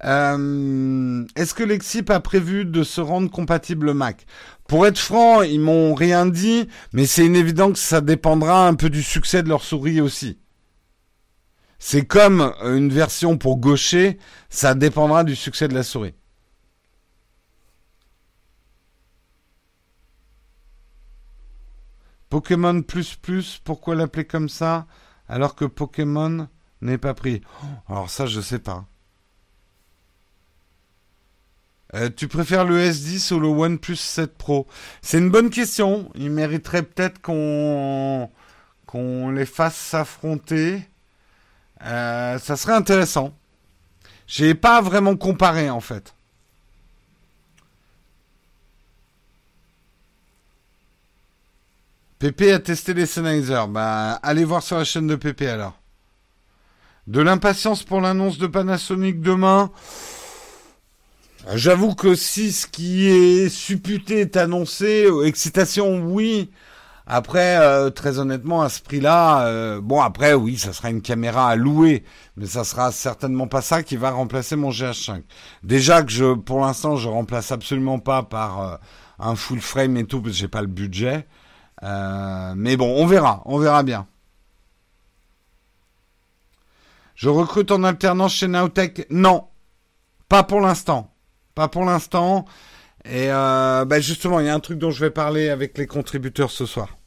Euh, 0.05 1.25
Est-ce 1.35 1.53
que 1.53 1.63
Lexip 1.63 2.09
a 2.09 2.19
prévu 2.19 2.65
de 2.65 2.83
se 2.83 3.01
rendre 3.01 3.31
compatible 3.31 3.93
Mac? 3.93 4.25
Pour 4.73 4.87
être 4.87 4.97
franc, 4.97 5.43
ils 5.43 5.59
m'ont 5.59 5.93
rien 5.93 6.25
dit, 6.25 6.67
mais 6.93 7.05
c'est 7.05 7.25
évident 7.25 7.71
que 7.71 7.77
ça 7.77 8.01
dépendra 8.01 8.67
un 8.67 8.73
peu 8.73 8.89
du 8.89 9.03
succès 9.03 9.43
de 9.43 9.47
leur 9.47 9.61
souris 9.61 10.01
aussi. 10.01 10.39
C'est 11.77 12.07
comme 12.07 12.51
une 12.63 12.89
version 12.89 13.37
pour 13.37 13.57
gaucher, 13.57 14.17
ça 14.49 14.73
dépendra 14.73 15.23
du 15.23 15.35
succès 15.35 15.67
de 15.67 15.75
la 15.75 15.83
souris. 15.83 16.15
Pokémon 22.29 22.81
plus 22.81 23.15
plus, 23.15 23.61
pourquoi 23.63 23.93
l'appeler 23.93 24.25
comme 24.25 24.49
ça 24.49 24.87
alors 25.27 25.53
que 25.53 25.65
Pokémon 25.65 26.47
n'est 26.81 26.97
pas 26.97 27.13
pris? 27.13 27.43
Alors 27.87 28.09
ça, 28.09 28.25
je 28.25 28.41
sais 28.41 28.57
pas. 28.57 28.87
Euh, 31.95 32.09
tu 32.15 32.27
préfères 32.27 32.65
le 32.65 32.79
S10 32.79 33.33
ou 33.33 33.39
le 33.39 33.47
OnePlus 33.47 33.97
7 33.97 34.35
Pro? 34.35 34.67
C'est 35.01 35.19
une 35.19 35.29
bonne 35.29 35.49
question. 35.49 36.11
Il 36.15 36.31
mériterait 36.31 36.83
peut-être 36.83 37.21
qu'on 37.21 38.29
qu'on 38.87 39.31
les 39.31 39.45
fasse 39.45 39.75
s'affronter. 39.75 40.87
Euh, 41.85 42.37
ça 42.39 42.55
serait 42.55 42.73
intéressant. 42.73 43.33
J'ai 44.27 44.55
pas 44.55 44.81
vraiment 44.81 45.15
comparé 45.15 45.69
en 45.69 45.79
fait. 45.79 46.15
Pépé 52.19 52.53
a 52.53 52.59
testé 52.59 52.93
les 52.93 53.05
Sennheiser. 53.05 53.65
Bah, 53.69 54.13
allez 54.23 54.45
voir 54.45 54.63
sur 54.63 54.77
la 54.77 54.85
chaîne 54.85 55.07
de 55.07 55.15
Pépé 55.15 55.49
alors. 55.49 55.77
De 57.05 57.19
l'impatience 57.19 57.83
pour 57.83 57.99
l'annonce 57.99 58.37
de 58.37 58.47
Panasonic 58.47 59.19
demain. 59.19 59.71
J'avoue 61.51 61.93
que 61.93 62.15
si 62.15 62.53
ce 62.53 62.67
qui 62.67 63.07
est 63.07 63.49
supputé 63.49 64.21
est 64.21 64.37
annoncé, 64.37 65.05
euh, 65.05 65.25
excitation, 65.25 66.01
oui. 66.05 66.49
Après, 67.05 67.57
euh, 67.59 67.89
très 67.89 68.17
honnêtement, 68.17 68.61
à 68.61 68.69
ce 68.69 68.81
prix-là, 68.81 69.45
euh, 69.47 69.81
bon 69.81 70.01
après, 70.01 70.33
oui, 70.33 70.57
ça 70.57 70.71
sera 70.71 70.89
une 70.89 71.01
caméra 71.01 71.49
à 71.49 71.55
louer, 71.57 72.05
mais 72.37 72.45
ça 72.45 72.63
sera 72.63 72.93
certainement 72.93 73.47
pas 73.47 73.61
ça 73.61 73.83
qui 73.83 73.97
va 73.97 74.11
remplacer 74.11 74.55
mon 74.55 74.69
GH5. 74.69 75.23
Déjà 75.63 76.01
que 76.03 76.11
je, 76.11 76.33
pour 76.33 76.61
l'instant, 76.61 76.95
je 76.95 77.09
remplace 77.09 77.51
absolument 77.51 77.99
pas 77.99 78.23
par 78.23 78.79
un 79.19 79.35
full 79.35 79.59
frame 79.59 79.97
et 79.97 80.05
tout, 80.05 80.21
parce 80.21 80.33
que 80.33 80.39
j'ai 80.39 80.47
pas 80.47 80.61
le 80.61 80.67
budget. 80.67 81.27
mais 81.81 82.77
bon, 82.77 82.95
on 82.97 83.05
verra, 83.05 83.41
on 83.45 83.59
verra 83.59 83.83
bien. 83.83 84.07
Je 87.15 87.29
recrute 87.29 87.71
en 87.71 87.83
alternance 87.83 88.33
chez 88.33 88.47
Nowtech? 88.47 89.07
Non, 89.09 89.47
pas 90.29 90.43
pour 90.43 90.61
l'instant. 90.61 91.12
Pas 91.55 91.67
pour 91.67 91.85
l'instant. 91.85 92.45
Et 93.05 93.31
euh, 93.31 93.85
bah, 93.85 93.99
justement, 93.99 94.39
il 94.39 94.45
y 94.45 94.49
a 94.49 94.53
un 94.53 94.59
truc 94.59 94.79
dont 94.79 94.91
je 94.91 94.99
vais 94.99 95.11
parler 95.11 95.49
avec 95.49 95.77
les 95.77 95.87
contributeurs 95.87 96.51
ce 96.51 96.65
soir. 96.65 96.97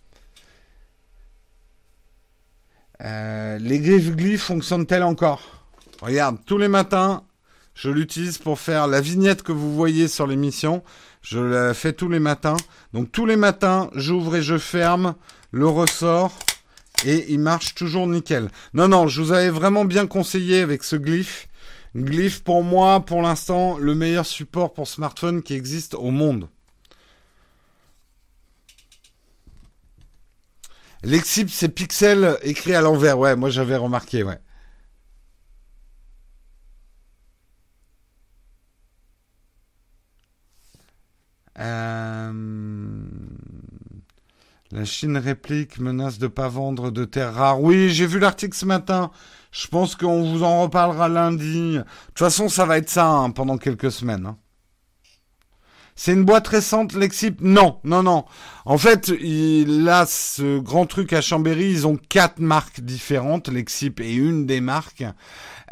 Euh, 3.02 3.58
les 3.58 3.78
griffes 3.78 4.14
glyphes 4.14 4.44
fonctionnent-elles 4.44 5.02
encore? 5.02 5.64
Regarde, 6.02 6.38
tous 6.46 6.58
les 6.58 6.68
matins, 6.68 7.24
je 7.74 7.90
l'utilise 7.90 8.38
pour 8.38 8.58
faire 8.58 8.86
la 8.86 9.00
vignette 9.00 9.42
que 9.42 9.52
vous 9.52 9.74
voyez 9.74 10.08
sur 10.08 10.26
l'émission. 10.26 10.82
Je 11.22 11.38
la 11.38 11.74
fais 11.74 11.92
tous 11.92 12.08
les 12.08 12.20
matins. 12.20 12.56
Donc 12.92 13.10
tous 13.12 13.26
les 13.26 13.36
matins, 13.36 13.90
j'ouvre 13.94 14.36
et 14.36 14.42
je 14.42 14.58
ferme 14.58 15.14
le 15.50 15.66
ressort 15.66 16.32
et 17.04 17.32
il 17.32 17.40
marche 17.40 17.74
toujours 17.74 18.06
nickel. 18.06 18.50
Non, 18.74 18.88
non, 18.88 19.08
je 19.08 19.22
vous 19.22 19.32
avais 19.32 19.50
vraiment 19.50 19.84
bien 19.84 20.06
conseillé 20.06 20.60
avec 20.60 20.84
ce 20.84 20.96
glyphe. 20.96 21.48
Glyph 21.96 22.42
pour 22.42 22.62
moi, 22.62 23.00
pour 23.00 23.22
l'instant, 23.22 23.78
le 23.78 23.94
meilleur 23.94 24.26
support 24.26 24.74
pour 24.74 24.86
smartphone 24.86 25.42
qui 25.42 25.54
existe 25.54 25.94
au 25.94 26.10
monde. 26.10 26.48
Lexip, 31.02 31.48
c'est 31.50 31.68
pixel 31.68 32.36
écrit 32.42 32.74
à 32.74 32.82
l'envers. 32.82 33.18
Ouais, 33.18 33.34
moi 33.36 33.48
j'avais 33.48 33.76
remarqué, 33.76 34.22
ouais. 34.24 34.38
Euh, 41.58 42.32
la 44.70 44.84
Chine 44.84 45.16
réplique, 45.16 45.78
menace 45.78 46.18
de 46.18 46.26
pas 46.26 46.48
vendre 46.48 46.90
de 46.90 47.06
terres 47.06 47.34
rares. 47.34 47.62
Oui, 47.62 47.88
j'ai 47.90 48.06
vu 48.06 48.18
l'article 48.18 48.54
ce 48.56 48.66
matin. 48.66 49.10
Je 49.58 49.68
pense 49.68 49.94
qu'on 49.94 50.22
vous 50.22 50.42
en 50.42 50.62
reparlera 50.62 51.08
lundi. 51.08 51.76
De 51.76 51.84
toute 52.08 52.18
façon, 52.18 52.50
ça 52.50 52.66
va 52.66 52.76
être 52.76 52.90
ça 52.90 53.06
hein, 53.06 53.30
pendant 53.30 53.56
quelques 53.56 53.90
semaines. 53.90 54.26
Hein. 54.26 54.36
C'est 55.94 56.12
une 56.12 56.24
boîte 56.26 56.46
récente, 56.48 56.92
Lexip? 56.92 57.40
Non, 57.40 57.80
non, 57.82 58.02
non. 58.02 58.26
En 58.66 58.76
fait, 58.76 59.10
il 59.18 59.90
ce 60.06 60.58
grand 60.58 60.84
truc 60.84 61.14
à 61.14 61.22
Chambéry. 61.22 61.70
Ils 61.70 61.86
ont 61.86 61.96
quatre 61.96 62.38
marques 62.38 62.82
différentes. 62.82 63.48
Lexip 63.48 64.00
est 64.00 64.12
une 64.12 64.44
des 64.44 64.60
marques. 64.60 65.04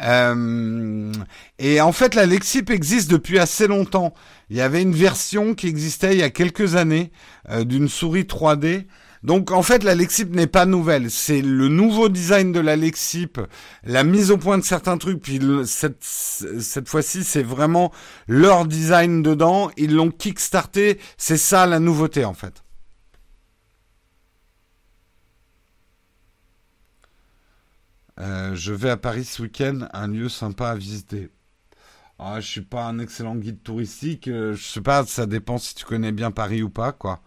Euh, 0.01 1.11
et 1.59 1.79
en 1.79 1.91
fait, 1.91 2.15
la 2.15 2.25
Lexip 2.25 2.71
existe 2.71 3.11
depuis 3.11 3.37
assez 3.37 3.67
longtemps. 3.67 4.15
Il 4.49 4.57
y 4.57 4.61
avait 4.61 4.81
une 4.81 4.95
version 4.95 5.53
qui 5.53 5.67
existait 5.67 6.13
il 6.13 6.19
y 6.19 6.23
a 6.23 6.31
quelques 6.31 6.75
années 6.75 7.11
euh, 7.51 7.63
d'une 7.63 7.87
souris 7.87 8.23
3D 8.23 8.87
donc 9.25 9.51
en 9.51 9.63
fait, 9.63 9.83
la 9.83 9.95
Lexip 9.95 10.35
n'est 10.35 10.45
pas 10.45 10.67
nouvelle. 10.67 11.09
C'est 11.09 11.41
le 11.41 11.67
nouveau 11.67 12.09
design 12.09 12.51
de 12.51 12.59
la 12.59 12.75
Lexip, 12.75 13.41
la 13.83 14.03
mise 14.03 14.29
au 14.29 14.37
point 14.37 14.59
de 14.59 14.63
certains 14.63 14.99
trucs. 14.99 15.19
Puis 15.19 15.39
cette, 15.65 16.87
fois-ci, 16.87 17.23
c'est 17.23 17.41
vraiment 17.41 17.91
leur 18.27 18.65
design 18.65 19.23
dedans. 19.23 19.71
Ils 19.77 19.95
l'ont 19.95 20.11
kickstarté. 20.11 20.99
C'est 21.17 21.37
ça 21.37 21.65
la 21.65 21.79
nouveauté 21.79 22.23
en 22.23 22.35
fait. 22.35 22.63
Euh, 28.19 28.53
je 28.53 28.73
vais 28.73 28.91
à 28.91 28.97
Paris 28.97 29.25
ce 29.25 29.41
week-end, 29.41 29.87
un 29.91 30.07
lieu 30.07 30.29
sympa 30.29 30.69
à 30.69 30.75
visiter. 30.75 31.31
Ah, 32.19 32.39
je 32.39 32.47
suis 32.47 32.61
pas 32.61 32.85
un 32.85 32.99
excellent 32.99 33.35
guide 33.35 33.63
touristique. 33.63 34.27
Euh, 34.27 34.53
je 34.53 34.63
sais 34.63 34.81
pas, 34.81 35.03
ça 35.05 35.25
dépend 35.25 35.57
si 35.57 35.73
tu 35.73 35.83
connais 35.83 36.11
bien 36.11 36.29
Paris 36.31 36.61
ou 36.61 36.69
pas, 36.69 36.91
quoi. 36.91 37.21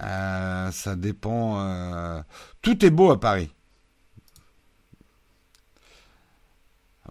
Euh, 0.00 0.70
ça 0.70 0.96
dépend. 0.96 1.60
Euh, 1.60 2.22
tout 2.62 2.84
est 2.84 2.90
beau 2.90 3.10
à 3.10 3.20
Paris. 3.20 3.50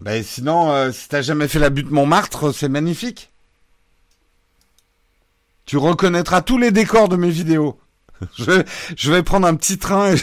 Ben 0.02 0.24
sinon, 0.24 0.72
euh, 0.72 0.92
si 0.92 1.08
t'as 1.10 1.22
jamais 1.22 1.48
fait 1.48 1.60
la 1.60 1.70
butte 1.70 1.92
Montmartre, 1.92 2.54
c'est 2.54 2.70
magnifique. 2.70 3.32
Tu 5.66 5.78
reconnaîtras 5.78 6.42
tous 6.42 6.58
les 6.58 6.72
décors 6.72 7.08
de 7.08 7.16
mes 7.16 7.30
vidéos. 7.30 7.80
je, 8.96 9.12
vais, 9.12 9.24
prendre 9.24 9.48
un 9.48 9.56
petit 9.56 9.78
train. 9.78 10.14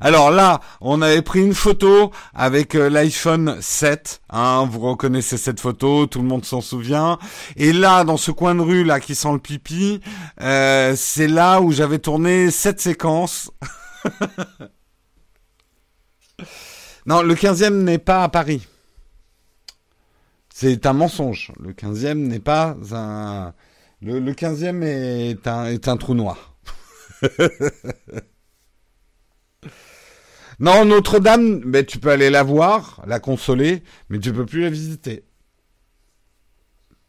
Alors 0.00 0.30
là, 0.30 0.60
on 0.80 1.00
avait 1.02 1.22
pris 1.22 1.40
une 1.40 1.54
photo 1.54 2.10
avec 2.34 2.74
euh, 2.74 2.90
l'iPhone 2.90 3.56
7. 3.60 4.20
Hein, 4.30 4.68
vous 4.70 4.80
reconnaissez 4.80 5.36
cette 5.36 5.60
photo, 5.60 6.06
tout 6.06 6.20
le 6.20 6.28
monde 6.28 6.44
s'en 6.44 6.60
souvient. 6.60 7.18
Et 7.56 7.72
là, 7.72 8.04
dans 8.04 8.16
ce 8.16 8.30
coin 8.30 8.54
de 8.54 8.60
rue 8.60 8.84
là 8.84 9.00
qui 9.00 9.14
sent 9.14 9.32
le 9.32 9.38
pipi, 9.38 10.00
euh, 10.40 10.94
c'est 10.96 11.28
là 11.28 11.60
où 11.60 11.72
j'avais 11.72 11.98
tourné 11.98 12.50
cette 12.50 12.80
séquence. 12.80 13.50
non, 17.06 17.22
le 17.22 17.34
15e 17.34 17.82
n'est 17.82 17.98
pas 17.98 18.22
à 18.24 18.28
Paris. 18.28 18.66
C'est 20.52 20.84
un 20.84 20.92
mensonge. 20.92 21.52
Le 21.58 21.72
15e 21.72 22.14
n'est 22.14 22.40
pas 22.40 22.76
un... 22.92 23.54
Le, 24.02 24.18
le 24.18 24.32
15e 24.32 24.82
est 24.82 25.46
un, 25.46 25.66
est 25.66 25.88
un 25.88 25.96
trou 25.96 26.14
noir. 26.14 26.49
non, 30.60 30.84
Notre-Dame, 30.84 31.62
mais 31.64 31.84
tu 31.84 31.98
peux 31.98 32.10
aller 32.10 32.30
la 32.30 32.42
voir, 32.42 33.02
la 33.06 33.20
consoler, 33.20 33.82
mais 34.08 34.18
tu 34.18 34.32
peux 34.32 34.46
plus 34.46 34.62
la 34.62 34.70
visiter. 34.70 35.24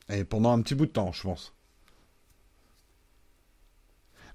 Et 0.09 0.24
pendant 0.24 0.51
un 0.51 0.62
petit 0.62 0.76
bout 0.76 0.86
de 0.86 0.91
temps, 0.91 1.12
je 1.12 1.24
pense. 1.24 1.53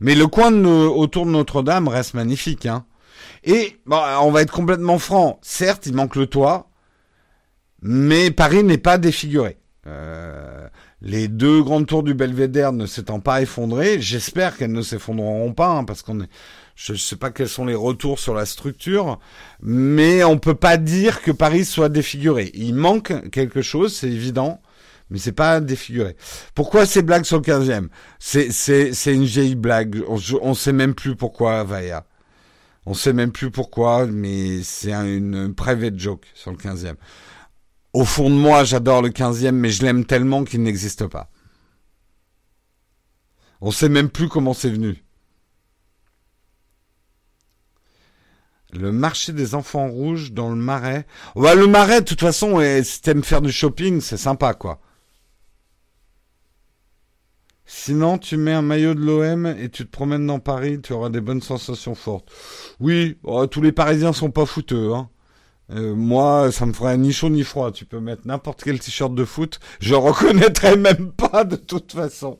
Mais 0.00 0.14
le 0.14 0.26
coin 0.26 0.52
autour 0.64 1.26
de 1.26 1.30
Notre-Dame 1.30 1.88
reste 1.88 2.14
magnifique. 2.14 2.66
Hein. 2.66 2.86
Et 3.44 3.78
on 3.86 4.30
va 4.30 4.42
être 4.42 4.52
complètement 4.52 4.98
franc. 4.98 5.38
Certes, 5.42 5.86
il 5.86 5.94
manque 5.94 6.16
le 6.16 6.26
toit, 6.26 6.70
mais 7.82 8.30
Paris 8.30 8.64
n'est 8.64 8.78
pas 8.78 8.98
défiguré. 8.98 9.58
Euh, 9.86 10.68
les 11.02 11.28
deux 11.28 11.62
grandes 11.62 11.86
tours 11.86 12.02
du 12.02 12.14
Belvédère 12.14 12.72
ne 12.72 12.86
s'étant 12.86 13.20
pas 13.20 13.42
effondrées, 13.42 14.00
j'espère 14.00 14.56
qu'elles 14.56 14.72
ne 14.72 14.82
s'effondreront 14.82 15.52
pas, 15.52 15.68
hein, 15.68 15.84
parce 15.84 16.02
qu'on 16.02 16.22
est, 16.22 16.28
je 16.74 16.92
ne 16.92 16.98
sais 16.98 17.16
pas 17.16 17.30
quels 17.30 17.48
sont 17.48 17.66
les 17.66 17.74
retours 17.74 18.18
sur 18.18 18.34
la 18.34 18.46
structure, 18.46 19.18
mais 19.60 20.24
on 20.24 20.38
peut 20.38 20.54
pas 20.54 20.76
dire 20.76 21.22
que 21.22 21.30
Paris 21.30 21.64
soit 21.64 21.88
défiguré. 21.88 22.50
Il 22.54 22.74
manque 22.74 23.30
quelque 23.30 23.62
chose, 23.62 23.94
c'est 23.94 24.08
évident, 24.10 24.60
mais 25.10 25.18
c'est 25.18 25.32
pas 25.32 25.60
défiguré. 25.60 26.16
Pourquoi 26.54 26.86
ces 26.86 27.02
blagues 27.02 27.24
sur 27.24 27.36
le 27.36 27.42
15e 27.42 27.88
C'est 28.18 28.50
c'est 28.50 28.92
c'est 28.92 29.14
une 29.14 29.24
vieille 29.24 29.54
blague. 29.54 30.02
On, 30.08 30.18
on 30.42 30.54
sait 30.54 30.72
même 30.72 30.94
plus 30.94 31.14
pourquoi 31.14 31.62
Vaya. 31.64 32.04
On 32.86 32.94
sait 32.94 33.12
même 33.12 33.32
plus 33.32 33.50
pourquoi, 33.50 34.06
mais 34.06 34.62
c'est 34.62 34.92
une 34.92 35.54
private 35.54 35.98
joke 35.98 36.26
sur 36.34 36.52
le 36.52 36.56
15e. 36.56 36.94
Au 37.96 38.04
fond 38.04 38.28
de 38.28 38.34
moi, 38.34 38.62
j'adore 38.62 39.00
le 39.00 39.08
15e, 39.08 39.52
mais 39.52 39.70
je 39.70 39.82
l'aime 39.82 40.04
tellement 40.04 40.44
qu'il 40.44 40.62
n'existe 40.62 41.06
pas. 41.06 41.30
On 43.62 43.70
sait 43.70 43.88
même 43.88 44.10
plus 44.10 44.28
comment 44.28 44.52
c'est 44.52 44.68
venu. 44.68 45.02
Le 48.70 48.92
marché 48.92 49.32
des 49.32 49.54
enfants 49.54 49.88
rouges 49.88 50.32
dans 50.32 50.50
le 50.50 50.56
marais. 50.56 51.06
Bah, 51.36 51.54
le 51.54 51.66
marais, 51.66 52.02
de 52.02 52.04
toute 52.04 52.20
façon, 52.20 52.60
si 52.84 53.00
t'aimes 53.00 53.24
faire 53.24 53.40
du 53.40 53.50
shopping, 53.50 54.02
c'est 54.02 54.18
sympa, 54.18 54.52
quoi. 54.52 54.82
Sinon, 57.64 58.18
tu 58.18 58.36
mets 58.36 58.52
un 58.52 58.60
maillot 58.60 58.92
de 58.92 59.00
l'OM 59.00 59.46
et 59.46 59.70
tu 59.70 59.86
te 59.86 59.90
promènes 59.90 60.26
dans 60.26 60.38
Paris, 60.38 60.82
tu 60.82 60.92
auras 60.92 61.08
des 61.08 61.22
bonnes 61.22 61.40
sensations 61.40 61.94
fortes. 61.94 62.30
Oui, 62.78 63.18
oh, 63.22 63.46
tous 63.46 63.62
les 63.62 63.72
Parisiens 63.72 64.12
sont 64.12 64.30
pas 64.30 64.44
fouteux, 64.44 64.92
hein. 64.92 65.08
Euh, 65.70 65.94
moi, 65.94 66.52
ça 66.52 66.64
me 66.66 66.72
ferait 66.72 66.96
ni 66.96 67.12
chaud 67.12 67.28
ni 67.28 67.42
froid. 67.42 67.72
Tu 67.72 67.84
peux 67.84 68.00
mettre 68.00 68.22
n'importe 68.26 68.62
quel 68.62 68.78
t-shirt 68.78 69.14
de 69.14 69.24
foot, 69.24 69.60
je 69.80 69.94
reconnaîtrais 69.94 70.76
même 70.76 71.12
pas 71.12 71.44
de 71.44 71.56
toute 71.56 71.92
façon. 71.92 72.38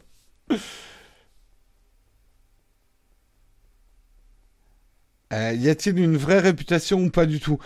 Euh, 5.32 5.52
y 5.54 5.68
a-t-il 5.68 5.98
une 5.98 6.16
vraie 6.16 6.38
réputation 6.38 7.00
ou 7.00 7.10
pas 7.10 7.26
du 7.26 7.40
tout? 7.40 7.58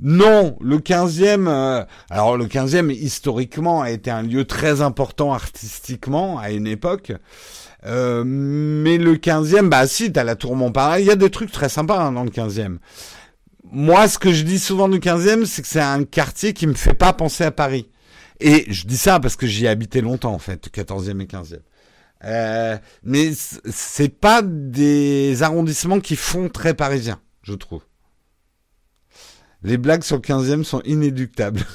Non, 0.00 0.56
le 0.60 0.78
15e, 0.78 1.48
euh, 1.48 1.84
alors 2.10 2.36
le 2.36 2.46
15e 2.46 2.92
historiquement 2.92 3.82
a 3.82 3.90
été 3.90 4.12
un 4.12 4.22
lieu 4.22 4.44
très 4.44 4.80
important 4.80 5.32
artistiquement 5.32 6.38
à 6.38 6.52
une 6.52 6.68
époque. 6.68 7.12
mais 7.84 8.98
le 8.98 9.16
15e, 9.16 9.68
bah 9.68 9.88
si, 9.88 10.12
t'as 10.12 10.22
la 10.22 10.36
tour 10.36 10.54
Montparnasse, 10.54 11.00
il 11.00 11.06
y 11.06 11.10
a 11.10 11.16
des 11.16 11.30
trucs 11.30 11.50
très 11.50 11.68
sympas 11.68 11.98
hein, 11.98 12.12
dans 12.12 12.22
le 12.22 12.30
15e 12.30 12.78
moi, 13.64 14.08
ce 14.08 14.18
que 14.18 14.32
je 14.32 14.42
dis 14.42 14.58
souvent 14.58 14.88
du 14.88 14.98
15e, 14.98 15.44
c'est 15.44 15.62
que 15.62 15.68
c'est 15.68 15.80
un 15.80 16.04
quartier 16.04 16.52
qui 16.52 16.66
me 16.66 16.74
fait 16.74 16.94
pas 16.94 17.12
penser 17.12 17.44
à 17.44 17.50
Paris. 17.50 17.88
Et 18.40 18.72
je 18.72 18.86
dis 18.86 18.96
ça 18.96 19.20
parce 19.20 19.36
que 19.36 19.46
j'y 19.46 19.66
ai 19.66 19.68
habité 19.68 20.00
longtemps, 20.00 20.32
en 20.32 20.38
fait, 20.38 20.68
14e 20.68 21.20
et 21.20 21.26
15e. 21.26 21.58
Euh, 22.24 22.76
mais 23.02 23.32
c'est 23.34 24.08
pas 24.08 24.42
des 24.42 25.42
arrondissements 25.42 26.00
qui 26.00 26.16
font 26.16 26.48
très 26.48 26.74
parisien, 26.74 27.20
je 27.42 27.54
trouve. 27.54 27.82
Les 29.62 29.76
blagues 29.76 30.02
sur 30.02 30.16
le 30.16 30.22
15e 30.22 30.64
sont 30.64 30.80
inéductables. 30.84 31.64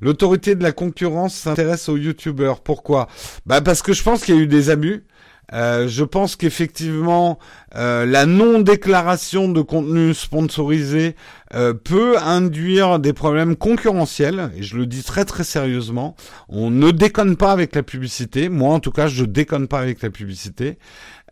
L'autorité 0.00 0.54
de 0.54 0.62
la 0.62 0.72
concurrence 0.72 1.34
s'intéresse 1.34 1.88
aux 1.88 1.96
youtubeurs. 1.96 2.60
Pourquoi? 2.60 3.08
Bah 3.46 3.62
parce 3.62 3.82
que 3.82 3.92
je 3.92 4.02
pense 4.02 4.24
qu'il 4.24 4.34
y 4.34 4.38
a 4.38 4.40
eu 4.40 4.46
des 4.46 4.70
abus 4.70 5.04
euh, 5.52 5.86
je 5.86 6.02
pense 6.02 6.34
qu'effectivement, 6.36 7.38
euh, 7.76 8.04
la 8.04 8.26
non-déclaration 8.26 9.48
de 9.48 9.60
contenu 9.60 10.12
sponsorisé 10.12 11.14
euh, 11.54 11.72
peut 11.72 12.18
induire 12.18 12.98
des 12.98 13.12
problèmes 13.12 13.54
concurrentiels, 13.54 14.50
et 14.56 14.62
je 14.62 14.76
le 14.76 14.86
dis 14.86 15.04
très 15.04 15.24
très 15.24 15.44
sérieusement. 15.44 16.16
On 16.48 16.70
ne 16.70 16.90
déconne 16.90 17.36
pas 17.36 17.52
avec 17.52 17.76
la 17.76 17.82
publicité. 17.82 18.48
Moi, 18.48 18.74
en 18.74 18.80
tout 18.80 18.90
cas, 18.90 19.06
je 19.06 19.24
déconne 19.24 19.68
pas 19.68 19.78
avec 19.78 20.02
la 20.02 20.10
publicité. 20.10 20.78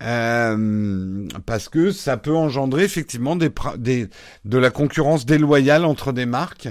Euh, 0.05 1.27
parce 1.47 1.71
que 1.71 1.91
ça 1.91 2.19
peut 2.19 2.35
engendrer 2.35 2.85
effectivement 2.85 3.37
des, 3.37 3.51
des 3.79 4.09
de 4.45 4.59
la 4.59 4.71
concurrence 4.71 5.25
déloyale 5.25 5.87
entre 5.87 6.13
des 6.13 6.27
marques. 6.27 6.69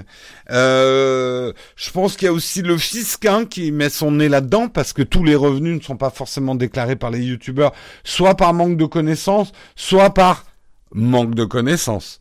Euh, 0.52 1.52
je 1.76 1.90
pense 1.92 2.16
qu'il 2.16 2.28
y 2.28 2.30
a 2.30 2.34
aussi 2.34 2.62
le 2.62 2.78
fisc 2.78 3.26
hein, 3.26 3.46
qui 3.46 3.72
met 3.72 3.90
son 3.90 4.12
nez 4.12 4.30
là-dedans 4.30 4.68
parce 4.68 4.94
que 4.94 5.02
tous 5.02 5.24
les 5.24 5.36
revenus 5.36 5.80
ne 5.80 5.84
sont 5.84 5.98
pas 5.98 6.12
forcément 6.12 6.54
déclarés 6.54 6.96
par 6.96 7.10
les 7.10 7.22
youtubeurs, 7.22 7.74
soit 8.04 8.36
par 8.36 8.54
manque 8.54 8.78
de 8.78 8.86
connaissances, 8.86 9.52
soit 9.76 10.14
par 10.14 10.46
manque 10.94 11.34
de 11.34 11.46
connaissances. 11.46 12.20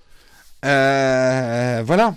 Euh, 0.64 1.82
voilà. 1.84 2.14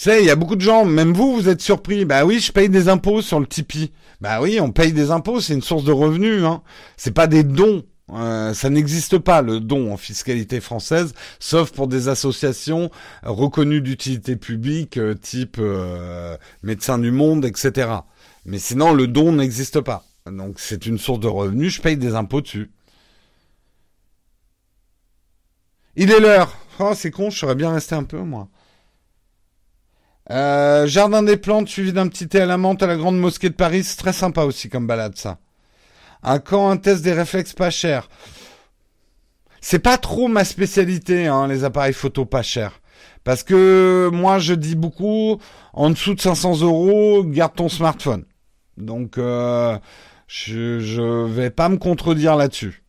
Tu 0.00 0.08
sais, 0.08 0.22
il 0.22 0.26
y 0.26 0.30
a 0.30 0.34
beaucoup 0.34 0.56
de 0.56 0.62
gens, 0.62 0.86
même 0.86 1.12
vous, 1.12 1.34
vous 1.34 1.50
êtes 1.50 1.60
surpris. 1.60 2.06
Bah 2.06 2.24
oui, 2.24 2.40
je 2.40 2.52
paye 2.52 2.70
des 2.70 2.88
impôts 2.88 3.20
sur 3.20 3.38
le 3.38 3.46
Tipeee. 3.46 3.92
Bah 4.22 4.40
oui, 4.40 4.58
on 4.58 4.72
paye 4.72 4.94
des 4.94 5.10
impôts, 5.10 5.42
c'est 5.42 5.52
une 5.52 5.60
source 5.60 5.84
de 5.84 5.92
revenus. 5.92 6.42
Hein. 6.42 6.62
C'est 6.96 7.10
pas 7.10 7.26
des 7.26 7.44
dons. 7.44 7.84
Euh, 8.14 8.54
ça 8.54 8.70
n'existe 8.70 9.18
pas 9.18 9.42
le 9.42 9.60
don 9.60 9.92
en 9.92 9.98
fiscalité 9.98 10.60
française, 10.60 11.12
sauf 11.38 11.70
pour 11.72 11.86
des 11.86 12.08
associations 12.08 12.90
reconnues 13.24 13.82
d'utilité 13.82 14.36
publique, 14.36 14.96
euh, 14.96 15.12
type 15.12 15.58
euh, 15.60 16.38
Médecins 16.62 16.98
du 16.98 17.10
Monde, 17.10 17.44
etc. 17.44 17.90
Mais 18.46 18.58
sinon, 18.58 18.94
le 18.94 19.06
don 19.06 19.32
n'existe 19.32 19.82
pas. 19.82 20.06
Donc 20.24 20.60
c'est 20.60 20.86
une 20.86 20.96
source 20.96 21.20
de 21.20 21.28
revenus, 21.28 21.74
je 21.74 21.82
paye 21.82 21.98
des 21.98 22.14
impôts 22.14 22.40
dessus. 22.40 22.70
Il 25.94 26.10
est 26.10 26.20
l'heure. 26.20 26.56
Oh, 26.78 26.92
c'est 26.96 27.10
con, 27.10 27.28
je 27.28 27.38
serais 27.38 27.54
bien 27.54 27.74
resté 27.74 27.94
un 27.94 28.04
peu, 28.04 28.22
moi. 28.22 28.48
Euh, 30.30 30.86
Jardin 30.86 31.24
des 31.24 31.36
plantes 31.36 31.68
suivi 31.68 31.92
d'un 31.92 32.06
petit 32.06 32.28
thé 32.28 32.40
à 32.40 32.46
la 32.46 32.56
menthe 32.56 32.82
à 32.82 32.86
la 32.86 32.96
grande 32.96 33.18
mosquée 33.18 33.48
de 33.48 33.54
Paris, 33.54 33.82
c'est 33.82 33.96
très 33.96 34.12
sympa 34.12 34.42
aussi 34.42 34.68
comme 34.68 34.86
balade 34.86 35.16
ça. 35.16 35.38
Un 36.22 36.38
camp, 36.38 36.70
un 36.70 36.76
test 36.76 37.02
des 37.02 37.12
réflexes 37.12 37.54
pas 37.54 37.70
cher. 37.70 38.08
C'est 39.60 39.80
pas 39.80 39.98
trop 39.98 40.28
ma 40.28 40.44
spécialité, 40.44 41.26
hein, 41.26 41.48
les 41.48 41.64
appareils 41.64 41.92
photo 41.92 42.24
pas 42.24 42.42
chers. 42.42 42.80
Parce 43.24 43.42
que 43.42 44.08
moi, 44.12 44.38
je 44.38 44.54
dis 44.54 44.76
beaucoup, 44.76 45.38
en 45.72 45.90
dessous 45.90 46.14
de 46.14 46.20
500 46.20 46.60
euros, 46.60 47.24
garde 47.24 47.54
ton 47.54 47.68
smartphone. 47.68 48.24
Donc, 48.76 49.18
euh, 49.18 49.76
je, 50.26 50.78
je 50.78 51.26
vais 51.26 51.50
pas 51.50 51.68
me 51.68 51.76
contredire 51.76 52.36
là-dessus. 52.36 52.82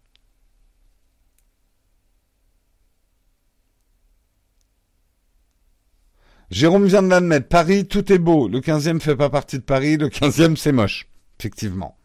Jérôme 6.52 6.86
vient 6.86 7.02
de 7.02 7.08
l'admettre. 7.08 7.48
Paris, 7.48 7.88
tout 7.88 8.12
est 8.12 8.18
beau. 8.18 8.50
Le 8.50 8.60
15e 8.60 9.00
fait 9.00 9.16
pas 9.16 9.30
partie 9.30 9.58
de 9.58 9.64
Paris. 9.64 9.96
Le 9.96 10.10
15e, 10.10 10.58
c'est 10.58 10.74
moche. 10.74 11.08
Effectivement. 11.40 11.98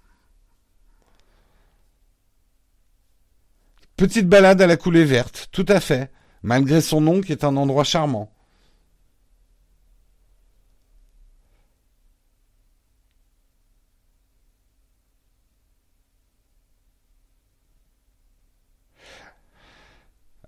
Petite 3.96 4.28
balade 4.28 4.62
à 4.62 4.68
la 4.68 4.76
coulée 4.76 5.04
verte. 5.04 5.48
Tout 5.50 5.66
à 5.68 5.80
fait. 5.80 6.12
Malgré 6.42 6.80
son 6.80 7.00
nom 7.00 7.20
qui 7.20 7.32
est 7.32 7.42
un 7.42 7.56
endroit 7.56 7.82
charmant. 7.82 8.32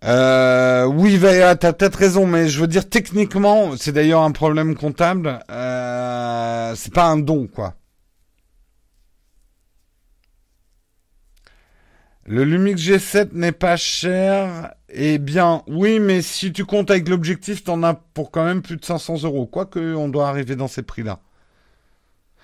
Euh, 0.05 0.85
oui, 0.87 1.19
t'as 1.21 1.73
peut-être 1.73 1.97
raison, 1.97 2.27
mais 2.27 2.49
je 2.49 2.61
veux 2.61 2.67
dire 2.69 2.89
techniquement, 2.89 3.77
c'est 3.77 3.93
d'ailleurs 3.93 4.23
un 4.23 4.33
problème 4.33 4.77
comptable. 4.77 5.41
Euh, 5.51 6.75
c'est 6.77 6.93
pas 6.93 7.07
un 7.07 7.17
don, 7.19 7.47
quoi. 7.47 7.75
Le 12.27 12.45
Lumix 12.45 12.81
G7 12.81 13.31
n'est 13.33 13.53
pas 13.53 13.77
cher. 13.77 14.75
Eh 14.91 15.19
bien, 15.19 15.63
oui, 15.67 15.99
mais 15.99 16.23
si 16.23 16.53
tu 16.53 16.65
comptes 16.65 16.91
avec 16.91 17.09
l'objectif, 17.09 17.65
t'en 17.65 17.83
as 17.83 17.95
pour 17.95 18.31
quand 18.31 18.45
même 18.45 18.63
plus 18.63 18.77
de 18.77 18.85
500 18.85 19.23
euros. 19.25 19.47
Quoique, 19.47 19.95
on 19.95 20.09
doit 20.09 20.29
arriver 20.29 20.55
dans 20.55 20.69
ces 20.69 20.83
prix-là. 20.83 21.21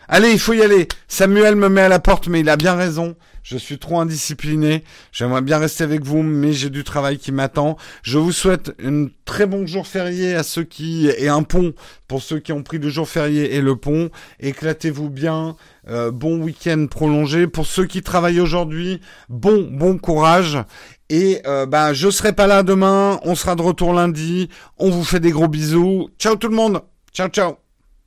Allez, 0.09 0.31
il 0.32 0.39
faut 0.39 0.52
y 0.52 0.62
aller. 0.62 0.89
Samuel 1.09 1.56
me 1.56 1.68
met 1.68 1.82
à 1.82 1.89
la 1.89 1.98
porte, 1.98 2.28
mais 2.28 2.40
il 2.40 2.48
a 2.48 2.56
bien 2.56 2.74
raison. 2.74 3.16
Je 3.44 3.59
suis 3.59 3.78
trop 3.78 4.01
indiscipliné. 4.01 4.85
J'aimerais 5.12 5.43
bien 5.43 5.59
rester 5.59 5.85
avec 5.85 6.02
vous, 6.02 6.22
mais 6.22 6.55
j'ai 6.55 6.70
du 6.70 6.82
travail 6.82 7.18
qui 7.18 7.31
m'attend. 7.31 7.76
Je 8.02 8.18
vous 8.18 8.32
souhaite 8.32 8.72
un 8.82 9.09
très 9.26 9.44
bon 9.44 9.66
jour 9.66 9.86
férié 9.86 10.35
à 10.35 10.43
ceux 10.43 10.64
qui 10.64 11.09
et 11.18 11.28
un 11.28 11.43
pont 11.43 11.74
pour 12.09 12.22
ceux 12.22 12.39
qui 12.39 12.52
ont 12.52 12.62
pris 12.62 12.78
le 12.78 12.89
jour 12.89 13.06
férié 13.06 13.55
et 13.55 13.60
le 13.60 13.76
pont. 13.76 14.09
Éclatez-vous 14.40 15.10
bien. 15.10 15.56
Euh, 15.89 16.10
bon 16.10 16.39
week-end 16.40 16.86
prolongé 16.90 17.47
pour 17.47 17.66
ceux 17.66 17.85
qui 17.85 18.01
travaillent 18.01 18.40
aujourd'hui. 18.40 19.02
Bon 19.28 19.68
bon 19.70 19.98
courage. 19.98 20.59
Et 21.10 21.43
euh, 21.47 21.66
ben 21.66 21.93
je 21.93 22.09
serai 22.09 22.32
pas 22.32 22.47
là 22.47 22.62
demain. 22.62 23.20
On 23.24 23.35
sera 23.35 23.56
de 23.56 23.62
retour 23.62 23.93
lundi. 23.93 24.48
On 24.78 24.89
vous 24.89 25.05
fait 25.05 25.20
des 25.20 25.32
gros 25.32 25.48
bisous. 25.48 26.09
Ciao 26.18 26.36
tout 26.36 26.48
le 26.48 26.56
monde. 26.56 26.81
Ciao 27.12 27.28
ciao. 27.28 27.63